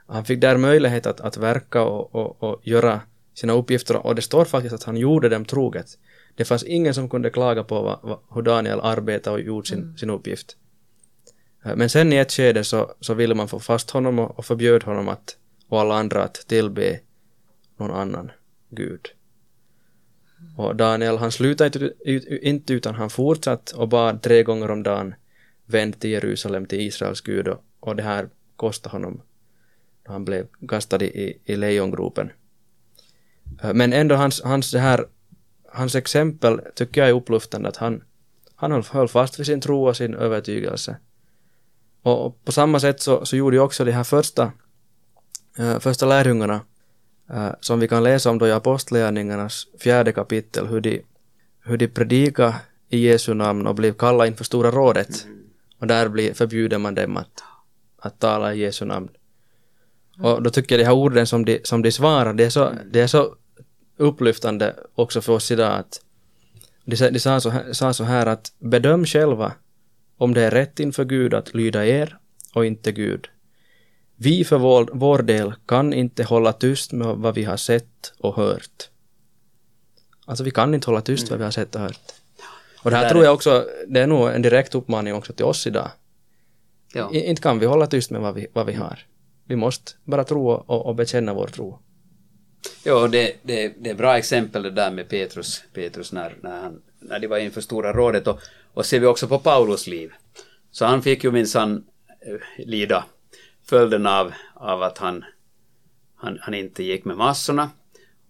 han 0.06 0.24
fick 0.24 0.40
där 0.40 0.56
möjlighet 0.56 1.06
att, 1.06 1.20
att 1.20 1.36
verka 1.36 1.82
och, 1.82 2.14
och, 2.14 2.42
och 2.42 2.60
göra 2.62 3.00
sina 3.34 3.52
uppgifter 3.52 4.06
och 4.06 4.14
det 4.14 4.22
står 4.22 4.44
faktiskt 4.44 4.74
att 4.74 4.82
han 4.82 4.96
gjorde 4.96 5.28
dem 5.28 5.44
troget. 5.44 5.98
Det 6.34 6.44
fanns 6.44 6.64
ingen 6.64 6.94
som 6.94 7.08
kunde 7.08 7.30
klaga 7.30 7.64
på 7.64 7.82
vad, 7.82 7.98
vad, 8.02 8.18
hur 8.34 8.42
Daniel 8.42 8.80
arbetade 8.80 9.34
och 9.34 9.42
gjorde 9.42 9.68
sin, 9.68 9.78
mm. 9.78 9.96
sin 9.96 10.10
uppgift. 10.10 10.56
Eh, 11.64 11.76
men 11.76 11.90
sen 11.90 12.12
i 12.12 12.16
ett 12.16 12.32
skede 12.32 12.64
så, 12.64 12.94
så 13.00 13.14
ville 13.14 13.34
man 13.34 13.48
få 13.48 13.60
fast 13.60 13.90
honom 13.90 14.18
och, 14.18 14.38
och 14.38 14.44
förbjöd 14.44 14.82
honom 14.82 15.08
att, 15.08 15.36
och 15.68 15.80
alla 15.80 15.94
andra 15.94 16.22
att 16.22 16.34
tillbe 16.34 17.00
någon 17.76 17.90
annan 17.90 18.30
gud. 18.70 19.08
Och 20.56 20.76
Daniel 20.76 21.16
han 21.16 21.32
slutade 21.32 21.92
inte 22.42 22.72
utan 22.72 22.94
han 22.94 23.10
fortsatte 23.10 23.76
och 23.76 23.88
bad 23.88 24.22
tre 24.22 24.42
gånger 24.42 24.70
om 24.70 24.82
dagen 24.82 25.14
vänd 25.66 26.00
till 26.00 26.10
Jerusalem 26.10 26.66
till 26.66 26.80
Israels 26.80 27.20
gud 27.20 27.48
och, 27.48 27.64
och 27.80 27.96
det 27.96 28.02
här 28.02 28.28
kostade 28.56 28.92
honom 28.92 29.22
han 30.04 30.24
blev 30.24 30.46
kastad 30.68 31.04
i, 31.04 31.38
i 31.44 31.56
lejongropen. 31.56 32.30
Eh, 33.62 33.74
men 33.74 33.92
ändå 33.92 34.14
hans, 34.14 34.42
hans, 34.42 34.70
det 34.70 34.78
här, 34.78 35.06
hans 35.72 35.94
exempel 35.94 36.60
tycker 36.74 37.00
jag 37.00 37.10
är 37.10 37.14
upplyftande 37.14 37.68
att 37.68 37.76
han, 37.76 38.02
han 38.54 38.82
höll, 38.90 39.08
fast 39.08 39.38
vid 39.38 39.46
sin 39.46 39.60
tro 39.60 39.88
och 39.88 39.96
sin 39.96 40.14
övertygelse. 40.14 40.96
Och 42.02 42.44
på 42.44 42.52
samma 42.52 42.80
sätt 42.80 43.00
så, 43.00 43.24
så 43.24 43.36
gjorde 43.36 43.56
ju 43.56 43.62
också 43.62 43.84
de 43.84 43.92
här 43.92 44.04
första, 44.04 44.52
äh, 45.58 45.78
första 45.78 46.06
lärjungarna 46.06 46.60
äh, 47.30 47.50
som 47.60 47.80
vi 47.80 47.88
kan 47.88 48.02
läsa 48.02 48.30
om 48.30 48.38
då 48.38 48.46
i 48.46 48.52
Apostlagärningarnas 48.52 49.66
fjärde 49.78 50.12
kapitel 50.12 50.66
hur 50.66 50.80
de, 50.80 51.02
hur 51.64 51.76
de 51.76 51.88
predikade 51.88 52.54
i 52.88 52.98
Jesu 52.98 53.34
namn 53.34 53.66
och 53.66 53.74
blev 53.74 53.92
kallade 53.92 54.28
inför 54.28 54.44
Stora 54.44 54.70
rådet. 54.70 55.26
Och 55.78 55.86
där 55.86 56.08
blir, 56.08 56.34
förbjuder 56.34 56.78
man 56.78 56.94
dem 56.94 57.16
att, 57.16 57.42
att 57.98 58.18
tala 58.18 58.54
i 58.54 58.58
Jesu 58.58 58.84
namn. 58.84 59.08
Och 60.18 60.42
då 60.42 60.50
tycker 60.50 60.74
jag 60.74 60.80
de 60.80 60.84
här 60.84 60.94
orden 60.94 61.26
som 61.26 61.44
de, 61.44 61.60
som 61.64 61.82
de 61.82 61.92
svarar, 61.92 62.32
det 62.32 62.44
är 62.44 62.50
så, 62.50 62.72
det 62.90 63.00
är 63.00 63.06
så 63.06 63.36
upplyftande 64.02 64.76
också 64.94 65.20
för 65.20 65.32
oss 65.32 65.50
idag 65.50 65.78
att 65.78 66.00
de, 66.84 66.96
de 67.10 67.20
sa, 67.20 67.40
så 67.40 67.50
här, 67.50 67.72
sa 67.72 67.92
så 67.92 68.04
här 68.04 68.26
att 68.26 68.52
bedöm 68.58 69.06
själva 69.06 69.52
om 70.16 70.34
det 70.34 70.42
är 70.42 70.50
rätt 70.50 70.80
inför 70.80 71.04
Gud 71.04 71.34
att 71.34 71.54
lyda 71.54 71.86
er 71.86 72.18
och 72.54 72.66
inte 72.66 72.92
Gud. 72.92 73.28
Vi 74.16 74.44
för 74.44 74.58
vår, 74.58 74.88
vår 74.92 75.18
del 75.18 75.54
kan 75.66 75.92
inte 75.92 76.24
hålla 76.24 76.52
tyst 76.52 76.92
med 76.92 77.06
vad 77.06 77.34
vi 77.34 77.44
har 77.44 77.56
sett 77.56 78.12
och 78.18 78.36
hört. 78.36 78.90
Alltså 80.24 80.44
vi 80.44 80.50
kan 80.50 80.74
inte 80.74 80.86
hålla 80.86 81.00
tyst 81.00 81.30
vad 81.30 81.38
vi 81.38 81.44
har 81.44 81.50
sett 81.50 81.74
och 81.74 81.80
hört. 81.80 82.12
Och 82.82 82.90
det 82.90 82.96
här 82.96 83.10
tror 83.10 83.24
jag 83.24 83.34
också, 83.34 83.66
det 83.86 84.00
är 84.00 84.06
nog 84.06 84.28
en 84.28 84.42
direkt 84.42 84.74
uppmaning 84.74 85.14
också 85.14 85.32
till 85.32 85.44
oss 85.44 85.66
idag. 85.66 85.90
Ja. 86.94 87.10
inte 87.12 87.42
kan 87.42 87.58
vi 87.58 87.66
hålla 87.66 87.86
tyst 87.86 88.10
med 88.10 88.20
vad 88.20 88.34
vi, 88.34 88.46
vad 88.52 88.66
vi 88.66 88.72
har. 88.72 88.98
Vi 89.44 89.56
måste 89.56 89.92
bara 90.04 90.24
tro 90.24 90.50
och, 90.50 90.86
och 90.86 90.94
bekänna 90.94 91.34
vår 91.34 91.46
tro. 91.46 91.78
Ja, 92.84 93.08
det, 93.08 93.36
det, 93.42 93.74
det 93.78 93.90
är 93.90 93.94
bra 93.94 94.18
exempel 94.18 94.62
det 94.62 94.70
där 94.70 94.90
med 94.90 95.08
Petrus, 95.08 95.62
Petrus 95.72 96.12
när, 96.12 96.36
när, 96.40 96.60
han, 96.60 96.82
när 96.98 97.18
de 97.18 97.26
var 97.26 97.38
inför 97.38 97.60
Stora 97.60 97.92
rådet 97.92 98.26
och, 98.26 98.40
och 98.74 98.86
ser 98.86 99.00
vi 99.00 99.06
också 99.06 99.28
på 99.28 99.38
Paulus 99.38 99.86
liv. 99.86 100.12
Så 100.70 100.84
han 100.84 101.02
fick 101.02 101.24
ju 101.24 101.30
minsann 101.30 101.84
eh, 102.26 102.66
lida 102.66 103.04
följden 103.64 104.06
av, 104.06 104.32
av 104.54 104.82
att 104.82 104.98
han, 104.98 105.24
han, 106.16 106.38
han 106.40 106.54
inte 106.54 106.82
gick 106.82 107.04
med 107.04 107.16
massorna 107.16 107.70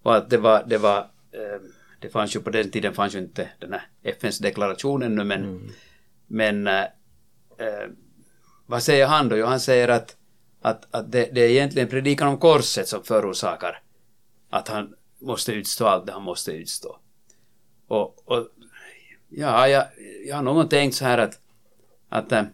och 0.03 0.17
att 0.17 0.31
det 0.31 0.39
var, 0.39 0.65
det 0.67 0.79
var 0.79 0.99
eh, 1.33 1.61
det 1.99 2.09
fanns 2.09 2.37
ju 2.37 2.41
på 2.41 2.51
den 2.51 2.71
tiden 2.71 2.95
fanns 2.95 3.15
ju 3.15 3.19
inte 3.19 3.49
den 3.59 3.73
här 3.73 3.83
FNs 4.03 4.39
deklarationen 4.39 5.15
nu 5.15 5.25
men, 5.25 5.45
mm. 5.45 5.71
men 6.27 6.67
äh, 6.67 6.85
vad 8.67 8.83
säger 8.83 9.07
han 9.07 9.29
då? 9.29 9.37
Jo, 9.37 9.47
han 9.47 9.61
säger 9.61 9.89
att, 9.89 10.17
att, 10.63 10.95
att 10.95 11.13
det, 11.13 11.29
det 11.33 11.41
är 11.41 11.49
egentligen 11.49 11.89
predikan 11.89 12.29
om 12.29 12.39
korset 12.39 12.89
som 12.89 13.05
förorsakar 13.05 13.83
att 14.53 14.69
han 14.69 14.95
måste 15.19 15.53
utstå 15.53 15.87
allt 15.87 16.07
det 16.07 16.13
han 16.13 16.23
måste 16.23 16.53
utstå. 16.53 16.99
Och, 17.89 18.29
och 18.29 18.49
ja, 19.29 19.69
jag, 19.69 19.85
jag 20.27 20.37
har 20.37 20.43
någon 20.43 20.69
tänkt 20.69 20.95
så 20.95 21.05
här 21.05 21.19
att, 21.19 21.41
att 22.09 22.33
äh, 22.33 22.43
okej, 22.43 22.51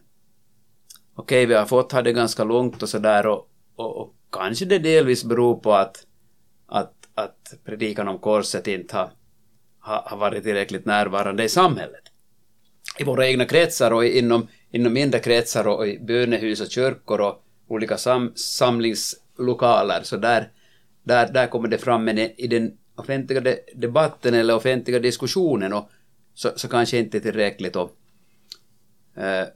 okay, 1.14 1.46
vi 1.46 1.54
har 1.54 1.66
fått 1.66 1.92
ha 1.92 2.02
det 2.02 2.12
ganska 2.12 2.44
lugnt 2.44 2.82
och 2.82 2.88
sådär 2.88 3.26
och, 3.26 3.50
och, 3.76 3.96
och, 3.96 4.14
kanske 4.32 4.64
det 4.64 4.78
delvis 4.78 5.24
beror 5.24 5.56
på 5.56 5.72
att, 5.72 6.06
att, 6.66 6.94
att 7.14 7.54
predikan 7.64 8.08
om 8.08 8.18
korset 8.18 8.66
inte 8.66 8.96
har 8.96 9.10
har, 9.88 10.02
har 10.06 10.16
varit 10.16 10.44
tillräckligt 10.44 10.84
närvarande 10.84 11.44
i 11.44 11.48
samhället. 11.48 12.02
I 12.98 13.04
våra 13.04 13.28
egna 13.28 13.44
kretsar 13.44 13.90
och 13.90 14.04
inom, 14.04 14.48
inom 14.70 14.92
mindre 14.92 15.20
kretsar 15.20 15.66
och 15.66 15.88
i 15.88 15.98
bönehus 15.98 16.60
och 16.60 16.70
kyrkor 16.70 17.20
och 17.20 17.44
olika 17.68 17.96
sam, 17.96 18.32
samlingslokaler 18.34 20.02
så 20.02 20.16
där, 20.16 20.50
där, 21.08 21.32
där 21.32 21.46
kommer 21.46 21.68
det 21.68 21.78
fram 21.78 22.04
men 22.04 22.18
i 22.18 22.46
den 22.46 22.78
offentliga 22.94 23.40
de, 23.40 23.58
debatten 23.74 24.34
eller 24.34 24.56
offentliga 24.56 24.98
diskussionen 24.98 25.72
och 25.72 25.90
så, 26.34 26.50
så 26.56 26.68
kanske 26.68 26.98
inte 26.98 27.20
tillräckligt 27.20 27.76
och 27.76 27.96
uh, 29.18 29.48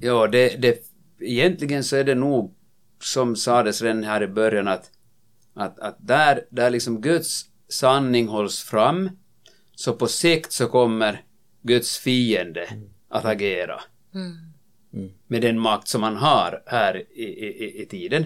ja 0.00 0.26
det, 0.26 0.62
det 0.62 0.82
egentligen 1.20 1.84
så 1.84 1.96
är 1.96 2.04
det 2.04 2.14
nog 2.14 2.54
som 3.00 3.36
sades 3.36 3.82
redan 3.82 4.04
här 4.04 4.22
i 4.22 4.26
början 4.26 4.68
att 4.68 4.90
att, 5.54 5.78
att 5.78 5.96
där, 5.98 6.44
där 6.50 6.70
liksom 6.70 7.00
Guds 7.00 7.46
sanning 7.68 8.28
hålls 8.28 8.62
fram, 8.62 9.10
så 9.74 9.92
på 9.92 10.06
sikt 10.06 10.52
så 10.52 10.66
kommer 10.66 11.22
Guds 11.62 11.98
fiende 11.98 12.68
att 13.08 13.24
agera. 13.24 13.80
Mm. 14.14 15.10
Med 15.26 15.42
den 15.42 15.58
makt 15.58 15.88
som 15.88 16.02
han 16.02 16.16
har 16.16 16.62
här 16.66 17.02
i, 17.14 17.24
i, 17.24 17.82
i 17.82 17.86
tiden. 17.86 18.24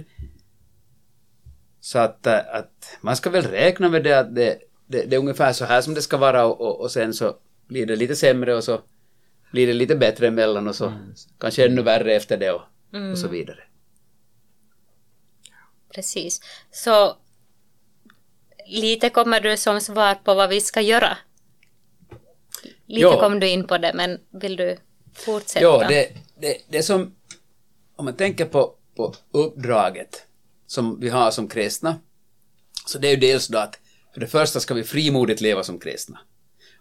Så 1.80 1.98
att, 1.98 2.26
äh, 2.26 2.38
att 2.52 2.98
man 3.00 3.16
ska 3.16 3.30
väl 3.30 3.44
räkna 3.44 3.88
med 3.88 4.04
det 4.04 4.18
att 4.18 4.34
det, 4.34 4.58
det, 4.86 5.04
det 5.04 5.16
är 5.16 5.20
ungefär 5.20 5.52
så 5.52 5.64
här 5.64 5.80
som 5.80 5.94
det 5.94 6.02
ska 6.02 6.16
vara 6.16 6.44
och, 6.44 6.60
och, 6.60 6.80
och, 6.80 6.90
sen 6.90 7.14
så 7.14 7.36
blir 7.66 7.86
det 7.86 7.96
lite 7.96 8.16
sämre 8.16 8.54
och 8.54 8.64
så 8.64 8.80
blir 9.52 9.66
det 9.66 9.72
lite 9.72 9.96
bättre 9.96 10.28
emellan 10.28 10.68
och 10.68 10.76
så 10.76 10.86
mm. 10.86 11.14
kanske 11.38 11.66
ännu 11.66 11.82
värre 11.82 12.14
efter 12.14 12.36
det 12.36 12.52
och, 12.52 12.62
mm. 12.92 13.12
och 13.12 13.18
så 13.18 13.26
mm. 13.26 13.38
vidare. 13.38 13.60
Precis. 15.94 16.40
Så 16.70 17.16
lite 18.66 19.10
kommer 19.10 19.40
du 19.40 19.56
som 19.56 19.80
svar 19.80 20.14
på 20.14 20.34
vad 20.34 20.48
vi 20.48 20.60
ska 20.60 20.80
göra. 20.80 21.16
Lite 22.86 23.02
ja. 23.02 23.20
kom 23.20 23.40
du 23.40 23.48
in 23.48 23.66
på 23.66 23.78
det, 23.78 23.92
men 23.94 24.20
vill 24.30 24.56
du 24.56 24.76
fortsätta? 25.14 25.64
Ja, 25.64 25.88
det, 25.88 26.08
det, 26.40 26.56
det 26.68 26.82
som, 26.82 27.14
om 27.96 28.04
man 28.04 28.16
tänker 28.16 28.44
på, 28.44 28.74
på 28.96 29.14
uppdraget 29.30 30.27
som 30.68 31.00
vi 31.00 31.08
har 31.08 31.30
som 31.30 31.48
kristna, 31.48 31.96
så 32.86 32.98
det 32.98 33.08
är 33.08 33.10
ju 33.10 33.16
dels 33.16 33.48
då 33.48 33.58
att 33.58 33.78
för 34.12 34.20
det 34.20 34.26
första 34.26 34.60
ska 34.60 34.74
vi 34.74 34.84
frimodigt 34.84 35.40
leva 35.40 35.62
som 35.62 35.78
kristna. 35.78 36.18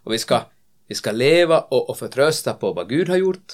Och 0.02 0.12
vi 0.12 0.18
ska, 0.18 0.40
vi 0.86 0.94
ska 0.94 1.12
leva 1.12 1.60
och, 1.60 1.90
och 1.90 1.98
förtrösta 1.98 2.54
på 2.54 2.72
vad 2.72 2.88
Gud 2.88 3.08
har 3.08 3.16
gjort. 3.16 3.52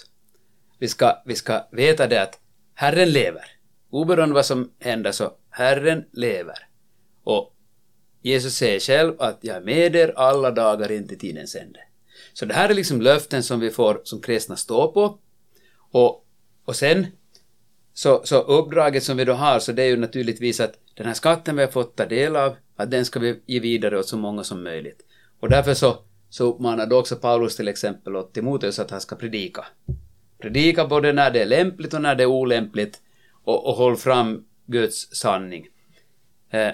Vi 0.78 0.88
ska, 0.88 1.22
vi 1.26 1.34
ska 1.34 1.68
veta 1.72 2.06
det 2.06 2.22
att 2.22 2.40
Herren 2.74 3.10
lever. 3.10 3.44
Oberoende 3.90 4.34
vad 4.34 4.46
som 4.46 4.70
händer 4.80 5.12
så 5.12 5.32
Herren 5.50 6.04
lever. 6.12 6.68
Och 7.24 7.54
Jesus 8.22 8.54
säger 8.54 8.80
själv 8.80 9.20
att 9.20 9.38
jag 9.40 9.56
är 9.56 9.60
med 9.60 9.96
er 9.96 10.12
alla 10.16 10.50
dagar 10.50 10.92
in 10.92 11.08
till 11.08 11.18
tidens 11.18 11.54
ände. 11.54 11.80
Så 12.32 12.44
det 12.44 12.54
här 12.54 12.68
är 12.68 12.74
liksom 12.74 13.00
löften 13.00 13.42
som 13.42 13.60
vi 13.60 13.70
får 13.70 14.00
som 14.04 14.20
kristna 14.20 14.56
stå 14.56 14.92
på. 14.92 15.18
Och, 15.90 16.26
och 16.64 16.76
sen 16.76 17.06
så, 17.94 18.20
så 18.24 18.40
uppdraget 18.40 19.02
som 19.02 19.16
vi 19.16 19.24
då 19.24 19.32
har 19.32 19.58
så 19.58 19.72
det 19.72 19.82
är 19.82 19.86
ju 19.86 19.96
naturligtvis 19.96 20.60
att 20.60 20.78
den 20.94 21.06
här 21.06 21.14
skatten 21.14 21.56
vi 21.56 21.62
har 21.62 21.70
fått 21.70 21.96
ta 21.96 22.06
del 22.06 22.36
av, 22.36 22.56
att 22.76 22.90
den 22.90 23.04
ska 23.04 23.20
vi 23.20 23.40
ge 23.46 23.60
vidare 23.60 23.98
åt 23.98 24.08
så 24.08 24.16
många 24.16 24.44
som 24.44 24.62
möjligt. 24.62 25.02
Och 25.40 25.48
därför 25.48 25.74
så, 25.74 25.98
så 26.30 26.44
uppmanar 26.44 26.86
då 26.86 26.98
också 26.98 27.16
Paulus 27.16 27.56
till 27.56 27.68
exempel 27.68 28.16
åt 28.16 28.34
Timoteus 28.34 28.78
att 28.78 28.90
han 28.90 29.00
ska 29.00 29.16
predika. 29.16 29.64
Predika 30.38 30.86
både 30.86 31.12
när 31.12 31.30
det 31.30 31.42
är 31.42 31.46
lämpligt 31.46 31.94
och 31.94 32.02
när 32.02 32.14
det 32.14 32.22
är 32.22 32.26
olämpligt 32.26 33.00
och, 33.44 33.66
och 33.66 33.74
håll 33.74 33.96
fram 33.96 34.44
Guds 34.66 35.14
sanning. 35.14 35.66
Eh, 36.50 36.72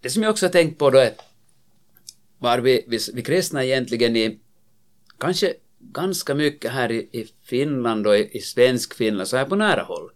det 0.00 0.10
som 0.10 0.22
jag 0.22 0.30
också 0.30 0.46
har 0.46 0.52
tänkt 0.52 0.78
på 0.78 0.90
då 0.90 0.98
är 0.98 1.12
var 2.38 2.58
vi, 2.58 2.84
vi, 2.88 2.98
vi 3.14 3.22
kristna 3.22 3.64
egentligen 3.64 4.16
i 4.16 4.38
kanske 5.18 5.54
ganska 5.78 6.34
mycket 6.34 6.70
här 6.70 6.92
i, 6.92 7.08
i 7.12 7.26
Finland 7.42 8.06
och 8.06 8.16
i, 8.16 8.30
i 8.32 8.40
svensk 8.40 8.94
Finland, 8.94 9.28
så 9.28 9.36
här 9.36 9.44
på 9.44 9.56
nära 9.56 9.82
håll, 9.82 10.10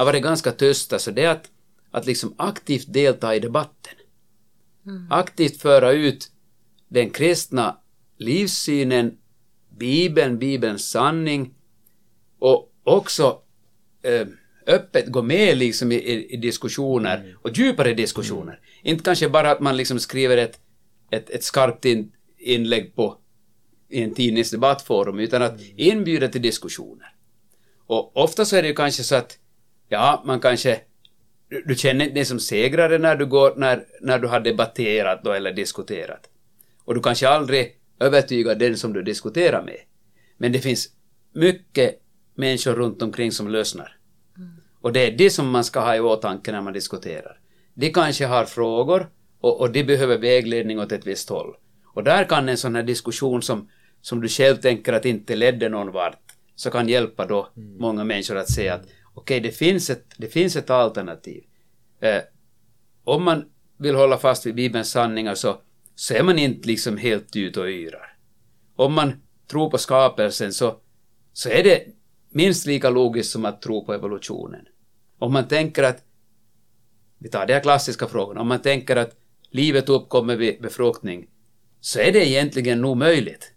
har 0.00 0.06
varit 0.06 0.22
ganska 0.22 0.52
tysta, 0.52 0.98
så 0.98 1.10
det 1.10 1.22
är 1.22 1.28
att, 1.28 1.50
att 1.90 2.06
liksom 2.06 2.34
aktivt 2.36 2.92
delta 2.92 3.34
i 3.34 3.40
debatten. 3.40 3.94
Mm. 4.86 5.06
Aktivt 5.10 5.60
föra 5.62 5.92
ut 5.92 6.30
den 6.88 7.10
kristna 7.10 7.76
livssynen 8.16 9.18
Bibeln, 9.78 10.38
Bibelns 10.38 10.90
sanning 10.90 11.54
och 12.38 12.72
också 12.84 13.38
eh, 14.02 14.26
öppet 14.66 15.06
gå 15.06 15.22
med 15.22 15.58
liksom 15.58 15.92
i, 15.92 16.26
i, 16.30 16.36
diskussioner 16.36 17.36
och 17.42 17.58
djupare 17.58 17.94
diskussioner. 17.94 18.60
Inte 18.82 19.04
kanske 19.04 19.28
bara 19.28 19.50
att 19.50 19.60
man 19.60 19.76
liksom 19.76 20.00
skriver 20.00 20.36
ett, 20.36 20.60
ett, 21.10 21.30
ett 21.30 21.44
skarpt 21.44 21.84
in, 21.84 22.12
inlägg 22.38 22.94
på 22.94 23.18
i 23.88 24.02
en 24.02 24.14
tidningsdebattforum 24.14 25.18
utan 25.18 25.42
att 25.42 25.60
inbjuda 25.76 26.28
till 26.28 26.42
diskussioner. 26.42 27.14
Och 27.86 28.16
ofta 28.16 28.44
så 28.44 28.56
är 28.56 28.62
det 28.62 28.68
ju 28.68 28.74
kanske 28.74 29.02
så 29.04 29.14
att 29.14 29.38
ja, 29.90 30.22
man 30.26 30.40
kanske 30.40 30.80
du, 31.50 31.62
du 31.66 31.74
känner 31.74 32.04
inte 32.04 32.14
dig 32.14 32.24
som 32.24 32.40
segrare 32.40 32.98
när 32.98 33.16
du 33.16 33.26
går, 33.26 33.54
när, 33.56 33.84
när 34.00 34.18
du 34.18 34.28
har 34.28 34.40
debatterat 34.40 35.24
då 35.24 35.32
eller 35.32 35.52
diskuterat. 35.52 36.30
Och 36.84 36.94
du 36.94 37.00
kanske 37.00 37.28
aldrig 37.28 37.76
övertygar 38.00 38.54
den 38.54 38.76
som 38.76 38.92
du 38.92 39.02
diskuterar 39.02 39.62
med. 39.62 39.78
Men 40.38 40.52
det 40.52 40.58
finns 40.58 40.88
mycket 41.32 42.00
människor 42.34 42.72
runt 42.72 43.02
omkring 43.02 43.32
som 43.32 43.50
lyssnar. 43.50 43.96
Och 44.80 44.92
det 44.92 45.06
är 45.06 45.16
det 45.18 45.30
som 45.30 45.50
man 45.50 45.64
ska 45.64 45.80
ha 45.80 45.96
i 45.96 46.00
åtanke 46.00 46.52
när 46.52 46.60
man 46.60 46.72
diskuterar. 46.72 47.40
De 47.74 47.90
kanske 47.90 48.26
har 48.26 48.44
frågor 48.44 49.10
och, 49.40 49.60
och 49.60 49.72
de 49.72 49.84
behöver 49.84 50.18
vägledning 50.18 50.80
åt 50.80 50.92
ett 50.92 51.06
visst 51.06 51.28
håll. 51.28 51.54
Och 51.94 52.04
där 52.04 52.24
kan 52.24 52.48
en 52.48 52.56
sån 52.56 52.74
här 52.74 52.82
diskussion 52.82 53.42
som, 53.42 53.68
som 54.00 54.20
du 54.20 54.28
själv 54.28 54.56
tänker 54.56 54.92
att 54.92 55.04
inte 55.04 55.36
ledde 55.36 55.68
någon 55.68 55.92
vart, 55.92 56.22
så 56.54 56.70
kan 56.70 56.88
hjälpa 56.88 57.26
då 57.26 57.48
många 57.78 58.04
människor 58.04 58.36
att 58.36 58.50
se 58.50 58.68
att 58.68 58.86
okej, 59.14 59.38
okay, 59.38 59.50
det, 59.50 59.56
finns 59.56 59.90
ett, 59.90 60.04
det 60.16 60.28
finns 60.28 60.56
ett 60.56 60.70
alternativ. 60.70 61.44
Eh, 62.00 62.22
om 63.04 63.24
man 63.24 63.44
vill 63.78 63.94
hålla 63.94 64.18
fast 64.18 64.46
vid 64.46 64.54
Bibelns 64.54 64.90
sanningar 64.90 65.34
så, 65.34 65.60
så 65.94 66.14
är 66.14 66.22
man 66.22 66.38
inte 66.38 66.68
liksom 66.68 66.96
helt 66.96 67.36
ute 67.36 67.60
och 67.60 67.68
yrar. 67.68 68.16
Om 68.76 68.92
man 68.94 69.12
tror 69.50 69.70
på 69.70 69.78
skapelsen 69.78 70.52
så, 70.52 70.76
så 71.32 71.48
är 71.48 71.64
det 71.64 71.84
minst 72.30 72.66
lika 72.66 72.90
logiskt 72.90 73.30
som 73.30 73.44
att 73.44 73.62
tro 73.62 73.86
på 73.86 73.94
evolutionen. 73.94 74.66
Om 75.18 75.32
man 75.32 75.48
tänker 75.48 75.82
att, 75.82 76.04
vi 77.18 77.28
tar 77.28 77.46
de 77.46 77.52
här 77.52 77.60
klassiska 77.60 78.06
frågorna, 78.06 78.40
om 78.40 78.48
man 78.48 78.62
tänker 78.62 78.96
att 78.96 79.16
livet 79.50 79.88
uppkommer 79.88 80.36
vid 80.36 80.62
befruktning, 80.62 81.26
så 81.80 82.00
är 82.00 82.12
det 82.12 82.28
egentligen 82.28 82.80
nog 82.80 82.96
möjligt. 82.96 83.52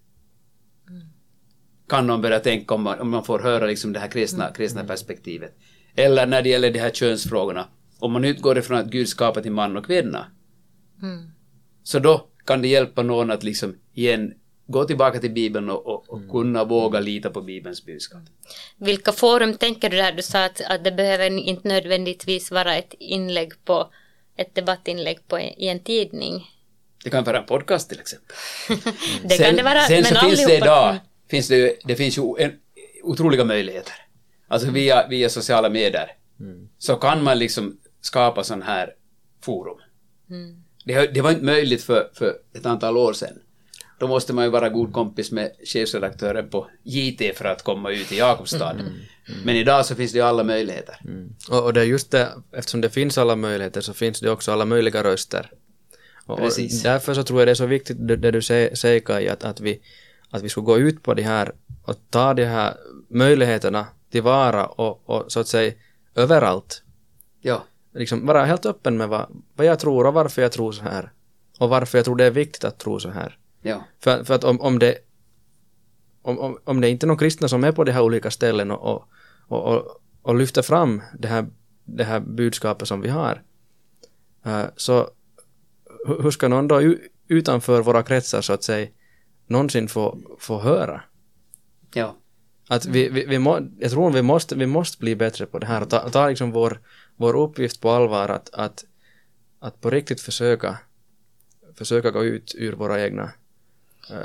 Kan 1.87 2.07
någon 2.07 2.21
börja 2.21 2.39
tänka 2.39 2.73
om 2.73 2.81
man, 2.83 2.99
om 2.99 3.09
man 3.09 3.23
får 3.23 3.39
höra 3.39 3.65
liksom 3.65 3.93
det 3.93 3.99
här 3.99 4.07
kristna, 4.07 4.51
kristna 4.51 4.83
perspektivet. 4.83 5.57
Eller 5.95 6.25
när 6.25 6.41
det 6.41 6.49
gäller 6.49 6.71
de 6.71 6.79
här 6.79 6.89
könsfrågorna, 6.89 7.67
om 7.99 8.11
man 8.11 8.25
utgår 8.25 8.57
ifrån 8.57 8.77
att 8.77 8.85
Gud 8.85 9.09
skapar 9.09 9.41
till 9.41 9.51
man 9.51 9.77
och 9.77 9.85
kvinna, 9.85 10.25
Mm. 11.01 11.31
så 11.83 11.99
då 11.99 12.27
kan 12.45 12.61
det 12.61 12.67
hjälpa 12.67 13.03
någon 13.03 13.31
att 13.31 13.43
liksom 13.43 13.75
igen 13.93 14.33
gå 14.67 14.85
tillbaka 14.85 15.19
till 15.19 15.31
Bibeln 15.31 15.69
och, 15.69 15.87
och, 15.87 16.09
och 16.09 16.29
kunna 16.31 16.63
våga 16.63 16.99
lita 16.99 17.29
på 17.29 17.41
Bibelns 17.41 17.85
budskap. 17.85 18.21
Vilka 18.77 19.11
forum 19.11 19.53
tänker 19.57 19.89
du 19.89 19.97
där? 19.97 20.11
Du 20.11 20.21
sa 20.21 20.45
att, 20.45 20.61
att 20.61 20.83
det 20.83 20.91
behöver 20.91 21.29
inte 21.29 21.67
nödvändigtvis 21.67 22.51
vara 22.51 22.75
ett 22.75 22.93
inlägg 22.99 23.51
på 23.65 23.89
ett 24.37 24.55
debattinlägg 24.55 25.27
på 25.27 25.37
en, 25.37 25.61
i 25.61 25.67
en 25.67 25.79
tidning. 25.79 26.47
Det 27.03 27.09
kan 27.09 27.23
vara 27.23 27.37
en 27.39 27.45
podcast 27.45 27.89
till 27.89 27.99
exempel. 27.99 28.35
Det 29.23 29.37
kan 29.37 29.55
det 29.55 29.63
vara, 29.63 29.81
sen 29.81 30.01
men 30.01 30.05
så 30.15 30.19
finns 30.19 30.45
det 30.45 30.57
idag, 30.57 30.97
finns 31.29 31.47
det, 31.47 31.77
det 31.85 31.95
finns 31.95 32.17
ju 32.17 32.35
en, 32.39 32.51
otroliga 33.03 33.45
möjligheter. 33.45 33.93
Alltså 34.47 34.67
Mm. 34.67 34.73
via, 34.73 35.07
via 35.07 35.29
sociala 35.29 35.69
medier 35.69 36.11
så 36.77 36.95
kan 36.95 37.23
man 37.23 37.39
liksom 37.39 37.77
skapa 38.01 38.43
sån 38.43 38.61
här 38.61 38.93
forum. 39.41 39.77
Mm. 40.29 40.63
Det, 40.85 41.13
det 41.13 41.21
var 41.21 41.31
inte 41.31 41.43
möjligt 41.43 41.83
för, 41.83 42.09
för 42.13 42.35
ett 42.55 42.65
antal 42.65 42.97
år 42.97 43.13
sedan. 43.13 43.39
Då 43.99 44.07
måste 44.07 44.33
man 44.33 44.43
ju 44.43 44.49
vara 44.49 44.69
god 44.69 44.93
kompis 44.93 45.31
med 45.31 45.51
chefredaktören 45.65 46.49
på 46.49 46.67
JT 46.83 47.37
för 47.37 47.45
att 47.45 47.63
komma 47.63 47.91
ut 47.91 48.11
i 48.11 48.17
Jakobstad. 48.17 48.71
Mm. 48.71 48.93
Men 49.45 49.55
idag 49.55 49.85
så 49.85 49.95
finns 49.95 50.11
det 50.11 50.17
ju 50.17 50.23
alla 50.23 50.43
möjligheter. 50.43 50.95
Och, 51.49 51.63
och 51.63 51.73
det 51.73 51.81
är 51.81 51.85
just 51.85 52.11
det, 52.11 52.29
eftersom 52.51 52.81
det 52.81 52.89
finns 52.89 53.17
alla 53.17 53.35
möjligheter 53.35 53.81
så 53.81 53.93
finns 53.93 54.19
det 54.19 54.29
också 54.29 54.51
alla 54.51 54.65
möjliga 54.65 55.03
röster. 55.03 55.51
Och, 56.25 56.39
och 56.39 56.51
därför 56.83 57.13
så 57.13 57.23
tror 57.23 57.39
jag 57.39 57.47
det 57.47 57.51
är 57.51 57.55
så 57.55 57.65
viktigt 57.65 58.07
det, 58.07 58.15
det 58.15 58.31
du 58.31 58.41
säger, 58.41 58.75
säger 58.75 58.99
Kaj, 58.99 59.29
att, 59.29 59.43
att, 59.43 59.61
vi, 59.61 59.81
att 60.33 60.41
vi 60.41 60.49
ska 60.49 60.61
gå 60.61 60.77
ut 60.77 61.03
på 61.03 61.13
det 61.13 61.23
här 61.23 61.51
och 61.83 61.95
ta 62.09 62.33
de 62.33 62.45
här 62.45 62.77
möjligheterna 63.09 63.87
tillvara 64.11 64.65
och, 64.65 65.09
och 65.09 65.31
så 65.31 65.39
att 65.39 65.47
säga 65.47 65.73
överallt. 66.15 66.83
Ja, 67.41 67.63
Liksom 67.93 68.25
vara 68.25 68.45
helt 68.45 68.65
öppen 68.65 68.97
med 68.97 69.09
vad, 69.09 69.25
vad 69.55 69.67
jag 69.67 69.79
tror 69.79 70.05
och 70.07 70.13
varför 70.13 70.41
jag 70.41 70.51
tror 70.51 70.71
så 70.71 70.83
här. 70.83 71.11
Och 71.59 71.69
varför 71.69 71.97
jag 71.97 72.05
tror 72.05 72.15
det 72.15 72.25
är 72.25 72.31
viktigt 72.31 72.63
att 72.63 72.77
tro 72.77 72.99
så 72.99 73.09
här. 73.09 73.37
ja, 73.61 73.83
För, 73.99 74.23
för 74.23 74.33
att 74.33 74.43
om, 74.43 74.61
om 74.61 74.79
det 74.79 74.97
om, 76.21 76.39
om, 76.39 76.57
om 76.63 76.81
det 76.81 76.89
inte 76.89 77.05
är 77.05 77.07
någon 77.07 77.17
kristna 77.17 77.47
som 77.47 77.63
är 77.63 77.71
på 77.71 77.83
de 77.83 77.91
här 77.91 78.01
olika 78.01 78.31
ställen 78.31 78.71
och, 78.71 78.93
och, 78.93 79.07
och, 79.47 79.75
och, 79.75 80.01
och 80.21 80.35
lyfter 80.35 80.61
fram 80.61 81.01
det 81.19 81.27
här, 81.27 81.45
det 81.83 82.03
här 82.03 82.19
budskapet 82.19 82.87
som 82.87 83.01
vi 83.01 83.09
har 83.09 83.43
eh, 84.45 84.65
så 84.75 85.09
hu- 86.07 86.21
hur 86.23 86.31
ska 86.31 86.47
någon 86.47 86.67
då 86.67 86.81
utanför 87.27 87.81
våra 87.81 88.03
kretsar 88.03 88.41
så 88.41 88.53
att 88.53 88.63
säga 88.63 88.87
någonsin 89.53 89.87
få, 89.87 90.17
få 90.39 90.59
höra? 90.59 91.01
ja, 91.93 92.15
Att 92.67 92.85
vi, 92.85 93.09
vi, 93.09 93.25
vi 93.25 93.39
må, 93.39 93.59
jag 93.79 93.91
tror 93.91 94.11
vi 94.11 94.21
måste, 94.21 94.55
vi 94.55 94.65
måste 94.65 94.97
bli 94.97 95.15
bättre 95.15 95.45
på 95.45 95.59
det 95.59 95.65
här 95.65 95.81
och 95.81 95.89
ta, 95.89 96.09
ta 96.09 96.29
liksom 96.29 96.51
vår, 96.51 96.79
vår 97.15 97.35
uppgift 97.35 97.81
på 97.81 97.91
allvar 97.91 98.29
att, 98.29 98.49
att, 98.53 98.85
att 99.59 99.81
på 99.81 99.89
riktigt 99.89 100.21
försöka 100.21 100.77
försöka 101.77 102.11
gå 102.11 102.23
ut 102.23 102.55
ur 102.57 102.73
våra 102.73 103.03
egna 103.05 103.31
eh, 104.09 104.17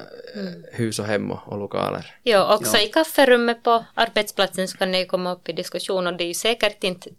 hus 0.73 0.99
och 0.99 1.05
hem 1.05 1.31
och, 1.31 1.49
och 1.49 1.59
lokaler. 1.59 2.15
Ja, 2.23 2.55
också 2.55 2.77
Ja. 2.77 2.83
i 2.83 2.89
kafferummet 2.89 3.63
på 3.63 3.85
arbetsplatsen 3.95 4.69
så 4.69 4.79
kan 4.79 4.93
det 4.93 4.99
ju 4.99 5.07
komma 5.07 5.33
upp 5.33 5.49
i 5.49 5.53
diskussion 5.53 6.07
och 6.07 6.17
det 6.17 6.25
är 6.25 6.29
ju 6.29 6.35
säkert 6.35 6.85
inte 6.85 7.11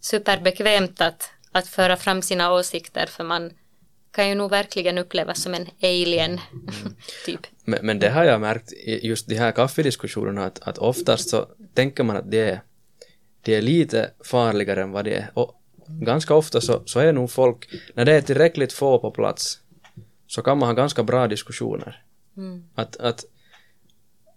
superbekvämt 0.00 1.00
att, 1.00 1.30
att 1.52 1.66
föra 1.66 1.96
fram 1.96 2.22
sina 2.22 2.52
åsikter 2.52 3.06
för 3.06 3.24
man 3.24 3.50
kan 4.10 4.28
ju 4.28 4.34
nog 4.34 4.50
verkligen 4.50 4.98
upplevas 4.98 5.42
som 5.42 5.54
en 5.54 5.66
alien, 5.82 6.40
typ. 7.26 7.40
Men, 7.64 7.86
men 7.86 7.98
det 7.98 8.10
har 8.10 8.24
jag 8.24 8.40
märkt 8.40 8.72
just 9.02 9.26
de 9.28 9.34
här 9.34 9.52
kaffediskussionerna 9.52 10.44
att, 10.44 10.58
att 10.68 10.78
oftast 10.78 11.28
så 11.28 11.48
tänker 11.74 12.04
man 12.04 12.16
att 12.16 12.30
det 12.30 12.50
är, 12.50 12.62
det 13.42 13.54
är 13.54 13.62
lite 13.62 14.10
farligare 14.24 14.82
än 14.82 14.90
vad 14.90 15.04
det 15.04 15.14
är. 15.14 15.30
Och 15.34 15.54
ganska 15.86 16.34
ofta 16.34 16.60
så, 16.60 16.82
så 16.86 17.00
är 17.00 17.12
nog 17.12 17.30
folk, 17.30 17.68
när 17.94 18.04
det 18.04 18.12
är 18.12 18.20
tillräckligt 18.20 18.72
få 18.72 18.98
på 18.98 19.10
plats, 19.10 19.60
så 20.26 20.42
kan 20.42 20.58
man 20.58 20.68
ha 20.68 20.74
ganska 20.74 21.02
bra 21.02 21.28
diskussioner. 21.28 22.02
Mm. 22.36 22.64
Att, 22.74 22.96
att, 22.96 23.24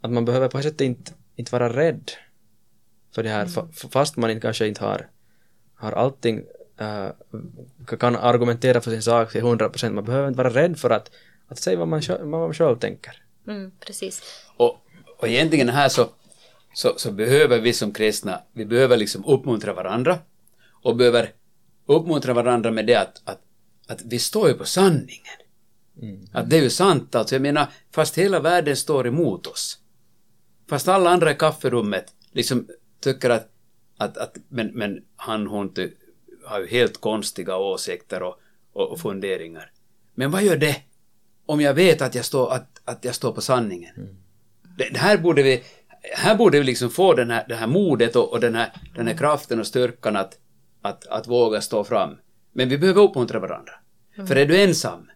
att 0.01 0.11
man 0.11 0.26
behöver 0.26 0.47
på 0.47 0.57
ett 0.57 0.63
sätt 0.63 0.82
inte, 0.82 1.11
inte 1.36 1.51
vara 1.51 1.69
rädd 1.78 2.11
för 3.15 3.24
det 3.24 3.30
här, 3.30 3.45
fa- 3.45 3.89
fast 3.91 4.17
man 4.17 4.30
inte, 4.30 4.41
kanske 4.41 4.67
inte 4.67 4.84
har, 4.86 5.09
har 5.76 5.91
allting, 5.91 6.43
äh, 6.82 7.98
kan 8.00 8.16
argumentera 8.16 8.82
för 8.82 8.92
sin 8.92 9.02
sak 9.02 9.32
till 9.32 9.42
100 9.42 9.70
procent. 9.70 9.96
Man 9.96 10.06
behöver 10.06 10.28
inte 10.28 10.38
vara 10.38 10.54
rädd 10.54 10.80
för 10.80 10.90
att, 10.90 11.12
att 11.48 11.60
säga 11.60 11.78
vad 11.78 11.88
man, 11.88 12.02
vad 12.10 12.28
man 12.28 12.54
själv 12.54 12.76
tänker. 12.76 13.24
Mm, 13.48 13.72
precis. 13.80 14.22
Och, 14.58 14.78
och 15.18 15.28
egentligen 15.28 15.70
här 15.70 15.90
så, 15.90 16.10
så, 16.74 16.94
så 16.98 17.12
behöver 17.12 17.60
vi 17.60 17.74
som 17.74 17.94
kristna, 17.94 18.42
vi 18.54 18.66
behöver 18.66 18.98
liksom 18.98 19.26
uppmuntra 19.26 19.74
varandra 19.74 20.20
och 20.84 20.96
behöver 20.96 21.30
uppmuntra 21.86 22.34
varandra 22.34 22.72
med 22.72 22.86
det 22.86 22.96
att, 22.96 23.22
att, 23.24 23.42
att 23.88 24.02
vi 24.06 24.20
står 24.20 24.48
ju 24.48 24.54
på 24.54 24.66
sanningen. 24.66 25.42
Att 26.32 26.50
det 26.50 26.58
är 26.58 26.62
ju 26.62 26.70
sant 26.70 27.16
alltså. 27.16 27.36
Jag 27.36 27.42
menar, 27.42 27.68
fast 27.92 28.18
hela 28.18 28.40
världen 28.40 28.76
står 28.76 29.08
emot 29.08 29.48
oss. 29.48 29.80
Fast 30.70 30.88
alla 30.88 31.10
andra 31.10 31.32
i 31.32 31.36
kafferummet 31.36 32.14
liksom 32.32 32.68
tycker 33.00 33.30
att, 33.30 33.50
att, 33.98 34.18
att 34.18 34.38
men, 34.50 34.68
men 34.68 35.04
han, 35.16 35.48
hon 35.48 35.74
ty, 35.74 35.90
har 36.52 36.60
ju 36.60 36.68
helt 36.68 37.02
konstiga 37.02 37.58
åsikter 37.58 38.24
och, 38.24 38.36
och, 38.74 38.91
och 38.91 38.99
funderingar. 38.99 39.72
Men 40.16 40.32
vad 40.32 40.43
gör 40.43 40.58
det 40.58 40.76
om 41.45 41.62
jag 41.62 41.74
vet 41.74 42.02
att 42.02 42.16
jag 42.16 42.26
står, 42.26 42.54
att, 42.54 42.82
att 42.86 43.06
jag 43.06 43.16
står 43.16 43.32
på 43.32 43.41
sanningen? 43.41 44.18
Det, 44.78 44.89
det 44.89 44.99
här 44.99 45.18
borde 45.18 45.43
vi, 45.43 45.64
här 46.16 46.36
borde 46.36 46.60
vi 46.60 46.64
liksom 46.64 46.89
få 46.89 47.14
den 47.14 47.32
här, 47.32 47.45
det 47.47 47.56
här 47.56 47.68
modet 47.68 48.16
och, 48.16 48.34
och 48.34 48.39
den, 48.39 48.56
här, 48.56 48.72
den 48.95 49.08
här 49.08 49.18
kraften 49.18 49.60
och 49.60 49.68
styrkan 49.68 50.16
att, 50.16 50.38
att, 50.82 51.08
att 51.08 51.28
våga 51.28 51.62
stå 51.62 51.84
fram. 51.84 52.18
Men 52.54 52.70
vi 52.70 52.78
behöver 52.78 53.02
uppmuntra 53.02 53.39
varandra. 53.39 53.74
För 54.28 54.36
är 54.36 54.45
du 54.45 54.62
ensam, 54.62 55.12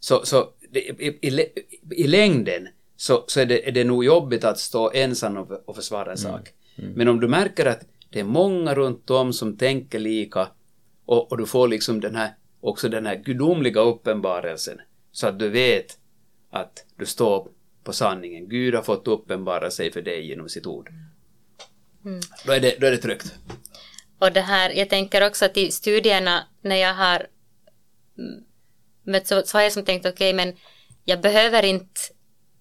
så, 0.00 0.24
så 0.24 0.48
det, 0.70 0.80
i, 0.80 1.18
i, 1.22 1.48
i 1.90 2.06
längden 2.06 2.68
så, 2.96 3.24
så 3.26 3.40
är, 3.40 3.46
det, 3.46 3.68
är 3.68 3.72
det 3.72 3.84
nog 3.84 4.04
jobbigt 4.04 4.44
att 4.44 4.58
stå 4.58 4.90
ensam 4.94 5.36
och, 5.36 5.68
och 5.68 5.76
försvara 5.76 6.10
en 6.10 6.18
sak. 6.18 6.52
Men 6.76 7.08
om 7.08 7.20
du 7.20 7.28
märker 7.28 7.66
att 7.66 7.80
det 8.14 8.20
är 8.20 8.24
många 8.24 8.74
runt 8.74 9.10
om 9.10 9.32
som 9.32 9.56
tänker 9.56 9.98
lika 9.98 10.48
och, 11.04 11.32
och 11.32 11.38
du 11.38 11.46
får 11.46 11.68
liksom 11.68 12.00
den 12.00 12.14
här, 12.14 12.34
också 12.60 12.88
den 12.88 13.06
här 13.06 13.16
gudomliga 13.16 13.80
uppenbarelsen 13.80 14.80
så 15.12 15.26
att 15.26 15.38
du 15.38 15.48
vet 15.48 15.98
att 16.50 16.84
du 16.96 17.06
står 17.06 17.48
på 17.84 17.92
sanningen. 17.92 18.48
Gud 18.48 18.74
har 18.74 18.82
fått 18.82 19.08
uppenbara 19.08 19.70
sig 19.70 19.92
för 19.92 20.02
dig 20.02 20.26
genom 20.26 20.48
sitt 20.48 20.66
ord. 20.66 20.90
Då, 22.46 22.52
är 22.52 22.60
det, 22.60 22.76
då 22.80 22.86
är 22.86 22.90
det 22.90 22.98
tryggt. 22.98 23.34
Och 24.18 24.32
det 24.32 24.40
här, 24.40 24.70
jag 24.70 24.90
tänker 24.90 25.26
också 25.26 25.44
att 25.44 25.56
i 25.56 25.70
studierna 25.70 26.44
när 26.62 26.76
jag 26.76 26.94
har 26.94 27.26
mm, 28.18 28.44
mött 29.02 29.26
så, 29.26 29.42
så 29.42 29.58
har 29.58 29.62
jag 29.62 29.72
som 29.72 29.84
tänkt 29.84 30.06
okej 30.06 30.32
men 30.32 30.56
jag 31.04 31.20
behöver 31.20 31.64
inte 31.64 32.00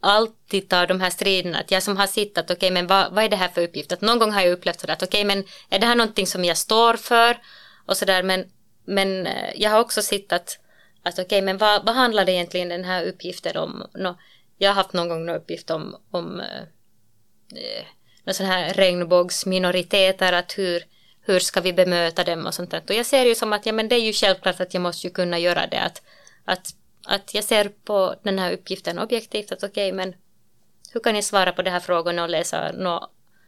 alltid 0.03 0.69
tar 0.69 0.87
de 0.87 1.01
här 1.01 1.09
striderna, 1.09 1.59
att 1.59 1.71
jag 1.71 1.83
som 1.83 1.97
har 1.97 2.07
sett 2.07 2.37
att 2.37 2.45
okej 2.45 2.55
okay, 2.55 2.71
men 2.71 2.87
vad, 2.87 3.13
vad 3.13 3.23
är 3.23 3.29
det 3.29 3.35
här 3.35 3.47
för 3.47 3.63
uppgift? 3.63 3.91
Att 3.91 4.01
någon 4.01 4.19
gång 4.19 4.31
har 4.31 4.41
jag 4.41 4.51
upplevt 4.51 4.79
sådär 4.79 4.93
att 4.93 5.03
okej 5.03 5.25
okay, 5.25 5.35
men 5.35 5.45
är 5.69 5.79
det 5.79 5.85
här 5.85 5.95
någonting 5.95 6.27
som 6.27 6.45
jag 6.45 6.57
står 6.57 6.93
för? 6.93 7.37
Och 7.85 7.97
sådär 7.97 8.23
men, 8.23 8.45
men 8.85 9.27
eh, 9.27 9.49
jag 9.55 9.69
har 9.69 9.79
också 9.79 10.01
sett 10.01 10.33
att, 10.33 10.59
att 11.03 11.13
okej 11.13 11.25
okay, 11.25 11.41
men 11.41 11.57
vad, 11.57 11.85
vad 11.85 11.95
handlar 11.95 12.29
egentligen 12.29 12.69
den 12.69 12.83
här 12.83 13.05
uppgiften 13.05 13.57
om? 13.57 13.87
No, 13.93 14.17
jag 14.57 14.69
har 14.69 14.75
haft 14.75 14.93
någon 14.93 15.09
gång 15.09 15.25
någon 15.25 15.35
uppgift 15.35 15.69
om, 15.69 15.95
om 16.11 16.39
eh, 16.39 16.61
eh 17.55 17.85
någon 18.25 18.33
sån 18.33 18.45
här 18.45 18.73
regnbågsminoriteter, 18.73 20.33
att 20.33 20.57
hur, 20.57 20.83
hur 21.21 21.39
ska 21.39 21.61
vi 21.61 21.73
bemöta 21.73 22.23
dem 22.23 22.45
och 22.45 22.53
sånt 22.53 22.71
där. 22.71 22.83
Och 22.87 22.93
jag 22.93 23.05
ser 23.05 23.25
ju 23.25 23.35
som 23.35 23.53
att 23.53 23.65
ja 23.65 23.73
men 23.73 23.89
det 23.89 23.95
är 23.95 24.01
ju 24.01 24.13
självklart 24.13 24.59
att 24.59 24.73
jag 24.73 24.81
måste 24.81 25.07
ju 25.07 25.13
kunna 25.13 25.39
göra 25.39 25.67
det, 25.67 25.79
att, 25.79 26.01
att 26.45 26.75
att 27.05 27.33
jag 27.33 27.43
ser 27.43 27.71
på 27.83 28.15
den 28.23 28.39
här 28.39 28.53
uppgiften 28.53 28.99
objektivt 28.99 29.51
att 29.51 29.63
okej, 29.63 29.87
okay, 29.87 29.93
men 29.93 30.15
hur 30.93 30.99
kan 30.99 31.15
jag 31.15 31.23
svara 31.23 31.51
på 31.51 31.61
de 31.61 31.69
här 31.69 31.79
frågorna 31.79 32.23
och 32.23 32.29
läsa 32.29 32.71
någon 32.71 33.03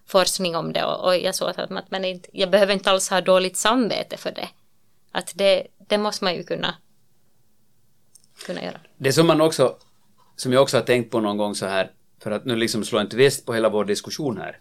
forskning 0.05 0.55
om 0.55 0.73
det 0.73 0.85
och, 0.85 1.05
och 1.05 1.17
jag 1.17 1.35
såg 1.35 1.49
att, 1.49 1.71
att 1.71 1.91
man 1.91 2.05
inte, 2.05 2.29
jag 2.33 2.49
behöver 2.49 2.73
inte 2.73 2.91
alls 2.91 3.09
ha 3.09 3.21
dåligt 3.21 3.57
samvete 3.57 4.17
för 4.17 4.31
det. 4.31 4.49
Att 5.11 5.33
det, 5.35 5.67
det 5.87 5.97
måste 5.97 6.23
man 6.23 6.35
ju 6.35 6.43
kunna, 6.43 6.75
kunna 8.45 8.63
göra. 8.63 8.79
Det 8.97 9.13
som 9.13 9.27
man 9.27 9.41
också, 9.41 9.77
som 10.35 10.53
jag 10.53 10.61
också 10.61 10.77
har 10.77 10.83
tänkt 10.83 11.11
på 11.11 11.19
någon 11.19 11.37
gång 11.37 11.55
så 11.55 11.65
här, 11.65 11.91
för 12.19 12.31
att 12.31 12.45
nu 12.45 12.55
liksom 12.55 12.85
slå 12.85 12.99
en 12.99 13.09
twist 13.09 13.45
på 13.45 13.53
hela 13.53 13.69
vår 13.69 13.85
diskussion 13.85 14.37
här. 14.37 14.59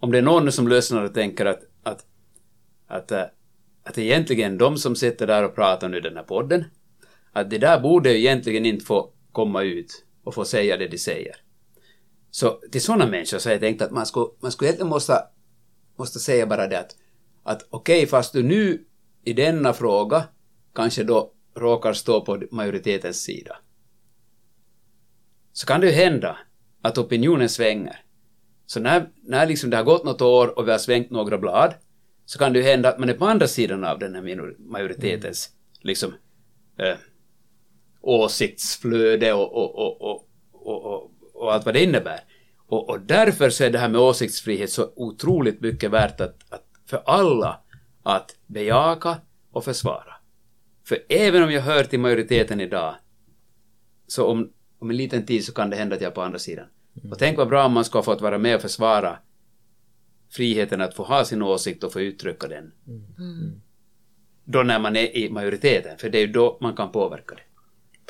Om 0.00 0.12
det 0.12 0.18
är 0.18 0.22
någon 0.22 0.52
som 0.52 0.68
lyssnar 0.68 1.02
och 1.02 1.14
tänker 1.14 1.46
att, 1.46 1.60
att, 1.82 2.04
att, 2.86 3.10
eh, 3.10 3.20
att, 3.20 3.32
att 3.84 3.98
egentligen 3.98 4.58
de 4.58 4.76
som 4.78 4.96
sitter 4.96 5.26
där 5.26 5.44
och 5.44 5.54
pratar 5.54 5.88
nu 5.88 5.96
i 5.96 6.00
den 6.00 6.16
här 6.16 6.22
podden, 6.22 6.64
att 7.32 7.50
det 7.50 7.58
där 7.58 7.80
borde 7.80 8.18
egentligen 8.18 8.66
inte 8.66 8.84
få 8.84 9.12
komma 9.32 9.62
ut 9.62 10.04
och 10.24 10.34
få 10.34 10.44
säga 10.44 10.76
det 10.76 10.88
de 10.88 10.98
säger. 10.98 11.36
Så 12.30 12.60
till 12.72 12.82
sådana 12.82 13.06
människor 13.06 13.38
så 13.38 13.48
har 13.48 13.52
jag 13.52 13.60
tänkt 13.60 13.82
att 13.82 13.90
man 13.90 14.06
skulle, 14.06 14.26
man 14.40 14.52
skulle 14.52 14.68
egentligen 14.68 14.88
måste, 14.88 15.22
måste 15.96 16.18
säga 16.18 16.46
bara 16.46 16.66
det 16.66 16.78
att, 16.78 16.96
att 17.42 17.66
okej, 17.70 17.98
okay, 17.98 18.06
fast 18.06 18.32
du 18.32 18.42
nu 18.42 18.84
i 19.24 19.32
denna 19.32 19.72
fråga 19.72 20.24
kanske 20.74 21.04
då 21.04 21.32
råkar 21.56 21.92
stå 21.92 22.20
på 22.20 22.42
majoritetens 22.50 23.22
sida. 23.22 23.56
Så 25.52 25.66
kan 25.66 25.80
det 25.80 25.86
ju 25.86 25.92
hända 25.92 26.38
att 26.82 26.98
opinionen 26.98 27.48
svänger. 27.48 28.04
Så 28.66 28.80
när, 28.80 29.08
när 29.22 29.46
liksom 29.46 29.70
det 29.70 29.76
har 29.76 29.84
gått 29.84 30.04
något 30.04 30.20
år 30.20 30.58
och 30.58 30.66
vi 30.66 30.70
har 30.70 30.78
svängt 30.78 31.10
några 31.10 31.38
blad 31.38 31.74
så 32.24 32.38
kan 32.38 32.52
det 32.52 32.58
ju 32.58 32.64
hända 32.64 32.88
att 32.88 32.98
man 32.98 33.08
är 33.08 33.14
på 33.14 33.26
andra 33.26 33.46
sidan 33.46 33.84
av 33.84 33.98
den 33.98 34.14
här 34.14 34.58
majoritetens 34.58 35.50
liksom, 35.80 36.14
eh, 36.78 36.96
åsiktsflöde 38.00 39.32
och, 39.32 39.52
och, 39.54 40.00
och, 40.00 40.26
och, 40.52 41.10
och, 41.34 41.54
allt 41.54 41.64
vad 41.64 41.74
det 41.74 41.84
innebär. 41.84 42.20
Och, 42.66 43.00
därför 43.00 43.50
så 43.50 43.64
är 43.64 43.70
det 43.70 43.78
här 43.78 43.88
med 43.88 44.00
åsiktsfrihet 44.00 44.70
så 44.70 44.92
otroligt 44.96 45.60
mycket 45.60 45.90
värt 45.90 46.20
att, 46.20 46.52
att 46.52 46.64
för 46.86 47.02
alla 47.06 47.60
att 48.02 48.36
bejaka 48.46 49.16
och 49.50 49.64
försvara. 49.64 50.14
För 50.84 50.98
även 51.08 51.42
om 51.42 51.52
jag 51.52 51.62
hör 51.62 51.84
till 51.84 52.00
majoriteten 52.00 52.60
idag, 52.60 52.94
så 54.06 54.26
om, 54.26 54.52
om 54.78 54.90
en 54.90 54.96
liten 54.96 55.26
tid 55.26 55.44
så 55.44 55.52
kan 55.52 55.70
det 55.70 55.76
hända 55.76 55.96
att 55.96 56.02
jag 56.02 56.10
är 56.10 56.14
på 56.14 56.22
andra 56.22 56.38
sidan. 56.38 56.66
Och 57.10 57.18
tänk 57.18 57.38
vad 57.38 57.48
bra 57.48 57.66
om 57.66 57.72
man 57.72 57.84
ska 57.84 57.98
ha 57.98 58.02
fått 58.02 58.20
vara 58.20 58.38
med 58.38 58.54
och 58.54 58.62
försvara 58.62 59.18
friheten 60.30 60.80
att 60.80 60.94
få 60.94 61.02
ha 61.02 61.24
sin 61.24 61.42
åsikt 61.42 61.84
och 61.84 61.92
få 61.92 62.00
uttrycka 62.00 62.48
den. 62.48 62.72
Mm. 62.86 63.60
Då 64.44 64.62
när 64.62 64.78
man 64.78 64.96
är 64.96 65.16
i 65.16 65.30
majoriteten, 65.30 65.98
för 65.98 66.10
det 66.10 66.18
är 66.18 66.26
ju 66.26 66.32
då 66.32 66.58
man 66.60 66.76
kan 66.76 66.92
påverka 66.92 67.34
det. 67.34 67.42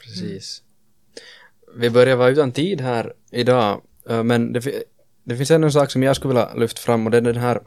Precis. 0.03 0.63
Mm. 0.63 1.81
Vi 1.81 1.91
börjar 1.91 2.17
vara 2.17 2.31
utan 2.31 2.53
tid 2.53 2.81
här 2.81 3.13
idag, 3.31 3.83
eh, 4.09 4.23
men 4.23 4.53
det, 4.53 4.83
det 5.25 5.37
finns 5.37 5.51
ännu 5.51 5.67
en 5.67 5.73
sak 5.73 5.91
som 5.91 6.03
jag 6.03 6.17
skulle 6.17 6.35
vilja 6.35 6.55
lyfta 6.55 6.81
fram 6.81 7.07
och 7.07 7.11
det 7.11 7.17
är 7.17 7.21
den 7.21 7.37
här 7.37 7.61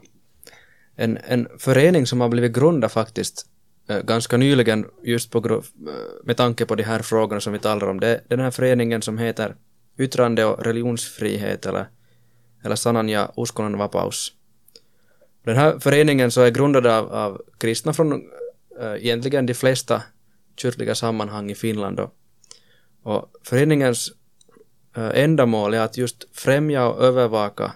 en, 0.95 1.17
en 1.27 1.47
förening 1.59 2.05
som 2.05 2.21
har 2.21 2.29
blivit 2.29 2.53
grundad 2.53 2.91
faktiskt 2.91 3.45
eh, 3.89 4.01
ganska 4.01 4.37
nyligen 4.37 4.85
just 5.03 5.31
på, 5.31 5.37
eh, 5.49 5.59
med 6.23 6.37
tanke 6.37 6.65
på 6.65 6.75
de 6.75 6.83
här 6.83 6.99
frågorna 6.99 7.41
som 7.41 7.53
vi 7.53 7.59
talar 7.59 7.87
om. 7.87 7.99
Det 7.99 8.07
är 8.07 8.21
den 8.27 8.39
här 8.39 8.51
föreningen 8.51 9.01
som 9.01 9.17
heter 9.17 9.55
Yttrande 9.97 10.45
och 10.45 10.65
religionsfrihet 10.65 11.65
eller, 11.65 11.89
eller 12.63 12.75
Sananja 12.75 13.31
Uskonnon 13.37 13.77
vapaus. 13.77 14.33
Den 15.43 15.55
här 15.55 15.79
föreningen 15.79 16.31
så 16.31 16.41
är 16.41 16.51
grundad 16.51 16.87
av, 16.87 17.13
av 17.13 17.41
kristna 17.57 17.93
från 17.93 18.13
äh, 18.81 18.93
egentligen 18.93 19.45
de 19.45 19.53
flesta 19.53 20.01
kyrkliga 20.55 20.95
sammanhang 20.95 21.51
i 21.51 21.55
Finland 21.55 21.99
och 21.99 22.15
och 23.03 23.31
föreningens 23.43 24.11
eh, 24.95 25.09
ändamål 25.13 25.73
är 25.73 25.79
att 25.79 25.97
just 25.97 26.27
främja 26.31 26.87
och 26.87 27.03
övervaka 27.03 27.73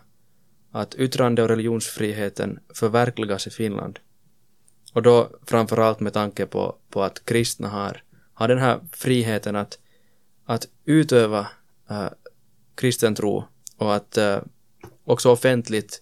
att 0.71 0.95
yttrande 0.95 1.43
och 1.43 1.49
religionsfriheten 1.49 2.59
förverkligas 2.73 3.47
i 3.47 3.49
Finland. 3.49 3.99
Och 4.93 5.01
då 5.01 5.29
framförallt 5.45 5.99
med 5.99 6.13
tanke 6.13 6.45
på, 6.45 6.75
på 6.89 7.03
att 7.03 7.25
kristna 7.25 7.67
har, 7.67 8.03
har 8.33 8.47
den 8.47 8.57
här 8.57 8.79
friheten 8.91 9.55
att, 9.55 9.79
att 10.45 10.67
utöva 10.85 11.47
äh, 11.89 12.07
kristen 12.75 13.15
tro 13.15 13.43
och 13.77 13.95
att 13.95 14.17
äh, 14.17 14.39
också 15.03 15.31
offentligt 15.31 16.01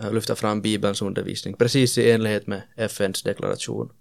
äh, 0.00 0.12
lyfta 0.12 0.34
fram 0.34 0.62
Bibelns 0.62 1.02
undervisning, 1.02 1.54
precis 1.54 1.98
i 1.98 2.10
enlighet 2.10 2.46
med 2.46 2.62
FNs 2.76 3.22
deklaration. 3.22 3.92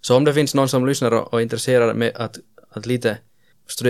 Så 0.00 0.16
om 0.16 0.24
det 0.24 0.34
finns 0.34 0.54
någon 0.54 0.68
som 0.68 0.86
lyssnar 0.86 1.10
och, 1.10 1.32
och 1.32 1.38
är 1.38 1.42
intresserad 1.42 1.96
med 1.96 2.16
att, 2.16 2.38
att 2.78 2.86
lite 2.86 3.18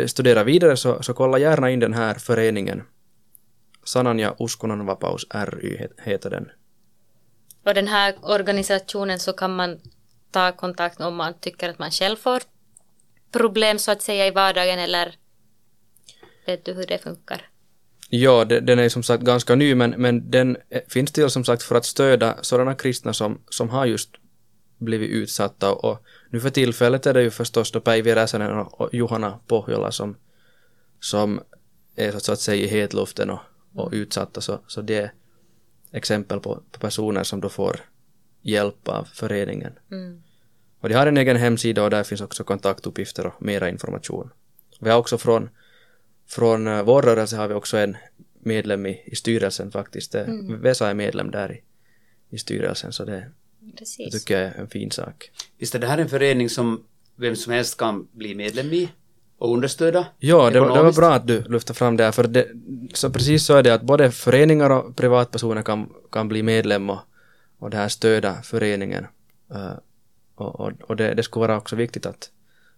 studera 0.07 0.45
vidare 0.45 0.77
så, 0.77 1.03
så 1.03 1.15
kolla 1.15 1.39
gärna 1.39 1.71
in 1.71 1.81
den 1.81 1.95
här 1.95 2.15
föreningen. 2.15 2.83
Sananja 3.85 4.35
Uskonnon 4.39 4.87
Vapaus 4.87 5.27
ry 5.31 5.87
heter 6.03 6.31
den. 6.31 6.51
Och 7.65 7.75
den 7.75 7.89
här 7.89 8.15
organisationen 8.23 9.19
så 9.19 9.33
kan 9.33 9.57
man 9.57 9.81
ta 10.31 10.53
kontakt 10.53 11.01
om 11.01 11.17
man 11.17 11.35
tycker 11.41 11.69
att 11.69 11.79
man 11.79 11.91
själv 11.91 12.17
får 12.17 12.43
problem 13.33 13.79
så 13.79 13.91
att 13.91 14.03
säga 14.03 14.27
i 14.27 14.31
vardagen 14.31 14.79
eller 14.79 15.15
vet 16.47 16.65
du 16.65 16.73
hur 16.73 16.87
det 16.87 16.99
funkar? 16.99 17.49
Ja, 18.11 18.45
det, 18.45 18.61
den 18.61 18.79
är 18.79 18.89
som 18.89 19.03
sagt 19.03 19.23
ganska 19.23 19.55
ny 19.55 19.75
men, 19.75 19.91
men 19.91 20.31
den 20.31 20.57
finns 20.89 21.13
till 21.13 21.31
som 21.31 21.45
sagt 21.45 21.63
för 21.63 21.75
att 21.75 21.85
stödja 21.85 22.37
sådana 22.43 22.75
kristna 22.75 23.13
som, 23.13 23.41
som 23.49 23.69
har 23.69 23.87
just 23.87 24.11
blivit 24.79 25.11
utsatta 25.11 25.73
och 25.73 26.03
nu 26.31 26.41
för 26.41 26.51
tillfället 26.51 27.07
är 27.07 27.15
det 27.15 27.23
ju 27.23 27.31
förstås 27.31 27.73
då 27.73 27.81
Päivi 27.81 28.15
Räsänen 28.15 28.59
och 28.59 28.95
Johanna 28.95 29.41
Pohjola 29.47 29.93
som, 29.93 30.17
som 31.01 31.41
är 31.97 32.19
så 32.19 32.33
att 32.33 32.41
säga 32.41 32.65
i 32.65 32.69
hetluften 32.69 33.31
och, 33.31 33.41
och 33.75 33.91
utsatta 33.93 34.41
så, 34.41 34.61
så 34.67 34.83
det 34.83 34.97
är 34.97 35.13
exempel 35.93 36.41
på, 36.41 36.63
på 36.71 36.81
personer 36.81 37.23
som 37.23 37.41
då 37.41 37.49
får 37.49 37.81
hjälp 38.43 38.89
av 38.89 39.05
föreningen. 39.05 39.73
Mm. 39.91 40.23
Och 40.81 40.89
de 40.89 40.95
har 40.95 41.07
en 41.07 41.17
egen 41.17 41.37
hemsida 41.37 41.85
och 41.85 41.91
där 41.91 42.05
finns 42.05 42.21
också 42.21 42.45
kontaktuppgifter 42.45 43.27
och 43.27 43.43
mera 43.43 43.69
information. 43.69 44.31
Vi 44.81 44.91
har 44.91 44.99
också 44.99 45.19
från, 45.19 45.51
från 46.27 46.67
eh, 46.67 46.83
vår 46.83 47.03
rörelse 47.03 47.37
har 47.37 47.49
vi 47.49 47.55
också 47.55 47.77
en 47.77 47.97
medlem 48.41 48.87
i, 48.87 49.03
i 49.07 49.17
styrelsen 49.17 49.71
faktiskt. 49.71 50.15
Mm. 50.15 50.61
Vesa 50.61 50.91
är 50.91 50.95
medlem 50.95 51.31
där 51.31 51.53
i, 51.53 51.63
i 52.31 52.39
styrelsen 52.39 52.93
så 52.93 53.05
det, 53.05 53.31
Precis. 53.77 54.13
Det 54.13 54.19
tycker 54.19 54.41
jag 54.41 54.51
är 54.51 54.61
en 54.61 54.69
fin 54.69 54.91
sak. 54.91 55.31
Visst 55.59 55.75
är 55.75 55.79
det 55.79 55.87
här 55.87 55.99
en 55.99 56.09
förening 56.09 56.49
som 56.49 56.85
vem 57.17 57.37
som 57.37 57.53
helst 57.53 57.77
kan 57.77 58.09
bli 58.13 58.35
medlem 58.35 58.73
i 58.73 58.89
och 59.39 59.55
understöda? 59.55 60.07
Ja, 60.19 60.51
det, 60.51 60.53
det 60.53 60.61
var 60.61 60.93
bra 60.93 61.15
att 61.15 61.27
du 61.27 61.43
lyfte 61.43 61.75
fram 61.75 61.97
det 61.97 62.05
här, 62.05 62.13
för 62.13 62.27
det, 62.27 62.49
så 62.95 63.11
precis 63.11 63.45
så 63.47 63.55
är 63.55 63.63
det 63.63 63.75
att 63.75 63.83
både 63.83 64.11
föreningar 64.11 64.71
och 64.71 64.97
privatpersoner 64.97 65.63
kan, 65.63 65.93
kan 66.13 66.29
bli 66.29 66.43
medlem 66.43 66.91
och, 66.91 66.99
och 67.59 67.71
det 67.71 67.77
här 67.77 67.89
stöda 67.89 68.43
föreningen. 68.43 69.07
Uh, 69.55 69.73
och, 70.35 70.61
och, 70.61 70.73
och 70.81 70.97
det, 70.97 71.15
det 71.15 71.23
skulle 71.23 71.47
vara 71.47 71.59
också 71.59 71.77
viktigt 71.77 72.07
att 72.07 72.31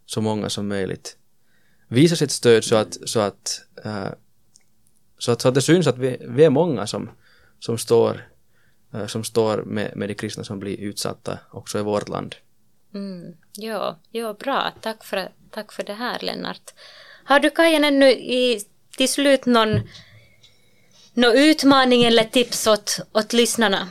så 0.06 0.20
många 0.20 0.48
som 0.48 0.68
möjligt 0.68 1.16
visar 1.88 2.16
sitt 2.16 2.30
stöd 2.30 2.64
så 2.64 2.76
att, 2.76 2.98
så 3.04 3.20
att, 3.20 3.60
uh, 3.86 4.08
så 5.18 5.32
att, 5.32 5.40
så 5.40 5.48
att 5.48 5.54
det 5.54 5.62
syns 5.62 5.86
att 5.86 5.98
vi, 5.98 6.16
vi 6.28 6.44
är 6.44 6.50
många 6.50 6.86
som, 6.86 7.10
som 7.58 7.78
står 7.78 8.26
som 9.06 9.24
står 9.24 9.62
med, 9.62 9.96
med 9.96 10.08
de 10.08 10.14
kristna 10.14 10.44
som 10.44 10.58
blir 10.58 10.80
utsatta 10.80 11.38
också 11.50 11.78
i 11.78 11.82
vårt 11.82 12.08
land. 12.08 12.34
Mm, 12.94 13.36
ja, 13.52 13.98
ja, 14.10 14.32
bra. 14.34 14.72
Tack 14.80 15.04
för, 15.04 15.28
tack 15.50 15.72
för 15.72 15.82
det 15.82 15.94
här, 15.94 16.18
Lennart. 16.20 16.74
Har 17.24 17.40
du 17.40 17.50
Kajan 17.50 17.84
ännu 17.84 18.10
i, 18.10 18.60
till 18.96 19.08
slut 19.08 19.46
någon, 19.46 19.80
någon 21.14 21.36
utmaning 21.36 22.04
eller 22.04 22.24
tips 22.24 22.66
åt, 22.66 22.98
åt 23.12 23.32
lyssnarna? 23.32 23.88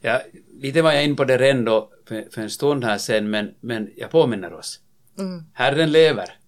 Ja, 0.00 0.22
lite 0.60 0.82
var 0.82 0.92
jag 0.92 1.04
in 1.04 1.16
på 1.16 1.24
det 1.24 1.38
redan 1.38 1.64
då 1.64 1.90
för, 2.06 2.28
för 2.30 2.42
en 2.42 2.50
stund 2.50 2.84
här 2.84 2.98
sen, 2.98 3.30
men, 3.30 3.54
men 3.60 3.90
jag 3.96 4.10
påminner 4.10 4.52
oss. 4.52 4.80
Mm. 5.18 5.44
Herren 5.52 5.92
lever 5.92 6.38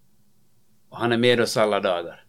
och 0.88 0.98
han 0.98 1.12
är 1.12 1.16
med 1.16 1.40
oss 1.40 1.56
alla 1.56 1.80
dagar. 1.80 2.24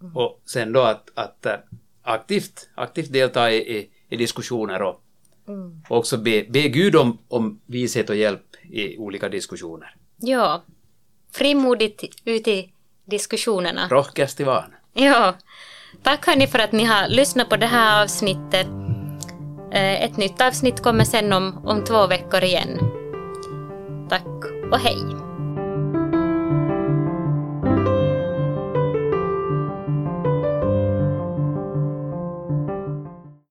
Mm. 0.00 0.16
Och 0.16 0.42
sen 0.46 0.72
då 0.72 0.82
att, 0.82 1.10
att 1.14 1.46
eh, 1.46 1.56
aktivt, 2.04 2.68
aktivt 2.74 3.12
delta 3.12 3.52
i, 3.52 3.56
i, 3.56 3.90
i 4.08 4.16
diskussioner 4.16 4.82
och 4.82 5.00
mm. 5.48 5.82
också 5.88 6.16
be, 6.16 6.44
be 6.48 6.68
Gud 6.68 6.96
om, 6.96 7.18
om 7.28 7.60
vishet 7.66 8.10
och 8.10 8.16
hjälp 8.16 8.56
i 8.70 8.98
olika 8.98 9.28
diskussioner. 9.28 9.96
Ja, 10.16 10.62
frimodigt 11.32 12.04
ut 12.24 12.48
i, 12.48 12.74
diskussionerna. 13.04 13.88
Rohkeasti 13.88 14.44
vaan. 14.44 14.74
Ja, 14.92 15.34
tack 16.02 16.26
hörni 16.26 16.46
för 16.46 16.58
att 16.58 16.72
ni 16.72 16.84
har 16.84 17.08
lyssnat 17.08 17.48
på 17.48 17.56
det 17.56 17.66
här 17.66 18.02
avsnittet. 18.02 18.66
Eh, 19.72 20.04
Ett 20.04 20.16
nytt 20.16 20.40
avsnitt 20.40 20.82
kommer 20.82 21.04
sen 21.04 21.32
om, 21.32 21.66
om 21.66 21.84
två 21.84 22.06
veckor 22.06 22.44
igen. 22.44 22.78
Tack 24.08 24.44
och 24.72 24.78
hej! 24.78 25.23